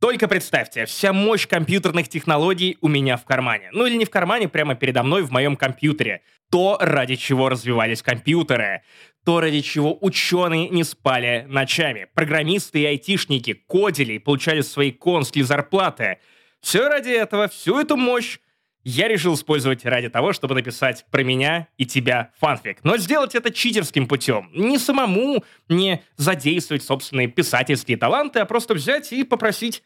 [0.00, 3.70] Только представьте, вся мощь компьютерных технологий у меня в кармане.
[3.72, 6.22] Ну или не в кармане, прямо передо мной в моем компьютере.
[6.50, 8.82] То, ради чего развивались компьютеры.
[9.24, 12.06] То, ради чего ученые не спали ночами.
[12.14, 16.18] Программисты и айтишники кодили и получали свои конские зарплаты.
[16.60, 18.38] Все ради этого, всю эту мощь
[18.84, 22.78] я решил использовать ради того, чтобы написать про меня и тебя фанфик.
[22.84, 24.50] Но сделать это читерским путем.
[24.54, 29.82] Не самому, не задействовать собственные писательские таланты, а просто взять и попросить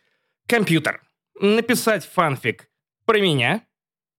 [0.46, 1.02] компьютер
[1.40, 2.68] написать фанфик
[3.04, 3.62] про меня,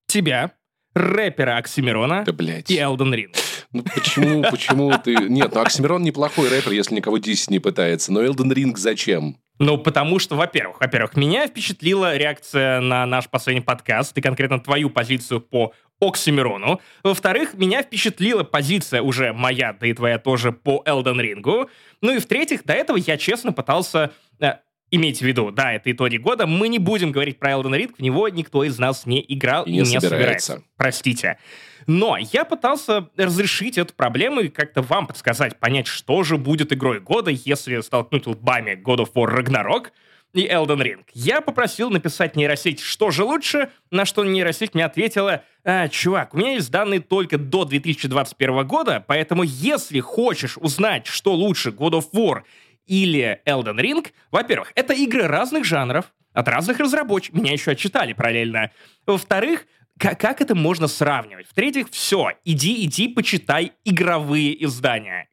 [0.07, 0.51] тебя,
[0.93, 2.69] рэпера Оксимирона Да, блядь.
[2.69, 3.35] и Элден Ринг.
[3.71, 5.15] Ну почему, почему ты...
[5.15, 8.11] Нет, ну Оксимирон неплохой рэпер, если никого дисить не пытается.
[8.11, 9.37] Но Элден Ринг зачем?
[9.59, 14.89] Ну, потому что, во-первых, во-первых, меня впечатлила реакция на наш последний подкаст и конкретно твою
[14.89, 16.81] позицию по Оксимирону.
[17.03, 21.69] Во-вторых, меня впечатлила позиция уже моя, да и твоя тоже по Элден Рингу.
[22.01, 24.55] Ну и в-третьих, до этого я честно пытался э,
[24.93, 26.45] Имейте в виду, да, это итоги года.
[26.45, 29.71] Мы не будем говорить про Elden Ring, в него никто из нас не играл И
[29.71, 30.09] и не не, собирается.
[30.09, 30.63] собирается.
[30.77, 31.39] Простите.
[31.87, 36.99] Но я пытался разрешить эту проблему и как-то вам подсказать, понять, что же будет игрой
[36.99, 39.87] года, если столкнуть лбами God of War Ragnarok
[40.33, 41.03] и Elden Ring.
[41.13, 46.37] Я попросил написать нейросеть, что же лучше, на что нейросеть мне ответила, «А, чувак, у
[46.37, 52.05] меня есть данные только до 2021 года, поэтому если хочешь узнать, что лучше, God of
[52.13, 52.41] War
[52.87, 57.39] или Elden Ring, во-первых, это игры разных жанров, от разных разработчиков.
[57.39, 58.71] Меня еще отчитали параллельно.
[59.05, 59.65] Во-вторых,
[59.99, 61.47] ка- как это можно сравнивать?
[61.47, 65.29] В-третьих, все, иди, иди, почитай игровые издания.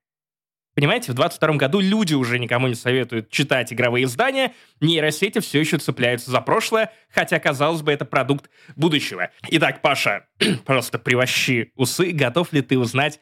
[0.75, 5.79] Понимаете, в 22 году люди уже никому не советуют читать игровые издания, нейросети все еще
[5.79, 9.31] цепляются за прошлое, хотя, казалось бы, это продукт будущего.
[9.49, 10.29] Итак, Паша,
[10.65, 13.21] просто привощи усы, готов ли ты узнать,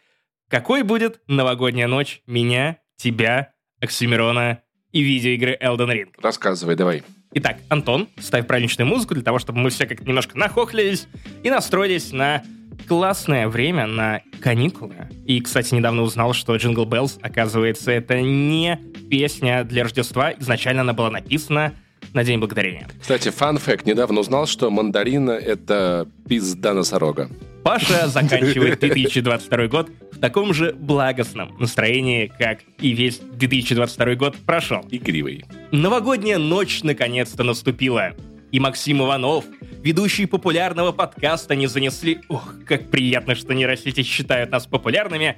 [0.49, 6.15] какой будет новогодняя ночь меня, тебя, Оксимирона и видеоигры Elden Ring?
[6.21, 7.03] Рассказывай, давай.
[7.33, 11.09] Итак, Антон, ставь праздничную музыку для того, чтобы мы все как-то немножко нахохлились
[11.43, 12.43] и настроились на
[12.87, 14.95] классное время, на каникулы.
[15.27, 18.79] И, кстати, недавно узнал, что Jingle Bells, оказывается, это не
[19.11, 20.33] песня для Рождества.
[20.33, 21.75] Изначально она была написана
[22.15, 22.89] на День Благодарения.
[22.99, 23.85] Кстати, фан-факт.
[23.85, 27.29] Недавно узнал, что мандарина— это пизда носорога.
[27.69, 34.87] Паша заканчивает 2022 год в таком же благостном настроении, как и весь 2022 год прошел.
[34.91, 35.45] Игривый.
[35.71, 38.15] Новогодняя ночь наконец-то наступила.
[38.53, 39.45] И Максим Иванов,
[39.83, 42.21] ведущий популярного подкаста, не занесли...
[42.29, 45.37] Ох, как приятно, что нейросети считают нас популярными.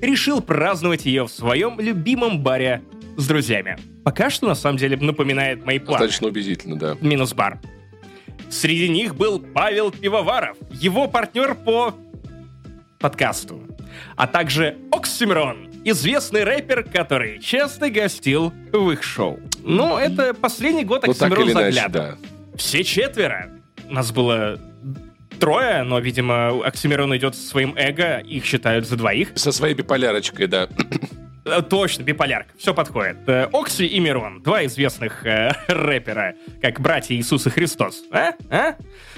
[0.00, 2.82] Решил праздновать ее в своем любимом баре
[3.16, 3.78] с друзьями.
[4.04, 6.04] Пока что, на самом деле, напоминает мои планы.
[6.04, 6.96] Достаточно убедительно, да.
[7.00, 7.58] Минус бар.
[8.50, 11.94] Среди них был Павел Пивоваров, его партнер по
[12.98, 13.60] подкасту.
[14.16, 19.40] А также Оксимирон, известный рэпер, который часто гостил в их шоу.
[19.62, 22.06] Ну, это последний год Ну Оксимирон иначе, заглядывал.
[22.52, 22.56] да.
[22.56, 23.50] Все четверо.
[23.88, 24.58] Нас было
[25.38, 29.30] трое, но, видимо, Оксимирон идет со своим эго, их считают за двоих.
[29.34, 30.68] Со своей биполярочкой, да.
[31.44, 32.52] Э, Точно, биполярка.
[32.56, 33.16] Все подходит.
[33.26, 34.42] Э, Окси и Мирон.
[34.42, 38.04] Два известных э, рэпера, как братья Иисус и Христос.
[38.10, 38.32] А?
[38.50, 38.76] А?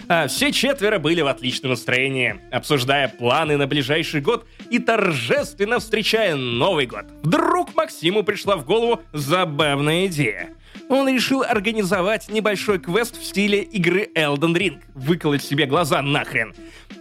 [0.08, 6.36] А, Все четверо были в отличном настроении, обсуждая планы на ближайший год и торжественно встречая
[6.36, 7.04] Новый год.
[7.22, 10.50] Вдруг Максиму пришла в голову забавная идея.
[10.88, 14.82] Он решил организовать небольшой квест в стиле игры Elden Ring.
[14.94, 16.54] Выколоть себе глаза нахрен.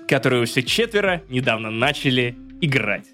[0.07, 3.05] Которую все четверо недавно начали играть.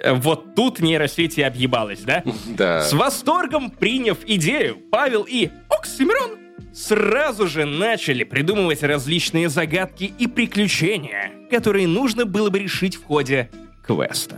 [0.00, 2.22] Э, Вот тут нейросети объебалась, да?
[2.56, 2.82] Да.
[2.82, 6.38] С восторгом приняв идею, Павел и Оксимирон
[6.72, 13.50] сразу же начали придумывать различные загадки и приключения, которые нужно было бы решить в ходе
[13.84, 14.36] квеста.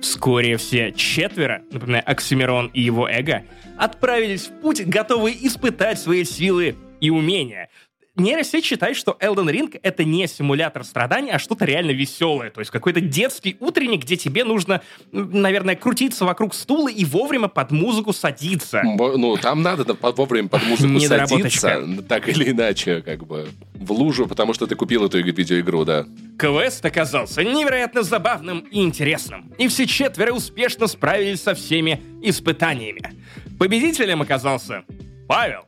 [0.00, 3.44] Вскоре все четверо, например, Оксимирон и его эго,
[3.78, 7.68] отправились в путь, готовые испытать свои силы и умения.
[8.14, 12.50] Нейросеть считает, что Elden Ring— это не симулятор страданий, а что-то реально веселое.
[12.50, 17.70] То есть какой-то детский утренник, где тебе нужно, наверное, крутиться вокруг стула и вовремя под
[17.70, 18.82] музыку садиться.
[18.84, 24.26] Ну, там надо да, вовремя под музыку садиться, так или иначе, как бы, в лужу,
[24.26, 26.04] потому что ты купил эту иг- видеоигру, да.
[26.38, 33.14] Квест оказался невероятно забавным и интересным, и все четверо успешно справились со всеми испытаниями.
[33.58, 34.82] Победителем оказался
[35.26, 35.64] Павел,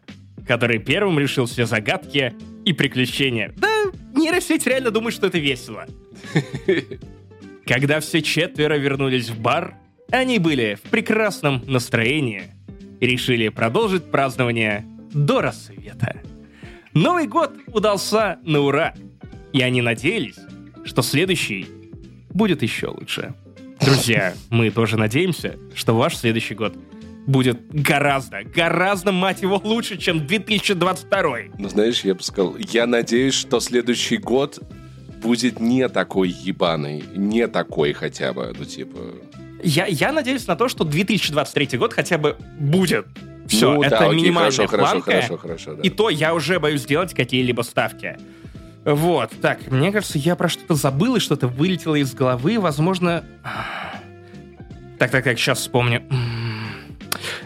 [0.47, 3.53] который первым решил все загадки и приключения.
[3.57, 5.87] Да, нейросеть реально думает, что это весело.
[7.67, 9.75] Когда все четверо вернулись в бар,
[10.11, 12.45] они были в прекрасном настроении
[13.01, 16.21] и решили продолжить празднование до рассвета.
[16.93, 18.95] Новый год удался на ура,
[19.53, 20.39] и они надеялись,
[20.85, 21.67] что следующий
[22.31, 23.35] будет еще лучше.
[23.81, 26.77] Друзья, мы тоже надеемся, что ваш следующий год
[27.27, 31.23] будет гораздо, гораздо, мать его, лучше, чем 2022.
[31.59, 34.61] Ну, знаешь, я бы сказал, я надеюсь, что следующий год
[35.23, 38.99] будет не такой ебаный, не такой хотя бы, ну, типа...
[39.63, 43.07] Я, я надеюсь на то, что 2023 год хотя бы будет.
[43.47, 45.11] Все, ну, это да, окей, минимальная хорошо, хорошо, планка.
[45.11, 45.83] хорошо, хорошо, да.
[45.83, 48.19] И то я уже боюсь сделать какие-либо ставки.
[48.85, 53.25] Вот, так, мне кажется, я про что-то забыл, и что-то вылетело из головы, возможно...
[54.99, 56.03] Так, так, так, сейчас вспомню.
[56.11, 56.54] М,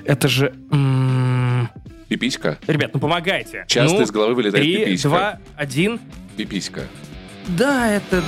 [0.08, 0.54] Это же...
[0.72, 1.68] м,
[2.08, 2.56] Пиписька?
[2.66, 3.66] Ребят, ну помогайте.
[3.68, 5.08] Часто ну, из головы вылетает Три, пиписька.
[5.10, 6.00] два, один.
[6.34, 6.84] Пиписька.
[7.48, 8.22] Да, это...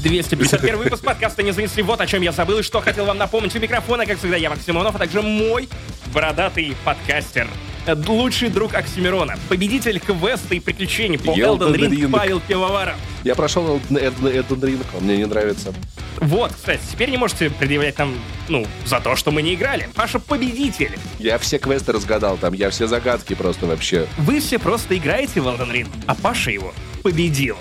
[0.00, 1.82] 251 выпуск подкаста «Не занесли».
[1.82, 3.56] Вот о чем я забыл и что хотел вам напомнить.
[3.56, 5.68] У микрофона, как всегда, я, Максимонов, а также мой
[6.14, 7.48] бородатый подкастер.
[7.86, 12.10] Э, Лучший друг Оксимирона, победитель квеста и приключений по Elden Elden Ring Ring.
[12.10, 12.96] Павел Пивоваров.
[13.24, 15.72] Я прошел Элден Ринг, он мне не нравится.
[16.18, 18.14] Вот, кстати, теперь не можете предъявлять нам,
[18.48, 19.88] ну, за то, что мы не играли.
[19.94, 20.96] Паша победитель.
[21.18, 24.06] Я все квесты разгадал там, я все загадки просто вообще.
[24.18, 27.56] Вы все просто играете в Elden Ring, а Паша его победил.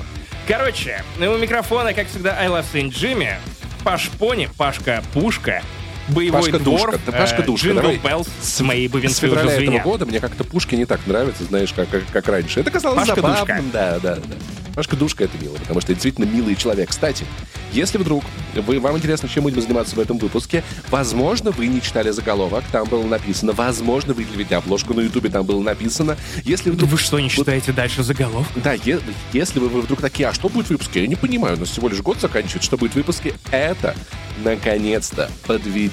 [0.47, 3.35] Короче, у микрофона, как всегда, I Love Saint Jimmy,
[3.83, 5.63] Паш Пони, Пашка Пушка,
[6.09, 6.99] боевой Пашка двор, Душка.
[7.05, 7.97] Да, Пашка Душка, Джингл давай.
[7.97, 11.43] Bells с моей С бубенцой уже февраля этого года мне как-то пушки не так нравятся,
[11.45, 12.59] знаешь, как, как, как раньше.
[12.59, 13.45] Это казалось Пашка забавным.
[13.45, 13.63] Душка.
[13.71, 14.35] Да, да, да.
[14.75, 16.89] Пашка Душка это мило, потому что действительно милый человек.
[16.89, 17.25] Кстати,
[17.73, 18.23] если вдруг
[18.55, 22.87] вы, вам интересно, чем будем заниматься в этом выпуске, возможно, вы не читали заголовок, там
[22.87, 26.89] было написано, возможно, вы видели обложку на ютубе, там было написано, если вдруг...
[26.89, 28.47] Вы что, не читаете дальше заголовок?
[28.55, 28.99] Да, е-
[29.33, 31.01] если вы, вы вдруг такие, а что будет в выпуске?
[31.01, 33.33] Я не понимаю, у нас всего лишь год заканчивает, что будет в выпуске?
[33.51, 33.95] Это,
[34.43, 35.91] наконец-то, подведение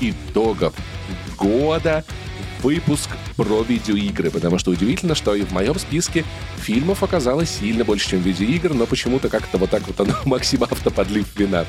[0.00, 0.74] итогов
[1.36, 2.04] года,
[2.62, 6.24] выпуск про видеоигры, потому что удивительно, что и в моем списке
[6.56, 11.26] фильмов оказалось сильно больше, чем видеоигр, но почему-то как-то вот так вот оно Максим автоподлив
[11.36, 11.66] вина.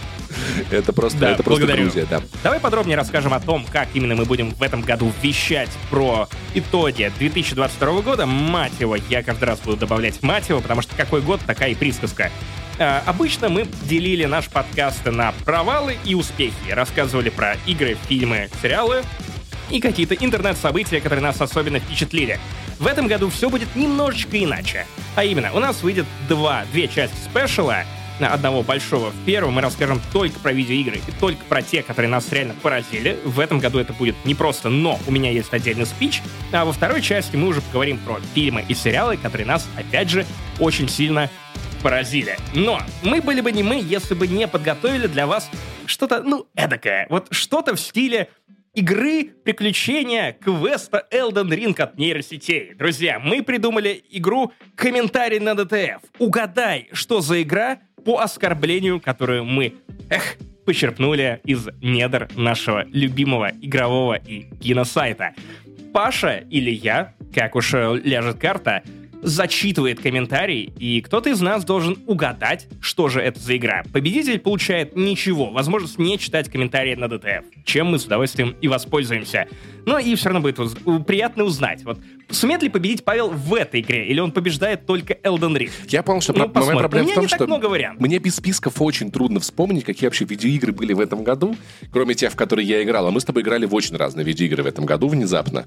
[0.72, 1.90] Это просто, Да, это просто благодарю.
[1.90, 2.22] Грузия, да.
[2.44, 7.12] Давай подробнее расскажем о том, как именно мы будем в этом году вещать про итоги
[7.18, 8.26] 2022 года.
[8.26, 11.76] Мать его, я каждый раз буду добавлять мать его, потому что какой год, такая и
[11.76, 12.32] присказка.
[12.78, 16.72] А, обычно мы делили наш подкаст на провалы и успехи.
[16.72, 19.04] Рассказывали про игры, фильмы, сериалы
[19.70, 22.40] и какие-то интернет-события, которые нас особенно впечатлили.
[22.80, 24.86] В этом году все будет немножечко иначе.
[25.16, 27.86] А именно, у нас выйдет два, две части спешала,
[28.20, 29.10] на одного большого.
[29.10, 33.20] В первом мы расскажем только про видеоигры и только про те, которые нас реально поразили.
[33.26, 36.22] В этом году это будет не просто «но», у меня есть отдельный спич.
[36.52, 40.26] А во второй части мы уже поговорим про фильмы и сериалы, которые нас, опять же,
[40.60, 41.30] очень сильно
[41.86, 42.36] поразили.
[42.56, 45.52] Но мы были бы не мы, если бы не подготовили для вас
[45.86, 47.06] что-то, ну, эдакое.
[47.12, 48.30] Вот что-то в стиле
[48.74, 52.74] игры, приключения, квеста Elden Ring от нейросетей.
[52.74, 56.02] Друзья, мы придумали игру «Комментарий на DTF».
[56.18, 59.76] Угадай, что за игра по оскорблению, которую мы,
[60.10, 65.36] эх, почерпнули из недр нашего любимого игрового и киносайта.
[65.94, 68.82] Паша или я, как уж ляжет карта,
[69.26, 73.84] зачитывает комментарий, и кто-то из нас должен угадать, что же это за игра.
[73.92, 79.48] Победитель получает ничего, возможность не читать комментарии на DTF, чем мы с удовольствием и воспользуемся.
[79.88, 80.76] Но и все равно будет уз-
[81.06, 82.00] приятно узнать, вот
[82.30, 85.72] сумеет ли победить Павел в этой игре, или он побеждает только Elden Ring.
[85.90, 87.66] Я понял, что Ну, про- моя проблема У меня в том, не так что много
[87.66, 88.02] вариантов.
[88.06, 91.56] мне без списков очень трудно вспомнить, какие вообще видеоигры были в этом году,
[91.92, 93.08] кроме тех, в которые я играл.
[93.08, 95.66] А мы с тобой играли в очень разные видеоигры в этом году внезапно.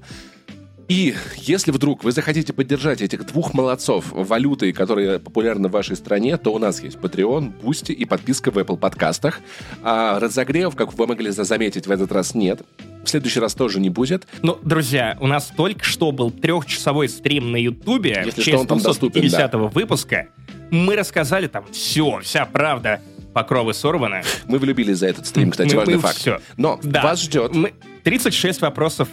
[0.89, 6.35] И если вдруг вы захотите поддержать этих двух молодцов валютой, которые популярны в вашей стране,
[6.37, 9.39] то у нас есть Patreon, Boosty и подписка в Apple подкастах.
[9.83, 12.61] А разогрев, как вы могли заметить, в этот раз нет.
[13.03, 14.27] В следующий раз тоже не будет.
[14.41, 18.57] Ну, друзья, у нас только что был трехчасовой стрим на Ютубе Если в что, честь
[18.61, 20.27] он там доступен, 250 выпуска.
[20.71, 22.99] Мы рассказали там все, вся правда.
[23.33, 24.23] Покровы сорваны.
[24.47, 26.17] Мы влюбились за этот стрим, кстати, Мы- важный мы факт.
[26.17, 26.39] всё.
[26.57, 27.03] Но Да.
[27.03, 27.53] вас ждет...
[27.53, 27.73] Мы...
[28.03, 29.09] 36 вопросов,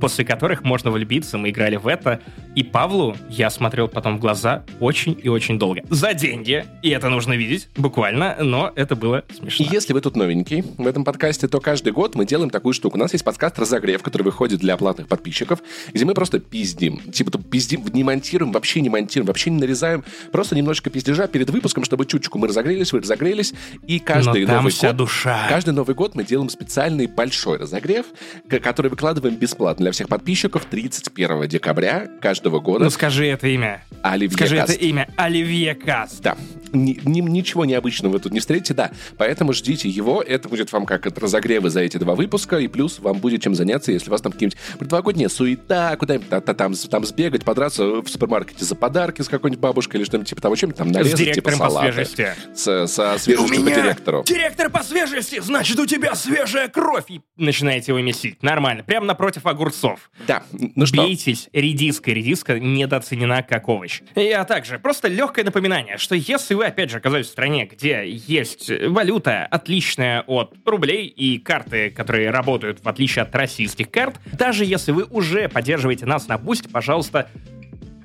[0.00, 1.38] после которых можно влюбиться.
[1.38, 2.20] Мы играли в это.
[2.54, 5.82] И Павлу я смотрел потом в глаза очень и очень долго.
[5.90, 6.64] За деньги.
[6.82, 8.36] И это нужно видеть, буквально.
[8.40, 9.66] Но это было смешно.
[9.70, 12.96] если вы тут новенький в этом подкасте, то каждый год мы делаем такую штуку.
[12.96, 15.60] У нас есть подкаст «Разогрев», который выходит для платных подписчиков,
[15.92, 17.00] где мы просто пиздим.
[17.12, 20.04] Типа то пиздим, не монтируем, вообще не монтируем, вообще не нарезаем.
[20.32, 23.54] Просто немножечко пиздежа перед выпуском, чтобы чуточку мы разогрелись, вы разогрелись.
[23.86, 24.96] И каждый Но там Новый вся год...
[24.96, 25.46] душа.
[25.48, 28.06] Каждый Новый год мы делаем специальный большой разогрев,
[28.48, 32.84] который выкладываем бесплатно для всех подписчиков 31 декабря каждого года.
[32.84, 33.84] Ну скажи это имя.
[34.02, 34.74] Оливье Скажи Каст.
[34.74, 35.08] это имя.
[35.16, 36.20] Оливье Каст.
[36.22, 36.36] Да.
[36.72, 38.90] Ни- ни- ничего необычного вы тут не встретите, да.
[39.16, 40.22] Поэтому ждите его.
[40.22, 42.58] Это будет вам как от разогревы за эти два выпуска.
[42.58, 46.40] И плюс вам будет чем заняться, если у вас там какие-нибудь предновогодняя суета, куда-нибудь та-
[46.40, 50.42] та- там, там сбегать, подраться в супермаркете за подарки с какой-нибудь бабушкой или что-нибудь типа
[50.42, 51.92] того, чем там С нарезать, типа директором по салаты.
[51.92, 52.28] свежести.
[52.54, 54.24] С- со свежестью по директору.
[54.26, 57.04] директор по свежести, значит, у тебя свежая кровь.
[57.08, 58.42] И начинаете его замесить.
[58.42, 58.82] Нормально.
[58.84, 60.10] Прямо напротив огурцов.
[60.26, 61.02] Да, ну что?
[61.02, 62.14] Бейтесь редиской.
[62.14, 64.02] Редиска недооценена как овощ.
[64.14, 68.04] И, а также просто легкое напоминание, что если вы, опять же, оказались в стране, где
[68.06, 74.64] есть валюта, отличная от рублей и карты, которые работают в отличие от российских карт, даже
[74.64, 77.28] если вы уже поддерживаете нас на Бусте, пожалуйста,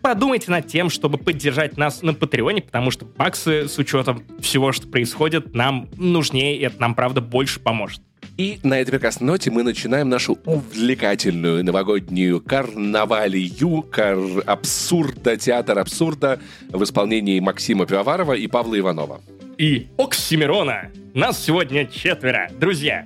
[0.01, 4.87] подумайте над тем, чтобы поддержать нас на Патреоне, потому что баксы с учетом всего, что
[4.87, 8.01] происходит, нам нужнее, и это нам, правда, больше поможет.
[8.39, 16.39] И на этой прекрасной ноте мы начинаем нашу увлекательную новогоднюю карнавалию, кар абсурда, театр абсурда
[16.69, 19.19] в исполнении Максима Пивоварова и Павла Иванова.
[19.57, 20.89] И Оксимирона.
[21.13, 22.49] Нас сегодня четверо.
[22.57, 23.05] Друзья,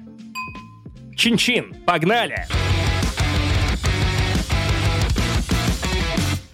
[1.17, 2.45] чин-чин, погнали!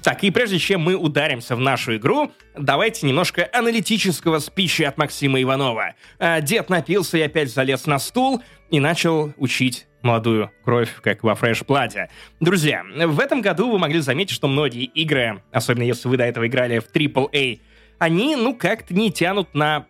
[0.04, 5.42] Так, и прежде чем мы ударимся в нашу игру, давайте немножко аналитического спича от Максима
[5.42, 5.96] Иванова.
[6.20, 11.34] А, дед напился и опять залез на стул и начал учить молодую кровь, как во
[11.34, 12.08] Fresh Blood.
[12.40, 16.48] Друзья, в этом году вы могли заметить, что многие игры, особенно если вы до этого
[16.48, 17.60] играли в AAA,
[17.98, 19.88] они, ну, как-то не тянут на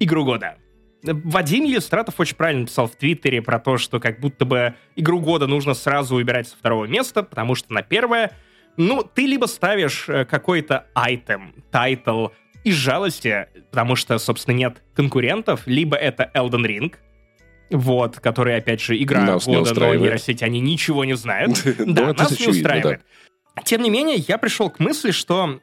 [0.00, 0.56] игру года.
[1.04, 5.46] Вадим Елистратов очень правильно писал в Твиттере про то, что как будто бы игру года
[5.46, 8.32] нужно сразу выбирать со второго места, потому что на первое
[8.76, 12.28] ну, ты либо ставишь э, какой-то item, title
[12.64, 16.94] из жалости, потому что, собственно, нет конкурентов, либо это Elden Ring,
[17.70, 21.62] вот, который, опять же, игра нас года, но нейросети, они ничего не знают.
[21.78, 23.02] Да, нас не устраивает.
[23.64, 25.60] Тем не менее, я пришел к мысли, что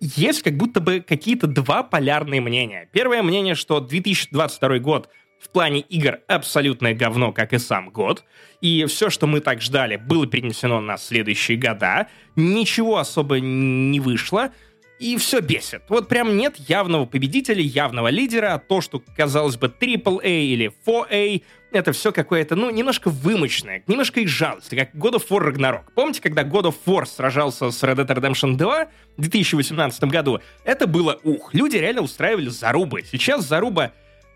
[0.00, 2.88] есть как будто бы какие-то два полярные мнения.
[2.92, 5.08] Первое мнение, что 2022 год—
[5.42, 8.24] в плане игр абсолютное говно, как и сам год.
[8.60, 12.06] И все, что мы так ждали, было перенесено на следующие года.
[12.36, 14.52] Ничего особо не вышло.
[15.00, 15.82] И все бесит.
[15.88, 18.62] Вот прям нет явного победителя, явного лидера.
[18.68, 24.28] То, что, казалось бы, AAA или 4A, это все какое-то, ну, немножко вымочное, немножко из
[24.28, 25.86] жалости, как God of War Ragnarok.
[25.96, 30.38] Помните, когда God of War сражался с Red Dead Redemption 2 в 2018 году?
[30.62, 31.52] Это было ух.
[31.52, 33.02] Люди реально устраивали зарубы.
[33.02, 33.92] Сейчас заруба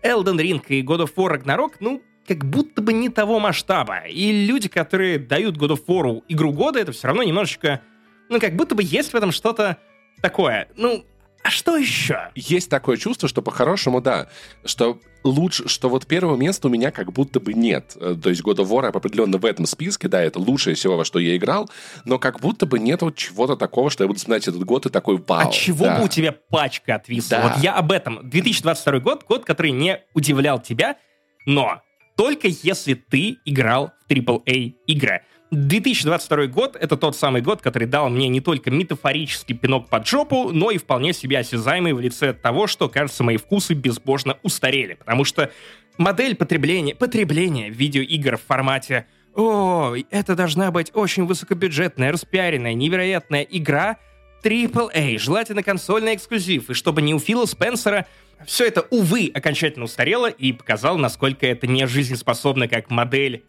[0.07, 3.99] Elden Ring и God of War Ragnarok, ну, как будто бы не того масштаба.
[4.07, 7.81] И люди, которые дают God of War игру года, это все равно немножечко...
[8.29, 9.77] Ну, как будто бы есть в этом что-то
[10.21, 10.67] такое.
[10.75, 11.05] Ну,
[11.43, 12.31] а что еще?
[12.35, 14.27] Есть такое чувство, что по-хорошему, да,
[14.65, 14.99] что
[15.29, 17.95] лучше, что вот первого места у меня как будто бы нет.
[17.95, 21.05] Э, то есть God of War определенно в этом списке, да, это лучшее всего, во
[21.05, 21.69] что я играл,
[22.05, 24.89] но как будто бы нет вот чего-то такого, что я буду вспоминать этот год и
[24.89, 25.47] такой вау.
[25.47, 25.99] А чего да.
[25.99, 27.37] бы у тебя пачка отвисла?
[27.37, 27.49] Да.
[27.49, 28.27] Вот я об этом.
[28.29, 30.97] 2022 год, год, который не удивлял тебя,
[31.45, 31.81] но
[32.17, 35.21] только если ты играл в AAA игры.
[35.51, 40.51] 2022 год— это тот самый год, который дал мне не только метафорический пинок под жопу,
[40.51, 44.95] но и вполне себе осязаемый в лице того, что, кажется, мои вкусы безбожно устарели.
[44.95, 45.51] Потому что
[45.97, 53.97] модель потребления, потребления видеоигр в формате «О, это должна быть очень высокобюджетная, распиаренная, невероятная игра»,
[54.43, 58.05] AAA, желательно консольный эксклюзив, и чтобы не у Фила Спенсера
[58.45, 63.43] все это, увы, окончательно устарело и показало, насколько это не жизнеспособно как модель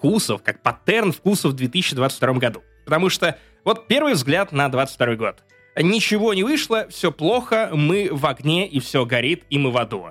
[0.00, 2.62] вкусов, как паттерн вкусов в 2022 году.
[2.86, 5.44] Потому что вот первый взгляд на 22 год.
[5.76, 10.06] Ничего не вышло, все плохо, мы в огне, и все горит, и мы в аду.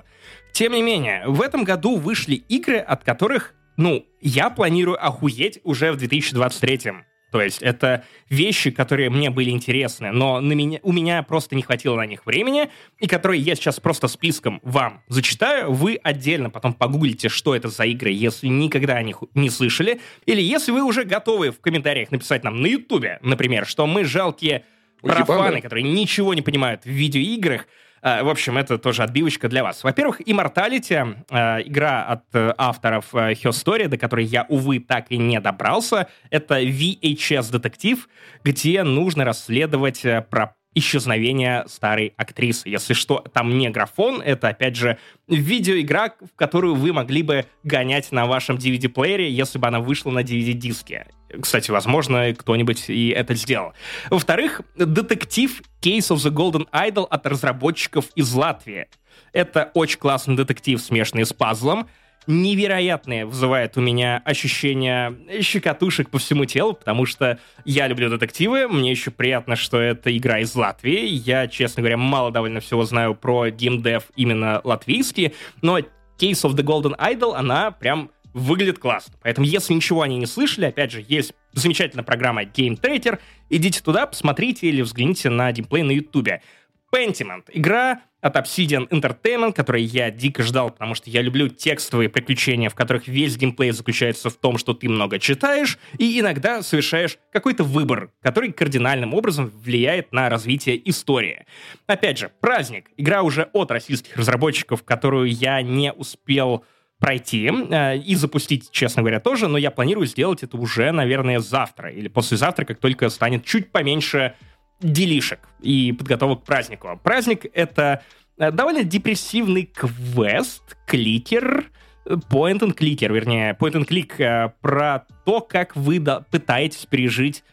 [0.52, 5.92] Тем не менее, в этом году вышли игры, от которых, ну, я планирую охуеть уже
[5.92, 6.92] в 2023.
[7.30, 11.62] То есть это вещи, которые мне были интересны, но на меня, у меня просто не
[11.62, 15.72] хватило на них времени, и которые я сейчас просто списком вам зачитаю.
[15.72, 20.00] Вы отдельно потом погуглите, что это за игры, если никогда о них не слышали.
[20.26, 24.64] Или если вы уже готовы в комментариях написать нам на Ютубе, например, что мы жалкие
[25.00, 27.66] профаны, которые ничего не понимают в видеоиграх,
[28.02, 29.84] в общем, это тоже отбивочка для вас.
[29.84, 35.18] Во-первых, Immortality, э, игра от э, авторов Her Story, до которой я, увы, так и
[35.18, 36.08] не добрался.
[36.30, 38.08] Это VHS-детектив,
[38.44, 42.68] где нужно расследовать про исчезновения старой актрисы.
[42.68, 48.12] Если что, там не графон, это, опять же, видеоигра, в которую вы могли бы гонять
[48.12, 51.06] на вашем DVD-плеере, если бы она вышла на DVD-диске.
[51.40, 53.72] Кстати, возможно, кто-нибудь и это сделал.
[54.10, 58.88] Во-вторых, детектив Case of the Golden Idol от разработчиков из Латвии.
[59.32, 61.88] Это очень классный детектив, смешанный с пазлом,
[62.26, 68.90] невероятные вызывает у меня ощущение щекотушек по всему телу, потому что я люблю детективы, мне
[68.90, 73.50] еще приятно, что это игра из Латвии, я, честно говоря, мало довольно всего знаю про
[73.50, 79.14] геймдев именно латвийский, но Case of the Golden Idol, она прям выглядит классно.
[79.22, 83.80] Поэтому, если ничего о ней не слышали, опять же, есть замечательная программа Game Trader, идите
[83.80, 86.42] туда, посмотрите или взгляните на геймплей на ютубе.
[86.92, 87.44] Pentiment.
[87.52, 92.74] Игра от Obsidian Entertainment, которую я дико ждал, потому что я люблю текстовые приключения, в
[92.74, 98.10] которых весь геймплей заключается в том, что ты много читаешь и иногда совершаешь какой-то выбор,
[98.20, 101.46] который кардинальным образом влияет на развитие истории.
[101.86, 102.90] Опять же, праздник.
[102.96, 106.64] Игра уже от российских разработчиков, которую я не успел
[106.98, 111.90] пройти э, и запустить, честно говоря, тоже, но я планирую сделать это уже, наверное, завтра
[111.90, 114.34] или послезавтра, как только станет чуть поменьше
[114.80, 117.00] делишек и подготовок к празднику.
[117.02, 118.02] Праздник— это
[118.38, 121.70] э, довольно депрессивный квест, кликер,
[122.06, 127.44] point and clicker, вернее, point and click э, про то, как вы пытаетесь пережить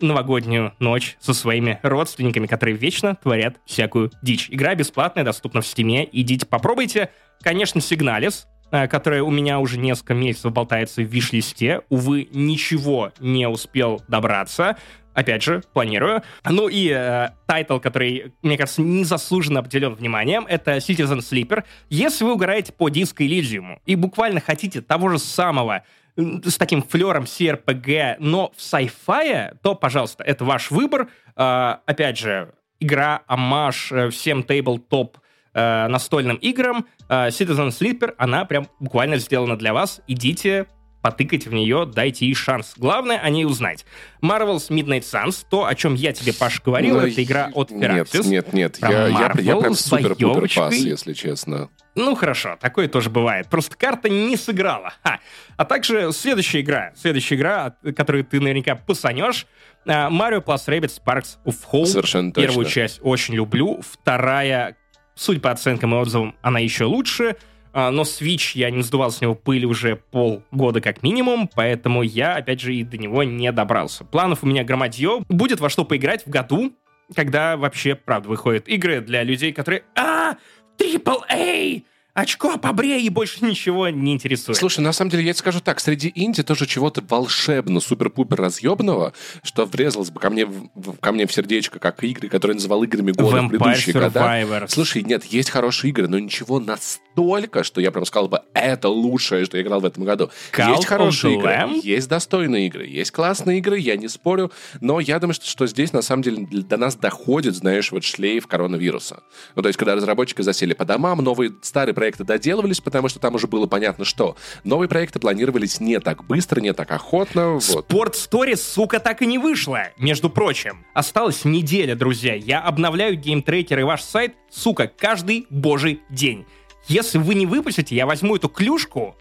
[0.00, 4.48] новогоднюю ночь со своими родственниками, которые вечно творят всякую дичь.
[4.50, 6.08] Игра бесплатная, доступна в стиме.
[6.10, 7.10] Идите попробуйте.
[7.40, 11.82] Конечно, Signalis, э, которая у меня уже несколько месяцев болтается в виш-листе.
[11.88, 14.76] Увы, ничего не успел добраться.
[15.14, 16.22] Опять же, планирую.
[16.44, 21.64] Ну и э, title, который, мне кажется, незаслуженно обделен вниманием, это Citizen Sleeper.
[21.88, 25.82] Если вы угораете по Disco Elysium и буквально хотите того же самого
[26.16, 31.08] с таким флером CRPG, но в sci-fi, то, пожалуйста, это ваш выбор.
[31.36, 35.18] Э, опять же, игра, омаж э, всем tabletop
[35.54, 36.86] э, настольным играм.
[37.08, 40.00] Э, Citizen Sleeper, она прям буквально сделана для вас.
[40.06, 40.66] Идите,
[41.04, 42.72] потыкать в нее, дайте ей шанс.
[42.78, 43.84] Главное о ней узнать.
[44.22, 48.26] Marvel's Midnight Suns, то, о чем я тебе, Паш, говорил, Но это игра от Firaxis.
[48.26, 51.68] Нет, нет, нет, я, я, я прям супер-пупер пас, если честно.
[51.94, 53.50] Ну хорошо, такое тоже бывает.
[53.50, 54.94] Просто карта не сыграла.
[55.02, 55.20] Ха.
[55.58, 59.46] А также следующая игра, следующая игра, которую ты наверняка посанешь,
[59.86, 61.84] а, Mario Plus Rabbids Sparks of Hope.
[61.84, 62.48] Совершенно точно.
[62.48, 63.82] Первую часть очень люблю.
[63.82, 64.78] Вторая,
[65.14, 67.36] судя по оценкам и отзывам, она еще лучше.
[67.76, 72.36] А, но Switch я не сдувал с него пыль уже полгода как минимум, поэтому я,
[72.36, 74.04] опять же, и до него не добрался.
[74.04, 75.24] Планов у меня громадье.
[75.28, 76.72] Будет во что поиграть в году,
[77.16, 79.82] когда вообще, правда, выходят игры для людей, которые...
[79.96, 80.36] А,
[80.78, 81.82] AAA!
[82.14, 84.56] Очко побрей и больше ничего не интересует.
[84.56, 89.12] Слушай, на самом деле, я тебе скажу так, среди инди тоже чего-то волшебно, супер-пупер разъебного,
[89.42, 93.10] что врезалось бы ко мне, в, ко мне в сердечко, как игры, которые называл играми
[93.10, 94.46] года Vampire в предыдущие Survivors.
[94.46, 94.66] года.
[94.68, 99.44] Слушай, нет, есть хорошие игры, но ничего настолько, что я прям сказал бы, это лучшее,
[99.44, 100.30] что я играл в этом году.
[100.52, 101.80] Call есть хорошие игры, Lamb?
[101.82, 105.92] есть достойные игры, есть классные игры, я не спорю, но я думаю, что, что здесь
[105.92, 109.24] на самом деле до нас доходит, знаешь, вот шлейф коронавируса.
[109.56, 113.34] Ну, то есть, когда разработчики засели по домам, новые, старые проекты доделывались, потому что там
[113.34, 117.54] уже было понятно, что новые проекты планировались не так быстро, не так охотно.
[117.54, 117.90] Вот.
[117.90, 120.84] Sport Story, сука, так и не вышла, между прочим.
[120.92, 122.34] Осталась неделя, друзья.
[122.34, 126.44] Я обновляю геймтрекер и ваш сайт, сука, каждый божий день.
[126.88, 129.16] Если вы не выпустите, я возьму эту клюшку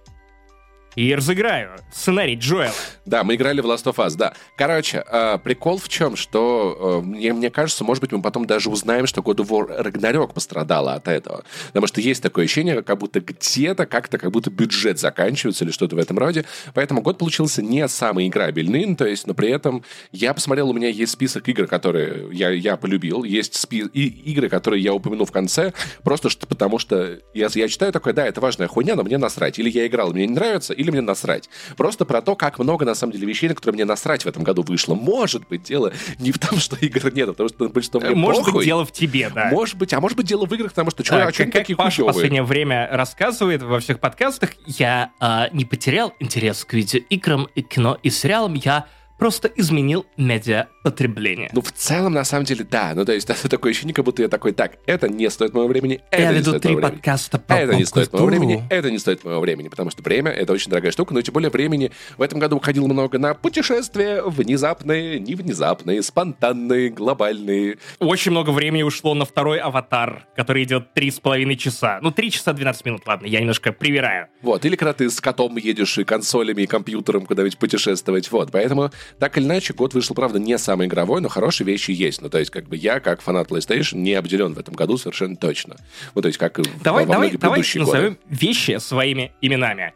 [0.96, 2.74] и разыграю сценарий Джоэла.
[3.06, 4.34] Да, мы играли в Last of Us, да.
[4.58, 8.70] Короче, э, прикол в чем, что э, мне, мне кажется, может быть, мы потом даже
[8.70, 11.44] узнаем, что God of War Ragnarok пострадала от этого.
[11.68, 15.96] Потому что есть такое ощущение, как будто где-то как-то как будто бюджет заканчивается или что-то
[15.96, 16.46] в этом роде.
[16.74, 20.74] Поэтому год получился не самый играбельный, ну, то есть, но при этом я посмотрел, у
[20.74, 25.26] меня есть список игр, которые я, я полюбил, есть спи- и игры, которые я упомяну
[25.26, 29.04] в конце, просто что, потому что я, я читаю такое, да, это важная хуйня, но
[29.04, 29.60] мне насрать.
[29.60, 31.50] Или я играл, мне не нравится, или мне насрать.
[31.76, 34.44] Просто про то, как много, на самом деле, вещей, на которые мне насрать в этом
[34.44, 34.96] году вышло.
[34.96, 38.46] Может быть, дело не в том, что игр нет, а потому что большинство мне Может
[38.46, 38.60] похуй.
[38.60, 39.50] быть, дело в тебе, да.
[39.50, 42.04] Может быть, а может быть, дело в играх, потому что что, а, как, такие Паша
[42.04, 47.62] в последнее время рассказывает во всех подкастах, я а, не потерял интерес к видеоиграм, и
[47.62, 51.50] кино и сериалам, я просто изменил медиапотребление.
[51.54, 52.94] Ну, в целом, на самом деле, да.
[52.96, 55.68] Ну, то есть, это такое ощущение, как будто я такой, так, это не стоит моего
[55.68, 57.48] времени, это я не веду стоит три моего подкаста времени.
[57.48, 60.54] по Это не стоит моего времени, это не стоит моего времени, потому что время— это
[60.54, 65.20] очень дорогая штука, но тем более времени в этом году уходило много на путешествия, внезапные,
[65.20, 67.78] невнезапные, спонтанные, глобальные.
[68.00, 72.00] Очень много времени ушло на второй аватар, который идет три с половиной часа.
[72.02, 74.28] Ну, три часа 12 минут, ладно, я немножко привираю.
[74.42, 78.52] Вот, или когда ты с котом едешь и консолями, и компьютером куда-нибудь путешествовать, вот.
[78.52, 82.22] Поэтому так или иначе, год вышел, правда, не самый игровой, но хорошие вещи есть.
[82.22, 85.36] Ну, то есть, как бы я, как фанат PlayStation, не обделен в этом году совершенно
[85.36, 85.78] точно.
[86.16, 88.20] Ну, то есть, как давай, во давай, многие давай предыдущие назовем годы.
[88.30, 89.94] вещи своими именами.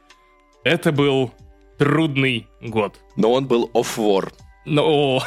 [0.63, 1.31] Это был
[1.77, 2.99] трудный год.
[3.15, 4.31] Но он был off-war.
[4.65, 5.21] Ну,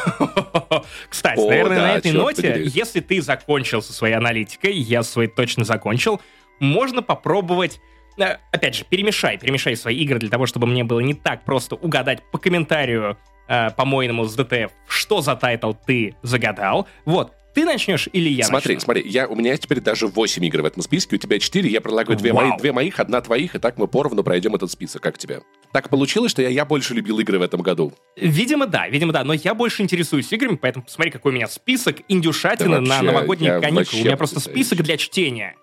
[1.09, 2.69] кстати, О, наверное, да, на этой ноте, подери.
[2.69, 6.21] если ты закончил со своей аналитикой, я своей точно закончил,
[6.59, 7.81] можно попробовать
[8.19, 11.75] э, Опять же, перемешай, перемешай свои игры для того, чтобы мне было не так просто
[11.75, 13.17] угадать по комментарию,
[13.51, 16.87] э, по-моему, с DTF, что за title ты загадал.
[17.05, 18.85] Вот, ты начнешь или я смотри, начну?
[18.85, 21.81] смотри, я, у меня теперь даже 8 игр в этом списке, у тебя 4, я
[21.81, 22.47] предлагаю две, Вау.
[22.47, 25.03] мои, две моих, одна твоих, и так мы поровну пройдем этот список.
[25.03, 25.41] Как тебе?
[25.73, 27.93] Так получилось, что я, я больше любил игры в этом году.
[28.17, 29.25] Видимо, да, видимо, да.
[29.25, 33.05] Но я больше интересуюсь играми, поэтому посмотри, какой у меня список индюшатины Да на вообще,
[33.05, 34.03] новогодние я каникулы.
[34.03, 35.57] У меня просто список для чтения.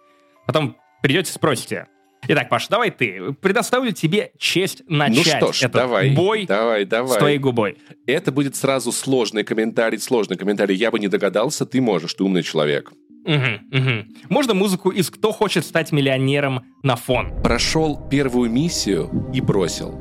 [0.45, 1.87] Потом придете, спросите.
[2.27, 3.33] Итак, Паш, давай ты.
[3.41, 7.19] Предоставлю тебе честь Ну начать что ж, этот давай, бой давай, с давай.
[7.19, 7.77] твоей губой.
[8.05, 10.75] Это будет сразу сложный комментарий, сложный комментарий.
[10.75, 12.91] Я бы не догадался, ты можешь, ты умный человек.
[13.25, 14.07] Мгм, мгм.
[14.29, 17.41] Можно музыку из «Кто хочет стать миллионером» на фон?
[17.43, 19.93] Прошел первую миссию и бросил.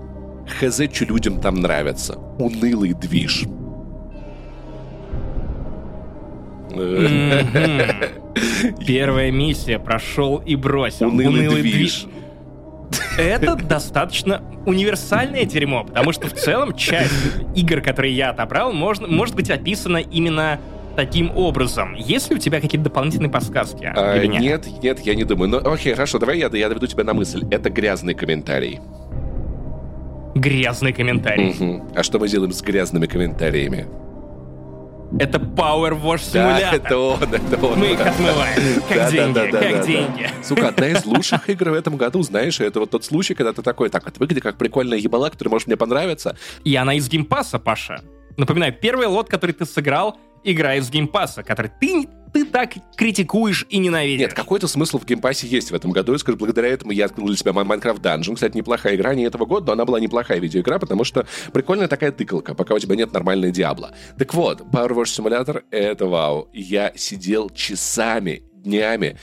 [0.60, 2.14] Хз, что людям там нравится.
[2.38, 3.44] Унылый движ.
[8.86, 11.08] Первая миссия прошел и бросил.
[11.08, 12.06] Унылый движ.
[13.18, 17.12] Это достаточно универсальное дерьмо, потому что в целом часть
[17.54, 20.60] игр, которые я отобрал, можно, может быть описана именно
[20.96, 21.94] таким образом.
[21.94, 23.92] Есть ли у тебя какие-то дополнительные подсказки?
[23.94, 24.40] А, или нет?
[24.40, 25.50] нет, нет, я не думаю.
[25.50, 27.44] Ну, окей, хорошо, давай я, я доведу тебя на мысль.
[27.50, 28.80] Это грязный комментарий.
[30.34, 31.54] Грязный комментарий.
[31.54, 31.88] Мгм.
[31.94, 33.86] А что мы делаем с грязными комментариями?
[35.18, 36.74] Это Power Wash Да, Simulator.
[36.74, 37.78] это он, это он.
[37.78, 38.82] Мы их отмываем.
[38.88, 39.84] Как Да, да, деньги, да, да, как да, да.
[39.86, 40.30] деньги.
[40.42, 43.62] Сука, одна из лучших игр в этом году, знаешь, это вот тот случай, когда ты
[43.62, 46.36] такой, так, это выглядит как прикольная ебала, которая может мне понравиться.
[46.64, 48.02] И она из Game Pass а, Паша.
[48.36, 52.74] Напоминаю, первый лот, который ты сыграл, игра из Game Pass а, который ты, ты так
[52.96, 54.20] критикуешь и ненавидишь.
[54.20, 56.12] Нет, какой-то смысл в Game Pass е есть в этом году.
[56.12, 58.34] Я скажу, благодаря этому я открыл для себя Minecraft Dungeon.
[58.34, 62.12] Кстати, неплохая игра, не этого года, но она была неплохая видеоигра, потому что прикольная такая
[62.12, 63.94] тыкалка, пока у тебя нет нормальной Diablo.
[64.18, 66.50] Так вот, Power Wash Simulator— это вау.
[66.52, 69.16] Я сидел часами, днями.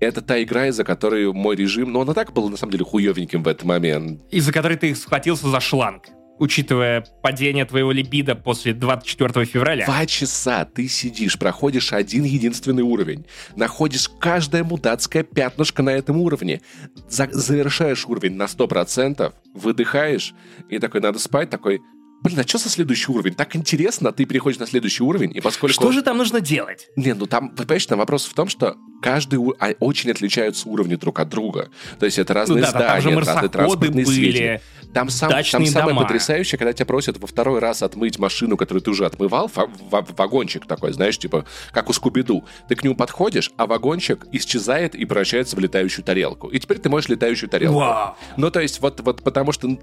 [0.00, 2.84] Это та игра, из-за которой мой режим, ну, он и так был, на самом деле,
[2.84, 4.22] хуевеньким в этот момент.
[4.30, 9.84] Из-за которой ты схватился за шланг, учитывая падение твоего либидо после 24 февраля.
[9.86, 13.24] Два часа ты сидишь, проходишь один единственный уровень,
[13.56, 16.60] находишь каждое мудацкое пятнышко на этом уровне,
[17.08, 20.34] за- завершаешь уровень на 100%, выдыхаешь,
[20.68, 21.80] и такой, надо спать, такой,
[22.22, 23.34] блин, а что со следующий уровень?
[23.34, 25.74] Так интересно, ты переходишь на следующий уровень, и поскольку...
[25.74, 26.88] Что же там нужно делать?
[26.96, 30.68] Не, ну там, вы понимаете, там вопрос в том, что каждый у- а, очень отличаются
[30.68, 31.70] уровни друг от друга.
[32.00, 34.60] То есть это разные Ну да, там же здания, разные транспортные были, сведения.
[34.94, 36.02] Там, сам, там самое дома.
[36.02, 40.92] потрясающее, когда тебя просят во второй раз отмыть машину, которую ты уже отмывал, вагончик такой,
[40.92, 42.44] знаешь, типа, как у Скуби-Ду.
[42.68, 46.48] Ты к нему подходишь, а вагончик исчезает и превращается в летающую тарелку.
[46.48, 47.78] И теперь ты можешь летающую тарелку.
[47.78, 48.16] Вау.
[48.36, 49.78] Ну, то есть, вот, вот потому что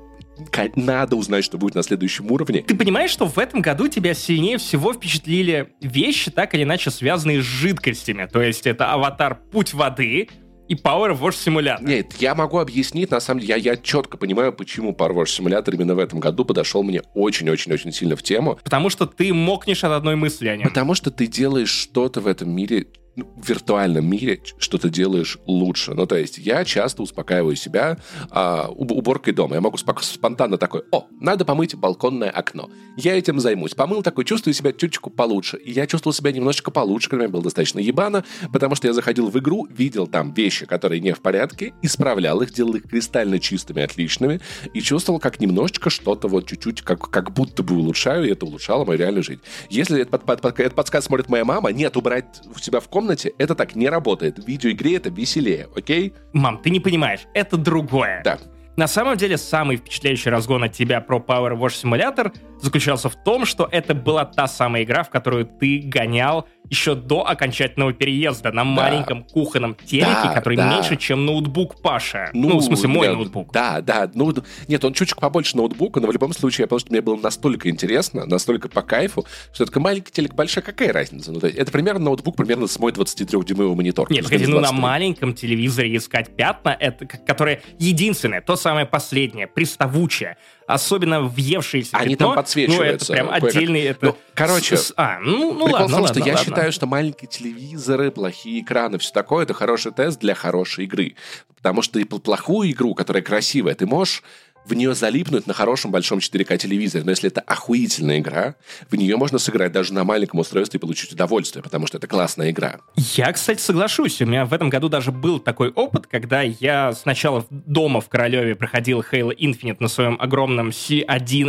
[0.76, 2.62] надо узнать, что будет на следующем уровне.
[2.62, 7.41] Ты понимаешь, что в этом году тебя сильнее всего впечатлили вещи, так или иначе связанные
[7.41, 8.28] с жидкостями.
[8.32, 10.30] То есть это аватар «Путь воды»
[10.67, 11.84] и Power Wash Simulator.
[11.84, 15.73] Нет, я могу объяснить, на самом деле, я, я четко понимаю, почему Power Wash Simulator
[15.73, 18.60] именно в этом году подошел мне очень-очень-очень сильно в тему.
[18.63, 20.67] Потому что ты мокнешь от одной мысли о нем.
[20.67, 25.93] Потому что ты делаешь что-то в этом мире, в виртуальном мире, что ты делаешь лучше.
[25.93, 27.97] Ну, то есть я часто успокаиваю себя
[28.30, 29.56] а, уб- уборкой дома.
[29.56, 32.69] Я могу спонтанно такой, о, надо помыть балконное окно.
[32.97, 33.73] Я этим займусь.
[33.73, 35.58] Помыл такой, чувствую себя чуточку получше.
[35.58, 39.30] И я чувствовал себя немножечко получше, когда мне было достаточно ебано, потому что я заходил
[39.30, 43.82] в игру, видел там вещи, которые не в порядке, исправлял их, делал их кристально чистыми,
[43.82, 44.41] отличными,
[44.73, 48.86] и чувствовал, как немножечко что-то вот чуть-чуть, как, как будто бы улучшаю, и это улучшало
[48.86, 49.41] мою реальную жизнь.
[49.69, 53.34] Если этот, под, под- этот подсказ смотрит моя мама, нет, убрать у себя в комнате,
[53.38, 54.39] это так не работает.
[54.39, 56.13] В видеоигре это веселее, окей?
[56.34, 58.22] Мам, ты не понимаешь, это другое.
[58.24, 58.39] Да.
[58.78, 63.46] На самом деле, самый впечатляющий разгон от тебя про Power Wash Simulator заключался в том,
[63.46, 68.63] что это была та самая игра, в которую ты гонял еще до окончательного переезда на
[68.63, 70.68] маленьком кухонном телеке, Да, который да.
[70.74, 72.32] меньше, чем ноутбук Паша.
[72.34, 73.52] Ну, в смысле, мой да, ноутбук.
[73.54, 74.10] Да, да.
[74.15, 74.34] Ну,
[74.68, 78.26] нет, он чуть-чуть побольше ноутбука, но в любом случае, потому что мне было настолько интересно,
[78.26, 81.32] настолько по кайфу, что такой маленький телек большой, какая разница?
[81.32, 84.12] Ну, то есть это примерно ноутбук, примерно с мой 23-дюймовый монитор.
[84.12, 84.82] Нет, погоди, ну на 23.
[84.82, 92.15] маленьком телевизоре искать пятна, это к- которое единственное, то самое последнее, приставучее, особенно въевшееся Они
[92.15, 93.82] пятно, там подсвечиваются Ну, это прям отдельный...
[93.82, 94.06] Это...
[94.08, 96.45] Ну, короче, с- с- а, ну, ну Прикол ладно, в том, ладно, что я ладно.
[96.45, 101.15] считаю, что маленькие телевизоры, плохие экраны, все такое, это хороший тест для хорошей игры.
[101.56, 104.23] Потому что и пл- плохую игру, которая красивая, ты можешь
[104.65, 107.04] в нее залипнуть на хорошем большом 4К телевизоре.
[107.04, 108.56] Но если это охуительная игра,
[108.89, 112.51] в нее можно сыграть даже на маленьком устройстве и получить удовольствие, потому что это классная
[112.51, 112.80] игра.
[112.95, 114.21] Я, кстати, соглашусь.
[114.21, 118.56] У меня в этом году даже был такой опыт, когда я сначала дома в Королеве
[118.56, 121.06] проходил Halo Infinite на своем огромном C1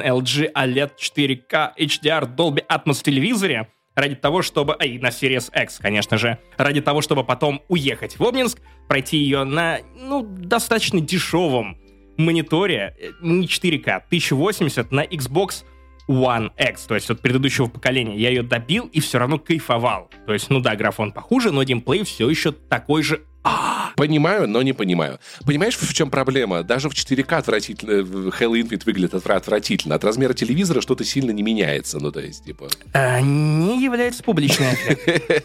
[0.07, 4.75] LG OLED 4K HDR Dolby Atmos телевизоре, ради того, чтобы...
[4.75, 6.39] А, на Series X, конечно же.
[6.57, 11.79] Ради того, чтобы потом уехать в Обнинск, пройти ее на, ну, достаточно дешевом
[12.19, 15.65] мониторе, э, не 4К, 1080 на Xbox
[16.09, 18.17] One X, то есть от предыдущего поколения.
[18.17, 20.11] Я ее добил и все равно кайфовал.
[20.27, 24.61] То есть, ну да, графон похуже, но геймплей все еще такой же а, Понимаю, но
[24.63, 25.21] не понимаю.
[25.45, 26.65] Понимаешь, в чем проблема?
[26.65, 29.95] Даже в 4К отвратительно, Halo Infinite выглядит отвратительно.
[29.95, 32.01] От размера телевизора что-то сильно не меняется.
[32.01, 32.69] Ну, то есть, типа...
[32.93, 34.77] А, не является публичной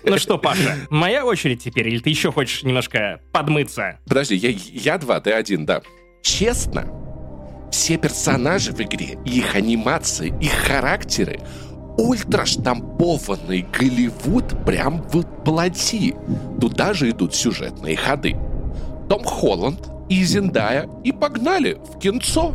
[0.03, 3.99] Ну что, Паша, моя очередь теперь, или ты еще хочешь немножко подмыться?
[4.07, 5.83] Подожди, я, я два, ты один, да.
[6.21, 6.85] Честно,
[7.71, 11.39] все персонажи в игре, их анимации, их характеры
[11.97, 16.15] ультра штампованный Голливуд прям воплоти.
[16.59, 18.35] Туда же идут сюжетные ходы.
[19.09, 22.53] Том Холланд и Зендая и погнали в кинцо.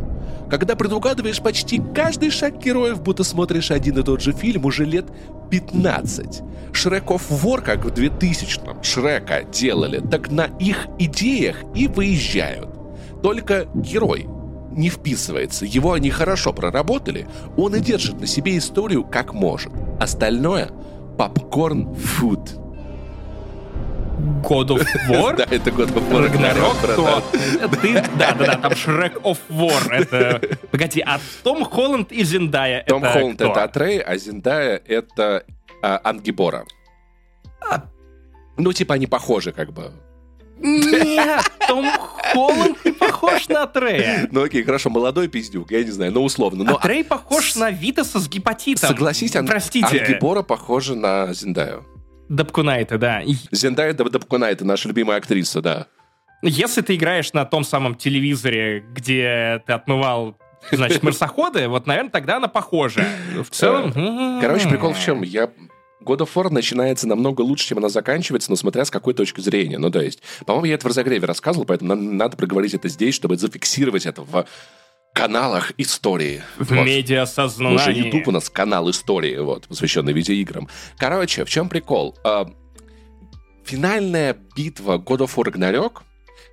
[0.49, 5.05] Когда предугадываешь почти каждый шаг героев, будто смотришь один и тот же фильм уже лет
[5.51, 6.41] 15.
[6.71, 12.76] Шреков вор, как в 2000-м Шрека делали, так на их идеях и выезжают.
[13.21, 14.27] Только герой
[14.71, 15.65] не вписывается.
[15.65, 17.27] Его они хорошо проработали,
[17.57, 19.71] он и держит на себе историю как может.
[19.99, 20.69] Остальное—
[21.17, 22.51] попкорн фуд.
[24.43, 25.35] God of War?
[25.35, 27.23] Да, это God of War
[27.81, 27.93] ты...
[28.17, 29.91] Да-да-да, там Шрек of War.
[29.91, 30.41] Это...
[30.71, 35.43] Погоди, а Том Холланд и Зендая Том Холланд— это Атрей, а Зендая— это
[35.81, 36.65] а, Ангибора.
[37.61, 37.83] А...
[38.57, 39.91] Ну, типа, они похожи, как бы.
[40.59, 41.85] Нет, Том
[42.33, 44.27] Холланд не похож на Трея.
[44.31, 46.63] Ну окей, хорошо, молодой пиздюк, я не знаю, но условно.
[46.63, 46.77] Но...
[46.77, 48.89] А Трей похож на Витаса с гепатитом.
[48.89, 49.45] Согласись, Ан...
[49.45, 49.85] Простите.
[49.85, 51.85] Ангибора похожа на Зендаю.
[52.29, 53.21] Дабкунайта, да.
[53.51, 55.87] Зендая Дабкунайта, наша любимая актриса, да.
[56.41, 60.37] Если ты играешь на том самом телевизоре, где ты отмывал
[60.71, 63.05] значит, марсоходы, вот, наверное, тогда она похожа.
[63.43, 63.91] В целом...
[64.41, 65.23] Короче, прикол в чем?
[65.23, 65.49] Я
[66.07, 69.77] God of War начинается намного лучше, чем она заканчивается, но смотря с какой точки зрения.
[69.77, 73.13] Ну, то есть, по-моему, я это в разогреве рассказывал, поэтому нам надо проговорить это здесь,
[73.13, 74.45] чтобы зафиксировать это в
[75.13, 76.43] каналах истории.
[76.57, 76.85] В вот.
[76.85, 77.75] медиасознании.
[77.75, 80.69] Уже YouTube у нас канал истории, вот, посвященный видеоиграм.
[80.97, 82.15] Короче, в чем прикол?
[82.23, 82.47] А,
[83.65, 86.01] финальная битва God of War Ragnarok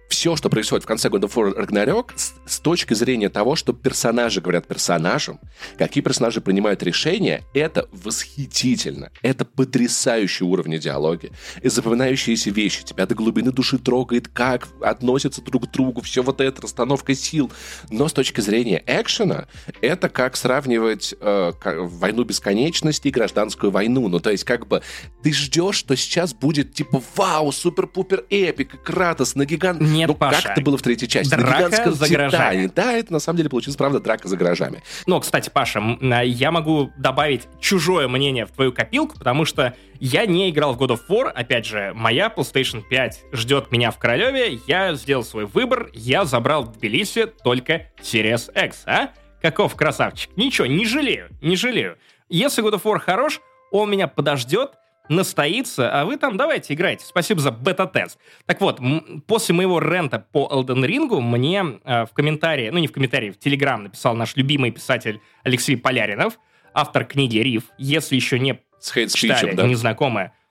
[0.09, 4.40] все, что происходит в конце года of Ragnarok, с, с точки зрения того, что персонажи
[4.40, 5.40] говорят персонажам,
[5.79, 9.11] какие персонажи принимают решения, это восхитительно.
[9.23, 11.33] Это потрясающий уровень диалоги.
[11.62, 12.85] И запоминающиеся вещи.
[12.85, 17.51] Тебя до глубины души трогает, как относятся друг к другу, все вот это, расстановка сил.
[17.90, 19.47] Но с точки зрения экшена,
[19.81, 24.09] это как сравнивать э, войну бесконечности и гражданскую войну.
[24.09, 24.83] Ну, то есть, как бы,
[25.23, 30.43] ты ждешь, что сейчас будет, типа, вау, супер-пупер эпик, Кратос на гигант нет, ну, Паша.
[30.43, 31.35] как это было в третьей части?
[31.35, 32.71] Драка за гаражами.
[32.75, 34.83] Да, это на самом деле получилась, правда, драка за гаражами.
[35.07, 40.27] Ну, кстати, Паша, а, я могу добавить чужое мнение в твою копилку, потому что я
[40.27, 41.29] не играл в God of War.
[41.29, 44.59] Опять же, моя PlayStation 5 ждет меня в Королеве.
[44.67, 45.91] Я сделал свой выбор.
[45.93, 49.11] Я забрал в Тбилиси только Series X, а?
[49.41, 50.37] Каков красавчик.
[50.37, 51.99] Ничего, не жалею, не жалею.
[52.29, 54.73] Если God of War хорош, он меня подождет,
[55.09, 57.05] настоится, а вы там давайте играйте.
[57.05, 58.19] Спасибо за бета-тест.
[58.47, 58.81] Так вот,
[59.27, 63.38] после моего рента по Elden Ring мне э, в комментарии, ну не в комментарии, в
[63.38, 66.38] Телеграм написал наш любимый писатель Алексей Поляринов,
[66.73, 67.64] автор книги «Риф».
[67.79, 69.67] Если еще не С читали, да?
[69.67, 70.44] незнакомые, Э,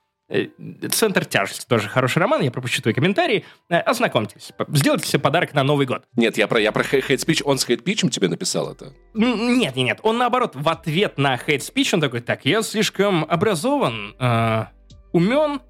[0.91, 3.45] Центр тяжести тоже хороший роман, я пропущу твои комментарии.
[3.69, 6.03] Э, ознакомьтесь, сделайте себе подарок на Новый год.
[6.15, 8.93] Нет, я про, я про хейт спич, он с хейт спичем тебе написал это?
[9.13, 13.25] Нет, нет, нет, он наоборот, в ответ на хейт спич он такой, так, я слишком
[13.25, 14.65] образован, э,
[15.11, 15.61] умен,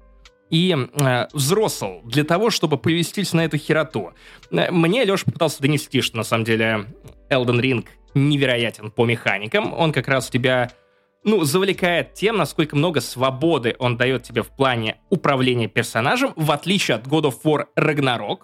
[0.50, 4.12] и э, взрослый для того, чтобы повестись на эту хероту.
[4.50, 6.86] Э, мне Леша пытался донести, что на самом деле
[7.30, 9.72] Elden Ring невероятен по механикам.
[9.74, 10.70] Он как раз тебя
[11.24, 16.96] ну, завлекает тем, насколько много свободы он дает тебе в плане управления персонажем, в отличие
[16.96, 18.40] от God of War Ragnarok,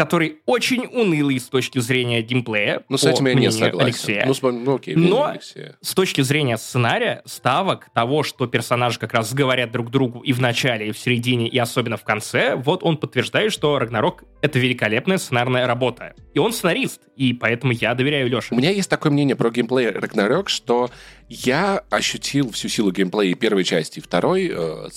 [0.00, 2.84] который очень унылый с точки зрения геймплея.
[2.88, 3.80] Ну, с этим я не согласен.
[3.80, 4.24] Алексея.
[4.26, 5.76] Ну, ну окей, Но Алексея.
[5.82, 10.40] с точки зрения сценария, ставок, того, что персонажи как раз говорят друг другу и в
[10.40, 15.18] начале, и в середине, и особенно в конце, вот он подтверждает, что Рагнарок— это великолепная
[15.18, 16.14] сценарная работа.
[16.32, 18.54] И он сценарист, и поэтому я доверяю Леше.
[18.54, 20.88] У меня есть такое мнение про геймплей Рагнарёк, что
[21.28, 24.88] я ощутил всю силу геймплея первой части и второй э,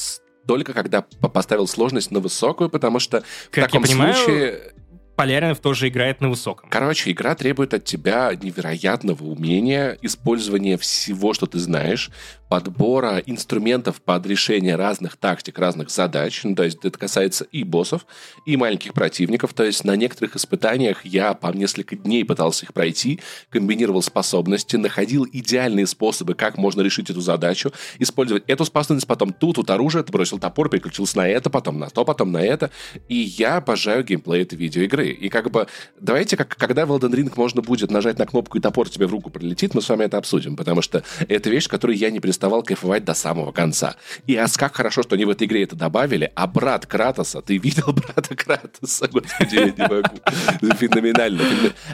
[0.48, 4.74] только когда поставил сложность на высокую, потому что как в таком я понимаю, случае
[5.16, 6.70] Поляринов тоже играет на высоком.
[6.70, 12.10] Короче, игра требует от тебя невероятного умения, использования всего, что ты знаешь,
[12.54, 16.44] подбора инструментов под решение разных тактик, разных задач.
[16.44, 18.06] Ну, то есть это касается и боссов,
[18.46, 19.56] и маленьких противников.
[19.56, 25.26] То есть на некоторых испытаниях я по несколько дней пытался их пройти, комбинировал способности, находил
[25.26, 30.38] идеальные способы, как можно решить эту задачу, использовать эту способность, потом ту, тут оружие, бросил
[30.38, 32.70] топор, переключился на это, потом на то, потом на это.
[33.10, 35.10] И я обожаю геймплей этой видеоигры.
[35.10, 35.66] И как бы
[36.00, 39.12] давайте, как, когда в Elden Ring можно будет нажать на кнопку и топор тебе в
[39.12, 42.64] руку прилетит, мы с вами это обсудим, потому что это вещь, которую я не переставал
[42.64, 43.96] кайфовать до самого конца.
[44.28, 47.58] И а как хорошо, что они в этой игре это добавили, а брат Кратоса, ты
[47.58, 49.08] видел брата Кратоса?
[49.08, 50.76] Господи, я не могу.
[50.76, 51.42] Феноменально.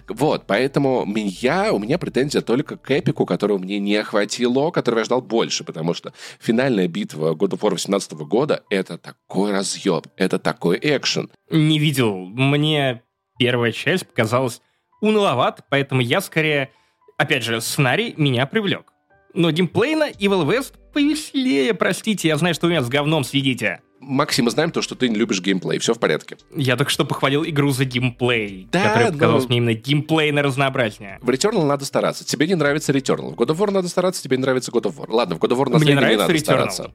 [0.07, 5.05] Вот, поэтому меня, у меня претензия только к эпику, которого мне не хватило, которого я
[5.05, 10.39] ждал больше, потому что финальная битва God of War 18 года— это такой разъеб, это
[10.39, 11.29] такой экшен.
[11.51, 12.15] Не видел.
[12.15, 13.03] Мне
[13.37, 14.61] первая часть показалась
[14.99, 16.71] уныловат, поэтому я скорее...
[17.17, 18.93] Опять же, сценарий меня привлек.
[19.33, 23.81] Но геймплейно Evil West повеселее, простите, я знаю, что вы меня с говном следите.
[24.01, 26.37] Максим, мы знаем то, что ты не любишь геймплей, все в порядке.
[26.55, 31.19] Я только что похвалил игру за геймплей, Да, которая показалась но- мне именно геймплейно разнообразнее.
[31.21, 32.23] В Returnal надо стараться.
[32.25, 33.35] Тебе не нравится Returnal.
[33.35, 35.05] В God of War надо стараться, тебе не нравится God of War.
[35.09, 36.39] Ладно, в God of War на Мне не нравится надо Returnal.
[36.43, 36.93] стараться.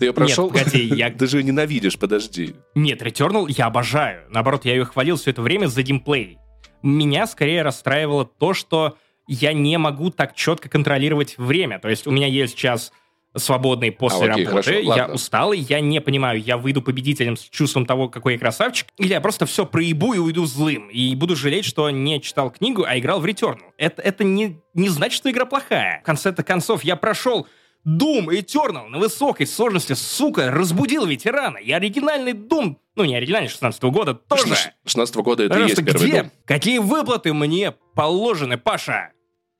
[0.00, 0.50] Ты ее прошел?
[0.50, 2.56] погоди, я- Ты же ее ненавидишь, подожди.
[2.74, 4.26] Нет, Returnal я обожаю.
[4.30, 6.38] Наоборот, я ее хвалил все это время за геймплей.
[6.82, 8.96] Меня скорее расстраивало то, что
[9.34, 11.78] я не могу так четко контролировать время.
[11.78, 12.92] То есть у меня есть час
[13.36, 15.14] свободный после А, окей, работы, хорошо, я ладно.
[15.14, 19.20] усталый, я не понимаю, я выйду победителем с чувством того, какой я красавчик, или я
[19.20, 23.20] просто все проебу и уйду злым, и буду жалеть, что не читал книгу, а играл
[23.20, 23.60] в Returnal.
[23.78, 26.00] Это, это не, не значит, что игра плохая.
[26.02, 27.46] В конце-то концов, я прошел
[27.86, 31.58] Doom Eternal на высокой сложности, сука, разбудил ветерана.
[31.58, 34.56] И оригинальный Doom, ну не оригинальный 16 года, тоже.
[34.84, 36.22] 16 года это и Просто есть первый где?
[36.22, 36.32] дом.
[36.46, 39.12] Какие выплаты мне положены, Паша?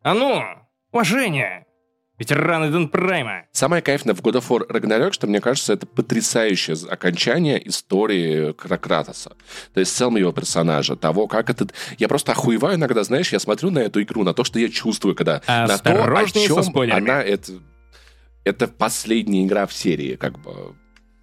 [0.02, 0.42] А ну,
[0.92, 1.66] уважение.
[2.18, 3.44] Ветераны Дэн Прайма.
[3.52, 8.76] Самое кайфное в God of War Ragnarok, что мне кажется, это потрясающее окончание истории Кра-
[8.76, 9.36] Кратоса.
[9.72, 11.72] То есть в целом его персонажа, того, как этот...
[11.98, 15.14] Я просто охуеваю иногда, знаешь, я смотрю на эту игру, на то, что я чувствую,
[15.14, 15.40] когда...
[15.46, 17.22] На то, о чем она...
[17.22, 17.52] Это,
[18.44, 20.76] это последняя игра в серии, как бы...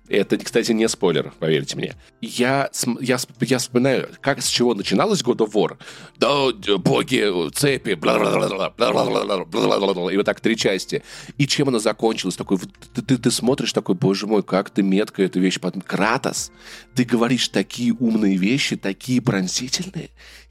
[0.10, 1.96] Это, кстати, не спойлер, поверьте мне.
[2.22, 2.70] Я,
[3.02, 5.78] я, я вспоминаю, как с чего начиналась God of War.
[6.18, 11.04] Да, боги, цепи, бла-бла-бла-бла, бла-бла-бла-бла, бла-бла-бла, и вот так три части.
[11.38, 12.36] И чем она закончилась?
[12.36, 12.60] Такой,
[12.94, 15.84] ты, ты, ты смотришь такой, боже мой, как ты метко эту вещь под...
[15.84, 16.52] Кратос,
[16.96, 20.10] ты говоришь такие умные вещи, такие пронзительные,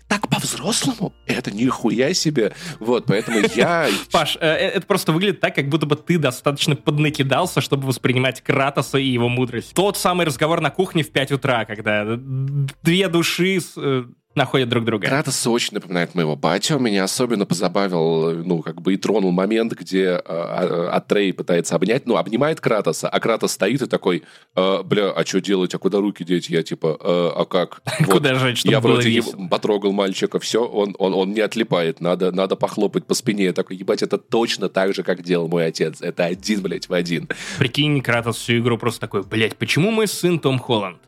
[0.09, 1.13] так по-взрослому.
[1.27, 2.53] Это нихуя себе.
[2.79, 3.89] Вот, поэтому я...
[4.13, 8.41] Паш, э, э, это просто выглядит так, как будто бы ты достаточно поднакидался, чтобы воспринимать
[8.41, 9.75] Кратоса и его мудрость.
[9.75, 14.05] Тот самый разговор на кухне в 5 утра, когда две души э,
[14.37, 15.07] находят друг друга.
[15.07, 16.79] Кратос очень напоминает моего батю.
[16.79, 22.07] Меня особенно позабавил, ну, как бы и тронул момент, где э, а- Атрей пытается обнять,
[22.07, 24.23] ну, обнимает Кратоса, а Кратос стоит и такой,
[24.55, 26.49] «Э, бля, а что делать, а куда руки деть?
[26.49, 27.83] Я типа, «Э, а как?
[28.01, 29.49] Вот, Куда жать, чтобы я вроде весело.
[29.49, 33.45] потрогал мальчика, все, он, он, он не отлипает, надо, надо похлопать по спине.
[33.45, 36.01] Я такой, ебать, это точно так же, как делал мой отец.
[36.01, 37.29] Это один, блядь, в один.
[37.59, 40.99] Прикинь, Кратос всю игру просто такой, блять, почему мой сын Том Холланд?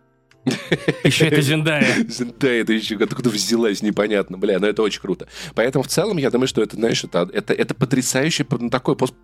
[1.05, 1.87] Еще это Зендая.
[2.39, 4.39] Да, это еще откуда взялась, непонятно.
[4.39, 5.29] Бля, ну это очень круто.
[5.55, 9.15] Поэтому в целом я думаю, что это, знаешь, это, это, это потрясающе, ну, такой пост,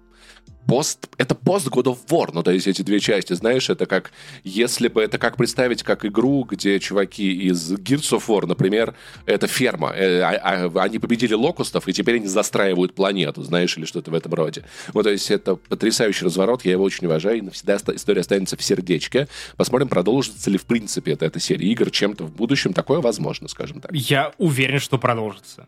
[0.67, 4.13] пост, это пост God of War, ну, то есть эти две части, знаешь, это как,
[4.43, 8.95] если бы, это как представить как игру, где чуваки из Gears of War, например,
[9.27, 13.85] это ферма, э, а- а- они победили локустов, и теперь они застраивают планету, знаешь, или
[13.85, 14.65] что-то в этом роде.
[14.93, 18.63] Вот, то есть это потрясающий разворот, я его очень уважаю, и навсегда история останется в
[18.63, 19.29] сердечке.
[19.57, 23.81] Посмотрим, продолжится ли в принципе эта, эта серия игр чем-то в будущем, такое возможно, скажем
[23.81, 23.93] так.
[23.93, 25.67] Я уверен, что продолжится.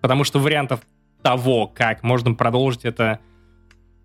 [0.00, 0.80] Потому что вариантов
[1.22, 3.20] того, как можно продолжить это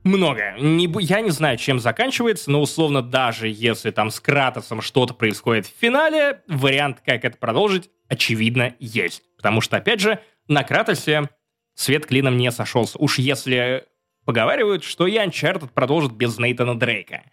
[0.04, 0.56] много.
[0.60, 5.68] Не, я не знаю, чем заканчивается, но условно даже если там с Кратосом что-то происходит
[5.68, 9.24] в финале, вариант, как это продолжить, очевидно, есть.
[9.38, 11.30] Потому что, опять же, на Кратосе
[11.76, 12.98] свет клином не сошелся.
[12.98, 13.86] Уж если
[14.26, 17.24] поговаривают, что и Uncharted продолжит без Нейтана Дрейка.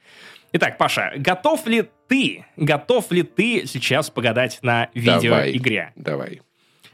[0.53, 5.51] Итак, Паша, готов ли ты, готов ли ты сейчас погадать на Давай.
[5.51, 5.93] видеоигре?
[5.97, 6.41] Давай.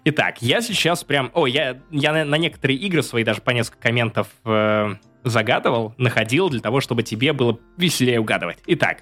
[0.04, 1.30] Итак, я сейчас прям...
[1.32, 6.48] О, я, я на, на некоторые игры свои даже по несколько комментов э, загадывал, находил
[6.48, 8.58] для того, чтобы тебе было веселее угадывать.
[8.66, 8.98] Итак,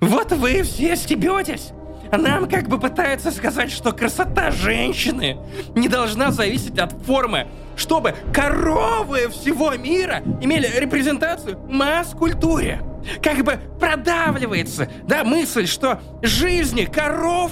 [0.00, 1.72] вот вы все стебетесь.
[2.12, 5.38] Нам как бы пытаются сказать, что красота женщины
[5.74, 12.82] не должна зависеть от формы, чтобы коровы всего мира имели репрезентацию в масс-культуре.
[13.22, 17.50] Как бы продавливается, да, мысль, что жизни коров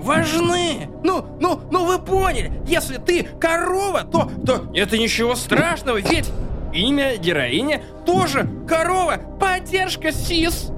[0.00, 0.88] важны.
[1.02, 6.30] Ну, ну, ну вы поняли, если ты корова, то, то это ничего страшного, ведь
[6.72, 9.18] имя героини тоже корова.
[9.40, 10.70] Поддержка СИС.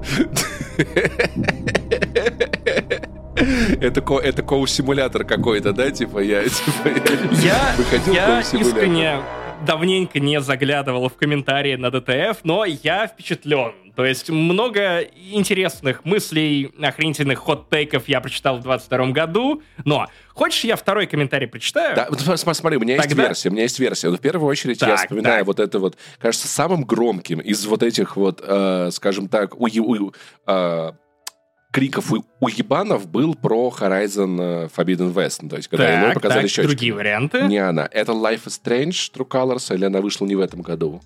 [3.81, 5.91] Это, ко, это коу-симулятор какой-то, да?
[5.91, 9.21] Типа я, типа, я, Я, выходил я искренне
[9.67, 13.73] давненько не заглядывал в комментарии на ДТФ, но я впечатлен.
[13.95, 19.63] То есть много интересных мыслей, охренительных хот-тейков я прочитал в 22 году.
[19.85, 21.95] Но хочешь, я второй комментарий прочитаю?
[21.95, 22.09] Да,
[22.55, 24.09] смотри, у меня есть Тогда- версия, у меня есть версия.
[24.09, 25.47] Но в первую очередь я Так, вспоминаю так.
[25.47, 30.15] вот это вот, кажется, самым громким из вот этих вот, э, скажем так, уе- уе-
[30.47, 30.93] э,
[31.73, 35.39] криков у- уебанов был про Horizon э, Forbidden West.
[35.43, 37.43] Ну, То есть, когда Так, показали так, другие варианты.
[37.43, 37.89] Не она.
[37.91, 41.01] Это Life is Strange True Colors, или она вышла не в этом году?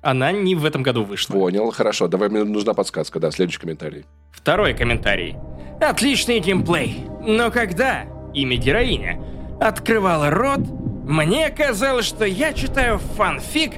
[0.00, 1.32] Она не в этом году вышла.
[1.34, 2.08] Понял, хорошо.
[2.08, 4.04] Давай, мне нужна подсказка, да, следующий комментарий.
[4.32, 5.36] Второй комментарий.
[5.80, 7.04] Отличный геймплей.
[7.20, 8.04] Но когда
[8.34, 9.20] имя героиня
[9.60, 10.60] открывала рот,
[11.04, 13.72] мне казалось, что я читаю фанфик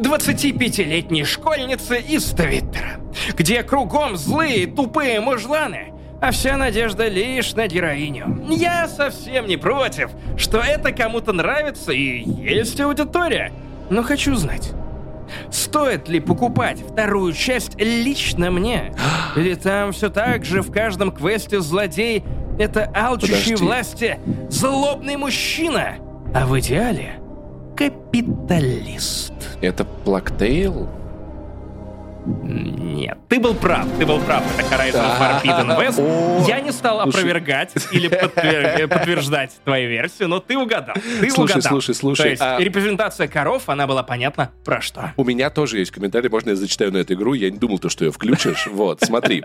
[0.00, 3.00] 25-летней школьницы из Твиттера,
[3.36, 8.46] где кругом злые, тупые мужланы, а вся надежда лишь на героиню.
[8.50, 13.52] Я совсем не против, что это кому-то нравится и есть аудитория,
[13.90, 14.72] но хочу знать,
[15.50, 18.92] Стоит ли покупать вторую часть лично мне?
[19.36, 22.22] Или там все так же в каждом квесте злодей—
[22.58, 23.64] это алчущий Подожди.
[23.64, 24.20] власти
[24.50, 25.96] злобный мужчина,
[26.34, 27.18] а в идеале—
[27.82, 29.32] капиталист.
[29.60, 30.88] Это Плактейл?
[32.24, 36.48] Нет, ты был прав, ты был прав, это Horizon Forbidden West.
[36.48, 40.94] Я не стал опровергать или подтвер- подтверждать твою версию, но ты угадал.
[40.94, 41.72] Ты Слушай, угадал.
[41.72, 45.12] слушай, слушай, То есть а- репрезентация коров, она была понятна про что.
[45.16, 47.88] У меня тоже есть комментарий, можно я зачитаю на эту игру, я не думал, то,
[47.88, 48.66] что ее включишь.
[48.72, 49.42] Вот, смотри.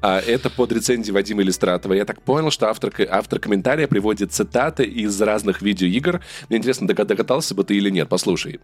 [0.00, 1.92] А, Это под рецензией Вадима Иллистратова.
[1.94, 6.20] Я так понял, что автор, автор комментария приводит цитаты из разных видеоигр.
[6.48, 8.08] Мне интересно, дога- догадался бы ты или нет.
[8.08, 8.60] Послушай.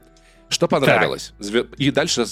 [0.48, 1.34] Что понравилось?
[1.38, 2.24] Звё- И дальше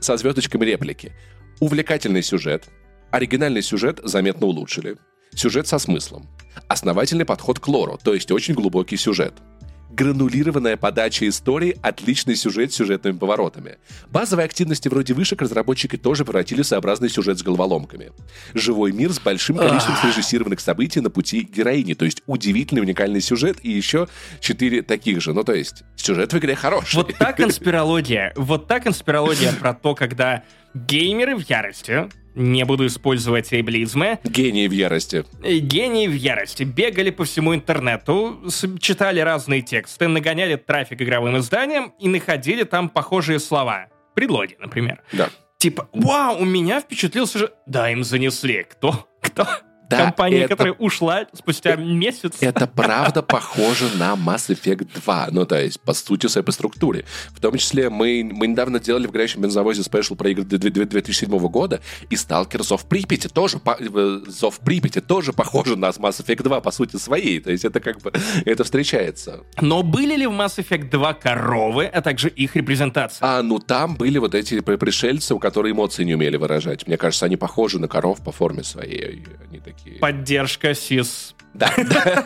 [0.00, 1.12] со звездочками реплики.
[1.60, 2.68] Увлекательный сюжет.
[3.10, 4.96] Оригинальный сюжет заметно улучшили.
[5.34, 6.28] Сюжет со смыслом.
[6.68, 9.34] Основательный подход к лору, то есть очень глубокий сюжет.
[9.90, 13.78] Гранулированная подача истории, отличный сюжет с сюжетными поворотами.
[14.08, 18.12] Базовые активности вроде вышек разработчики тоже превратили в своеобразный сюжет с головоломками.
[18.54, 23.58] Живой мир с большим количеством срежиссированных событий на пути героини, то есть удивительный уникальный сюжет
[23.62, 24.08] и еще
[24.40, 25.34] четыре таких же.
[25.34, 26.96] Ну, то есть сюжет в игре хороший.
[26.96, 33.52] Вот та конспирология, вот та конспирология про то, когда геймеры в ярости, не буду использовать
[33.52, 35.24] эйблизмы, Гений в ярости.
[35.42, 38.40] э, гении в ярости бегали по всему интернету,
[38.80, 43.86] читали разные тексты, нагоняли трафик игровым изданиям и находили там похожие слова.
[44.14, 45.02] Предлоги, например.
[45.12, 45.30] Да.
[45.58, 47.52] Типа, вау, у меня впечатлился же...
[47.66, 48.64] Да, им занесли.
[48.68, 49.06] Кто?
[49.20, 49.46] Кто?
[49.90, 52.34] Да, Компания, это- которая ушла спустя месяц.
[52.40, 55.28] Это правда похоже на Mass Effect 2.
[55.32, 57.04] Ну, то есть, по сути, своей по структуре.
[57.32, 61.80] В том числе, мы, мы недавно делали в «Горящем бензовозе» спешл про игры 2007 года,
[62.08, 66.60] и Stalker Зов Припяти тоже, по- э, Зов Припяти тоже похоже на Mass Effect 2,
[66.60, 67.40] по сути, своей.
[67.40, 68.12] То есть, это как бы,
[68.44, 69.40] это встречается.
[69.60, 73.18] Но были ли в Mass Effect 2 коровы, а также их репрезентация?
[73.38, 76.86] А, ну, там были вот эти при- пришельцы, у которых эмоции не умели выражать.
[76.86, 79.24] Мне кажется, они похожи на коров по форме своей.
[79.48, 79.79] Они такие...
[80.00, 81.34] Поддержка СИС.
[81.54, 81.72] Да.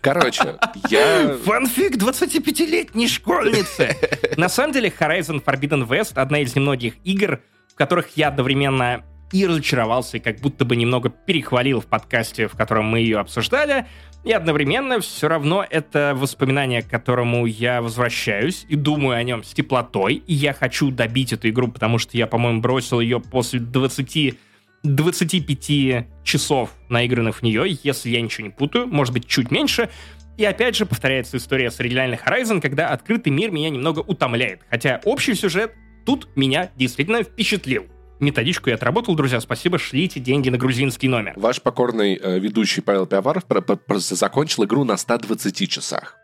[0.00, 0.56] Короче,
[0.88, 1.36] я...
[1.44, 3.96] Фанфик 25-летней школьницы.
[4.36, 7.40] На самом деле, Horizon Forbidden West одна из немногих игр,
[7.72, 12.56] в которых я одновременно и разочаровался, и как будто бы немного перехвалил в подкасте, в
[12.56, 13.86] котором мы ее обсуждали,
[14.24, 19.52] и одновременно все равно это воспоминание, к которому я возвращаюсь и думаю о нем с
[19.52, 24.36] теплотой, и я хочу добить эту игру, потому что я, по-моему, бросил ее после 20
[24.82, 29.90] 25 часов наигранных в нее, если я ничего не путаю, может быть, чуть меньше.
[30.38, 34.60] И опять же повторяется история с оригинальной Horizon, когда открытый мир меня немного утомляет.
[34.70, 35.74] Хотя общий сюжет
[36.06, 37.86] тут меня действительно впечатлил.
[38.20, 41.34] Методичку я отработал, друзья, спасибо, шлите деньги на грузинский номер.
[41.36, 46.16] Ваш покорный э, ведущий Павел Пиаваров про- про- просто закончил игру на 120 часах.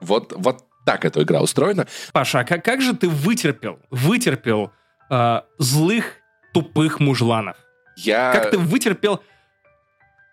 [0.00, 1.86] Вот, вот так эта игра устроена.
[2.12, 4.72] Паша, а как, как же ты вытерпел, вытерпел
[5.10, 6.14] э, злых,
[6.54, 7.56] тупых мужланов?
[8.04, 8.32] Я...
[8.32, 9.20] Как ты вытерпел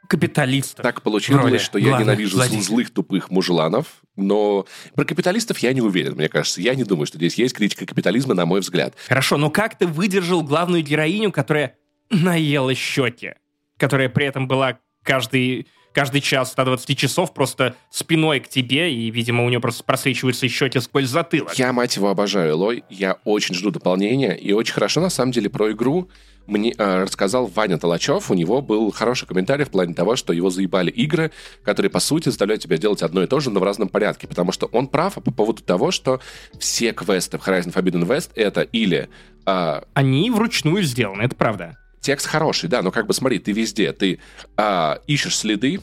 [0.07, 0.83] капиталистов?
[0.83, 2.63] Так получилось, Вроде что я ненавижу зл- злодеев.
[2.63, 6.61] злых тупых мужланов, но про капиталистов я не уверен, мне кажется.
[6.61, 8.93] Я не думаю, что здесь есть критика капитализма, на мой взгляд.
[9.07, 11.75] Хорошо, но как ты выдержал главную героиню, которая
[12.11, 13.33] наела щеки?
[13.77, 19.45] Которая при этом была каждый, каждый час 120 часов просто спиной к тебе, и, видимо,
[19.45, 21.57] у нее просто просвечиваются щеки сквозь затылок.
[21.57, 22.83] Я, мать его, обожаю Лой.
[22.89, 24.33] Я очень жду дополнения.
[24.33, 26.09] И очень хорошо, на самом деле, про игру
[26.47, 28.29] мне э, рассказал Ваня Толачев.
[28.29, 31.31] У него был хороший комментарий в плане того, что его заебали игры,
[31.63, 34.27] которые, по сути, заставляют тебя делать одно и то же, но в разном порядке.
[34.27, 36.19] Потому что он прав по поводу того, что
[36.59, 39.09] все квесты в Horizon Forbidden West это или
[39.45, 41.77] э, Они вручную сделаны, это правда.
[42.05, 44.19] Текст хороший, да, но как бы смотри, ты везде, ты
[44.57, 45.81] а, ищешь следы,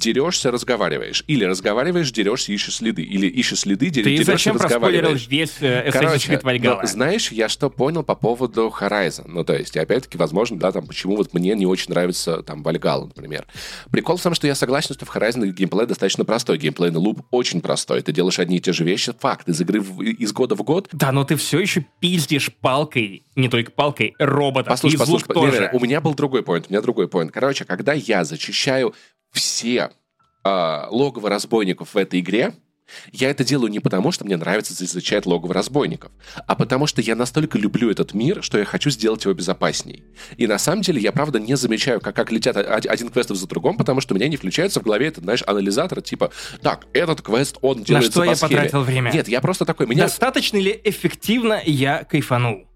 [0.00, 1.22] дерешься, разговариваешь.
[1.26, 3.02] Или разговариваешь, дерешься, ищешь следы.
[3.02, 5.28] Или ищешь следы, Ты дерешься, зачем разговариваешь.
[5.28, 9.24] весь э, Короче, ну, знаешь, я что понял по поводу Horizon.
[9.26, 13.06] Ну, то есть, опять-таки, возможно, да, там, почему вот мне не очень нравится, там, Вальгал,
[13.06, 13.46] например.
[13.90, 16.58] Прикол в том, что я согласен, что в Horizon геймплей достаточно простой.
[16.58, 18.02] Геймплейный луп очень простой.
[18.02, 20.88] Ты делаешь одни и те же вещи, факт, из игры в, из года в год.
[20.92, 24.70] Да, но ты все еще пиздишь палкой, не только палкой, робота.
[24.70, 25.52] Послушай, послушай, тоже.
[25.52, 27.32] Не, не, у меня был другой поинт, у меня другой поинт.
[27.32, 28.94] Короче, когда я зачищаю
[29.32, 29.90] все
[30.44, 32.54] э, логово разбойников в этой игре,
[33.12, 36.10] я это делаю не потому, что мне нравится изучать логово разбойников,
[36.46, 40.04] а потому что я настолько люблю этот мир, что я хочу сделать его безопасней.
[40.36, 43.76] И на самом деле я, правда, не замечаю, как, как летят один квест за другом,
[43.76, 46.30] потому что у меня не включается в голове этот, знаешь, анализатор, типа,
[46.62, 49.12] так, этот квест, он делается На что по я потратил время?
[49.12, 49.86] Нет, я просто такой...
[49.86, 50.04] Меня...
[50.04, 52.69] Достаточно ли эффективно я кайфанул?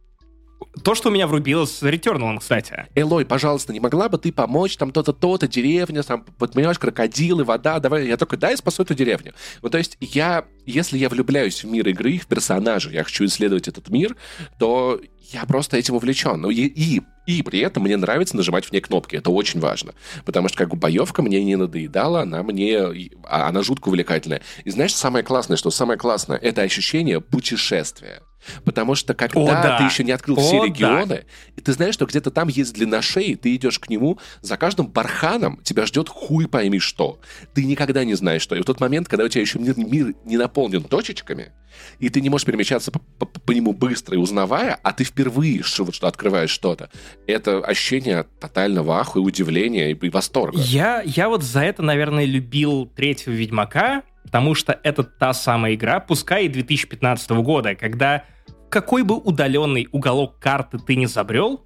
[0.82, 2.86] То, что у меня врубилось с Returnal, кстати.
[2.94, 4.76] Элой, пожалуйста, не могла бы ты помочь?
[4.76, 8.06] Там то-то, то-то, деревня, там, понимаешь, крокодилы, вода, давай.
[8.06, 9.34] Я только, дай спасу эту деревню.
[9.62, 13.68] Ну, то есть я, если я влюбляюсь в мир игры, в персонажа, я хочу исследовать
[13.68, 14.16] этот мир,
[14.58, 15.00] то
[15.32, 16.40] я просто этим увлечен.
[16.40, 19.16] Ну, и, и, и при этом мне нравится нажимать в ней кнопки.
[19.16, 19.94] Это очень важно.
[20.24, 22.78] Потому что как бы боевка мне не надоедала, она мне...
[23.24, 24.42] А, она жутко увлекательная.
[24.64, 28.20] И знаешь, самое классное, что самое классное, это ощущение путешествия.
[28.64, 29.78] Потому что когда О, да.
[29.78, 31.22] ты еще не открыл О, все регионы, да.
[31.56, 34.88] и ты знаешь, что где-то там есть длина шеи, ты идешь к нему, за каждым
[34.88, 37.20] барханом тебя ждет хуй пойми что.
[37.54, 38.54] Ты никогда не знаешь что.
[38.54, 41.52] И в тот момент, когда у тебя еще мир, мир не наполнен точечками,
[41.98, 45.62] и ты не можешь перемещаться по, по, по нему быстро и узнавая, а ты впервые
[45.62, 46.90] что, вот, что открываешь что-то,
[47.26, 50.58] это ощущение тотального аху и удивления и, и восторга.
[50.58, 56.00] Я, я вот за это, наверное, любил третьего Ведьмака, потому что это та самая игра,
[56.00, 58.24] пускай и 2015 года, когда
[58.68, 61.64] какой бы удаленный уголок карты ты не забрел,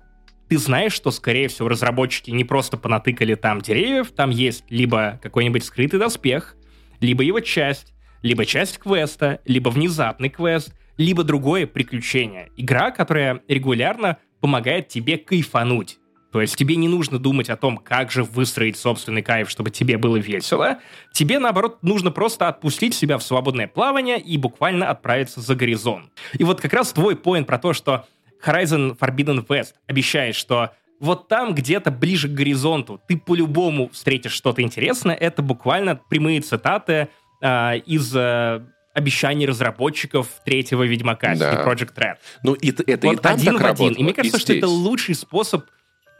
[0.48, 5.64] ты знаешь, что, скорее всего, разработчики не просто понатыкали там деревьев, там есть либо какой-нибудь
[5.64, 6.56] скрытый доспех,
[7.00, 7.92] либо его часть,
[8.22, 12.50] либо часть квеста, либо внезапный квест, либо другое приключение.
[12.56, 15.98] Игра, которая регулярно помогает тебе кайфануть.
[16.30, 19.96] То есть тебе не нужно думать о том, как же выстроить собственный кайф, чтобы тебе
[19.96, 20.78] было весело.
[21.12, 26.10] Тебе, наоборот, нужно просто отпустить себя в свободное плавание и буквально отправиться за горизонт.
[26.34, 28.06] И вот как раз твой поинт про то, что
[28.44, 34.62] Horizon Forbidden West обещает, что вот там где-то ближе к горизонту ты по-любому встретишь что-то
[34.62, 37.08] интересное, это буквально прямые цитаты
[37.40, 38.62] э, из э,
[38.94, 41.64] обещаний разработчиков третьего Ведьмака, да.
[41.64, 42.16] Project Red.
[42.42, 43.66] Ну, это, это вот и там один так в один.
[43.66, 43.90] Работало.
[43.90, 45.64] И мне кажется, и что это лучший способ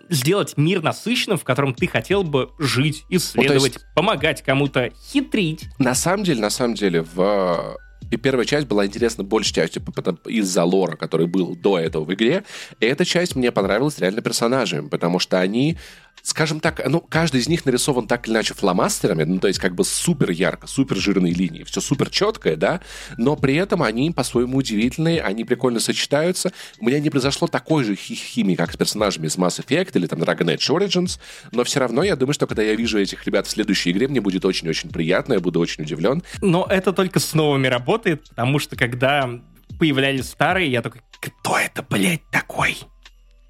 [0.09, 5.67] сделать мир насыщенным, в котором ты хотел бы жить, исследовать, ну, есть, помогать кому-то, хитрить.
[5.79, 7.77] На самом деле, на самом деле, в
[8.11, 9.83] и первая часть была интересна большей частью
[10.27, 12.45] из-за лора, который был до этого в игре.
[12.81, 15.77] И эта часть мне понравилась реально персонажами, потому что они
[16.23, 19.75] скажем так, ну, каждый из них нарисован так или иначе фломастерами, ну, то есть как
[19.75, 22.81] бы супер ярко, супер жирные линии, все супер четкое, да,
[23.17, 26.53] но при этом они по-своему удивительные, они прикольно сочетаются.
[26.79, 30.21] У меня не произошло такой же химии, как с персонажами из Mass Effect или там
[30.21, 31.19] Dragon Age Origins,
[31.53, 34.21] но все равно я думаю, что когда я вижу этих ребят в следующей игре, мне
[34.21, 36.23] будет очень-очень приятно, я буду очень удивлен.
[36.41, 39.31] Но это только с новыми работает, потому что когда
[39.79, 42.77] появлялись старые, я такой, кто это, блядь, такой?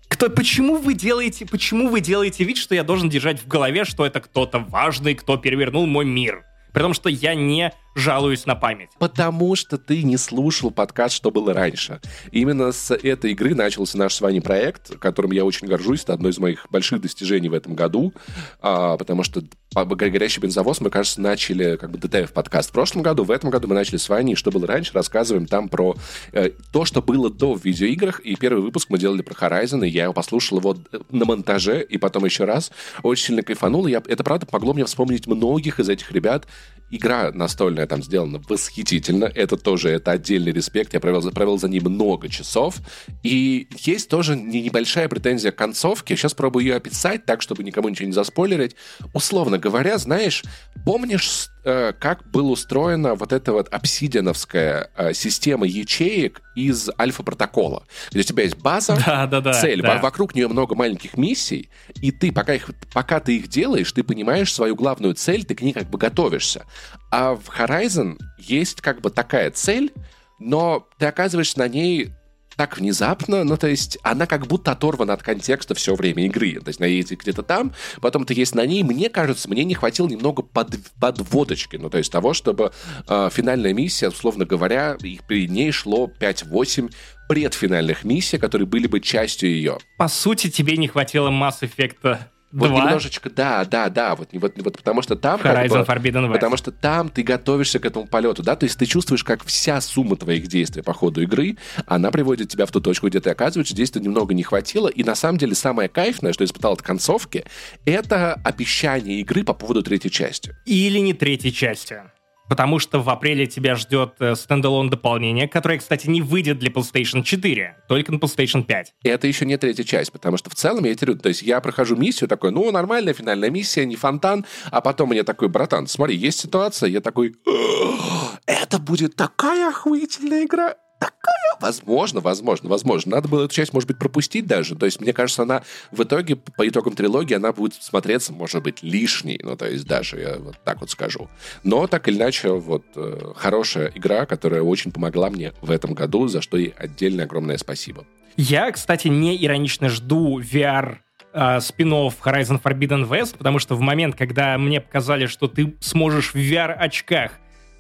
[0.09, 4.07] Кто, почему вы делаете, почему вы делаете вид, что я должен держать в голове, что
[4.07, 6.45] это кто-то важный, кто перевернул мой мир?
[6.73, 8.91] При том, что я не жалуюсь на память.
[8.99, 12.01] Потому что ты не слушал подкаст «Что было раньше».
[12.31, 16.05] Именно с этой игры начался наш с вами проект, которым я очень горжусь.
[16.05, 18.13] Это одно из моих больших достижений в этом году,
[18.61, 19.43] а, потому что
[19.75, 23.25] «Горящий бензовоз» мы, кажется, начали как бы ДТФ подкаст в прошлом году.
[23.25, 25.97] В этом году мы начали с Ваней «Что было раньше», рассказываем там про
[26.33, 28.21] э, то, что было до в видеоиграх.
[28.21, 30.77] И первый выпуск мы делали про Horizon, и я его послушал его
[31.11, 32.71] на монтаже, и потом еще раз.
[33.03, 33.87] Очень сильно кайфанул.
[33.87, 36.47] И я, это, правда, помогло мне вспомнить многих из этих ребят.
[36.91, 39.25] Игра настольная там сделана восхитительно.
[39.25, 40.95] Это тоже, это отдельный респект.
[40.95, 42.77] Я провел, провел за ним много часов.
[43.23, 46.17] И есть тоже не небольшая претензия к концовке.
[46.17, 48.77] Сейчас пробую ее описать так, чтобы никому ничего не заспойлерить.
[49.13, 50.45] Условно говоря, знаешь,
[50.85, 51.49] помнишь,
[51.99, 57.85] как была устроена вот эта вот обсидиановская э, система ячеек из альфа-протокола?
[58.11, 59.99] Где у тебя есть база, да, да, да, цель, да.
[59.99, 64.53] вокруг нее много маленьких миссий, и ты, пока, их, пока ты их делаешь, ты понимаешь
[64.53, 66.65] свою главную цель, ты к ней как бы готовишься.
[67.11, 69.93] А в Horizon есть как бы такая цель,
[70.39, 72.13] но ты оказываешься на ней
[72.59, 76.61] так внезапно, ну, то есть она как будто оторвана от контекста все время игры.
[76.61, 78.83] То есть она едет где-то там, потом ты есть на ней.
[78.83, 82.73] Мне кажется, мне не хватило немного под, подводочки, ну, то есть того, чтобы
[83.07, 86.93] э, финальная миссия, условно говоря, их при ней шло 5-8
[87.29, 89.79] предфинальных миссий, которые были бы частью ее.
[89.97, 92.19] По сути, тебе не хватило Mass Effect
[92.51, 92.85] Вот Два?
[92.85, 96.33] немножечко, да, да, да, вот, вот, вот потому что там как Horizon бы- Forbidden West.
[96.33, 99.81] Потому что там ты готовишься к этому полету, да, то есть ты чувствуешь, как вся
[99.83, 103.77] сумма твоих действий по ходу игры, она приводит тебя в ту точку, где ты оказываешься,
[103.77, 107.45] действия немного не хватило, и на самом деле самое кайфное, что испытал от концовки,
[107.85, 110.57] это обещание игры по поводу третьей части.
[110.65, 112.01] Или не третьей части.
[112.49, 117.23] Потому что в апреле тебя ждет э, стендалон дополнение, которое, кстати, не выйдет для PlayStation
[117.23, 118.95] 4, только на PlayStation 5.
[119.03, 121.61] И это еще не третья часть, потому что в целом я говорю, то есть я
[121.61, 126.17] прохожу миссию такой, ну, нормальная финальная миссия, не фонтан, а потом мне такой, братан, смотри,
[126.17, 133.17] есть ситуация, я такой, «Ах, это будет такая охуительная игра, такая, возможно, возможно, возможно.
[133.17, 134.75] Надо было эту часть, может быть, пропустить даже.
[134.75, 138.83] То есть, мне кажется, она в итоге, по итогам трилогии, она будет смотреться, может быть,
[138.83, 139.41] лишней.
[139.43, 141.29] Ну, то есть, даже я вот так вот скажу.
[141.63, 146.29] Но, так или иначе, вот, э, хорошая игра, которая очень помогла мне в этом году,
[146.29, 148.07] за что ей отдельное огромное спасибо.
[148.37, 150.99] Я, кстати, не иронично жду VR
[151.33, 156.35] э, спин-офф Horizon Forbidden West, потому что в момент, когда мне показали, что ты сможешь
[156.35, 157.33] в VR-очках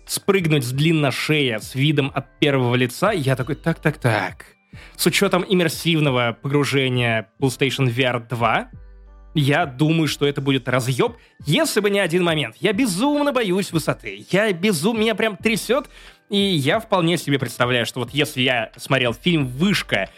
[0.09, 4.47] спрыгнуть с длинной шея с видом от первого лица, я такой, так-так-так.
[4.97, 8.71] С учетом иммерсивного погружения PlayStation VR 2,
[9.35, 12.57] я думаю, что это будет разъеб, если бы не один момент.
[12.59, 14.27] Я безумно боюсь высоты.
[14.31, 15.01] Я безумно...
[15.01, 15.89] Меня прям трясет.
[16.29, 20.11] И я вполне себе представляю, что вот если я смотрел фильм «Вышка»,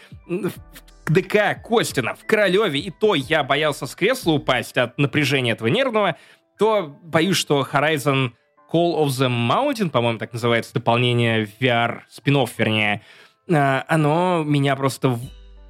[1.05, 6.15] ДК Костина, в Королеве, и то я боялся с кресла упасть от напряжения этого нервного,
[6.57, 8.31] то боюсь, что Horizon
[8.71, 13.01] Call of the Mountain, по-моему, так называется, дополнение VR, спин вернее,
[13.49, 15.19] а, оно меня просто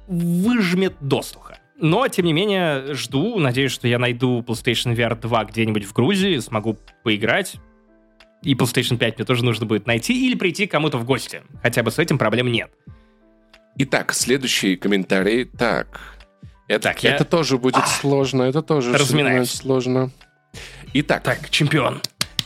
[0.06, 1.58] выжмет досуха.
[1.78, 6.38] Но, тем не менее, жду, надеюсь, что я найду PlayStation VR 2 где-нибудь в Грузии,
[6.38, 7.56] смогу поиграть.
[8.42, 11.42] И PlayStation 5 мне тоже нужно будет найти или прийти кому-то в гости.
[11.62, 12.70] Хотя бы с этим проблем нет.
[13.78, 15.44] Итак, следующий комментарий.
[15.44, 16.00] Так,
[16.68, 19.50] это, Так, я- это тоже будет сложно, это тоже Разминаюсь.
[19.50, 20.10] сложно.
[20.94, 22.00] Итак, Так, чемпион.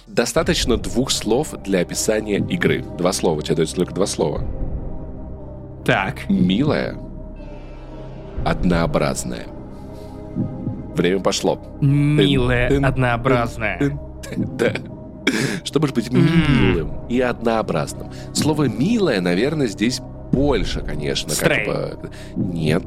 [0.07, 2.85] Достаточно двух слов для описания игры.
[2.99, 4.43] Два слова, тебе дается только два слова.
[5.85, 6.29] Так.
[6.29, 6.97] Милая,
[8.45, 9.47] однообразная.
[10.95, 11.61] Время пошло.
[11.81, 13.79] Милая, Тын, тын, однообразная.
[13.79, 14.57] тын, тын.
[14.57, 14.73] Да.
[15.65, 18.11] Что может быть милым и однообразным?
[18.33, 20.01] Слово «милое», наверное, здесь
[20.33, 21.33] больше, конечно.
[21.35, 22.11] как бы.
[22.37, 22.83] Нет.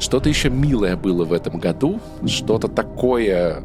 [0.00, 2.00] Что-то еще милое было в этом году.
[2.26, 3.62] Что-то такое...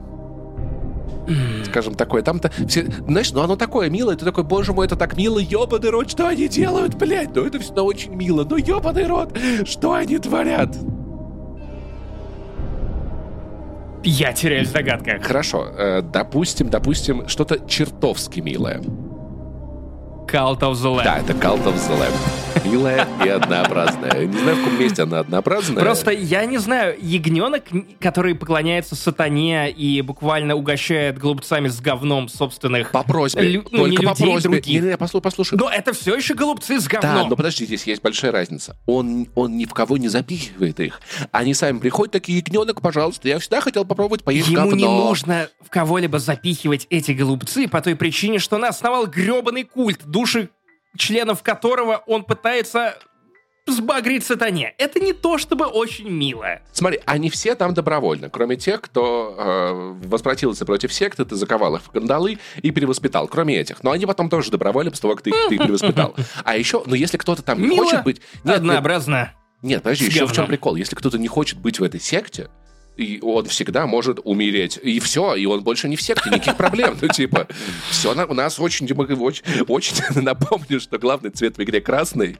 [1.65, 2.21] Скажем, такое.
[2.21, 2.85] Там-то все...
[3.07, 4.15] Знаешь, ну оно такое милое.
[4.15, 5.39] Ты такой, боже мой, это так мило.
[5.39, 7.35] Ёбаный рот, что они делают, блядь?
[7.35, 8.45] Ну это всегда очень мило.
[8.49, 10.75] Ну ёбаный рот, что они творят?
[14.03, 15.21] Я теряюсь в догадках.
[15.23, 18.81] Хорошо, э, допустим, допустим, что-то чертовски милое.
[20.27, 21.03] Cult of the Lamb.
[21.03, 22.46] Да, это Cult of the Lamb.
[22.69, 24.25] Милая и однообразная.
[24.25, 25.81] Не знаю, в каком месте она однообразная.
[25.81, 27.63] Просто я не знаю, ягненок,
[27.99, 32.91] который поклоняется сатане и буквально угощает голубцами с говном собственных...
[32.91, 33.41] По просьбе.
[33.43, 34.49] Лю- ну, не по людей, просьбе.
[34.49, 34.81] других.
[34.83, 35.57] Не, не, послушай, послушай.
[35.57, 37.29] Но это все еще голубцы с Да, говном.
[37.29, 38.75] но подожди, здесь есть большая разница.
[38.85, 40.99] Он, он ни в кого не запихивает их.
[41.31, 44.75] Они сами приходят, такие, ягненок, пожалуйста, я всегда хотел попробовать поесть Ему говно.
[44.75, 50.01] не нужно в кого-либо запихивать эти голубцы по той причине, что он основал гребаный культ,
[50.05, 50.49] души
[50.97, 52.97] членов которого он пытается
[53.67, 54.73] сбагрить сатане.
[54.77, 56.61] Это не то чтобы очень мило.
[56.71, 61.83] Смотри, они все там добровольно, кроме тех, кто э, воспротивился против секты, ты заковал их
[61.83, 63.83] в кандалы и перевоспитал, кроме этих.
[63.83, 66.15] Но они потом тоже добровольны после того, как ты их, ты их перевоспитал.
[66.43, 68.21] А еще, ну если кто-то там не Мило, хочет быть...
[68.43, 69.33] Нет, Однообразно.
[69.61, 70.75] Нет, подожди, еще в чем прикол?
[70.75, 72.49] Если кто-то не хочет быть в этой секте,
[72.97, 74.79] и он всегда может умереть.
[74.81, 76.97] И все, и он больше не в секте, никаких проблем.
[77.01, 77.47] Ну, типа,
[77.89, 82.37] все у нас очень, очень, очень напомню, что главный цвет в игре красный.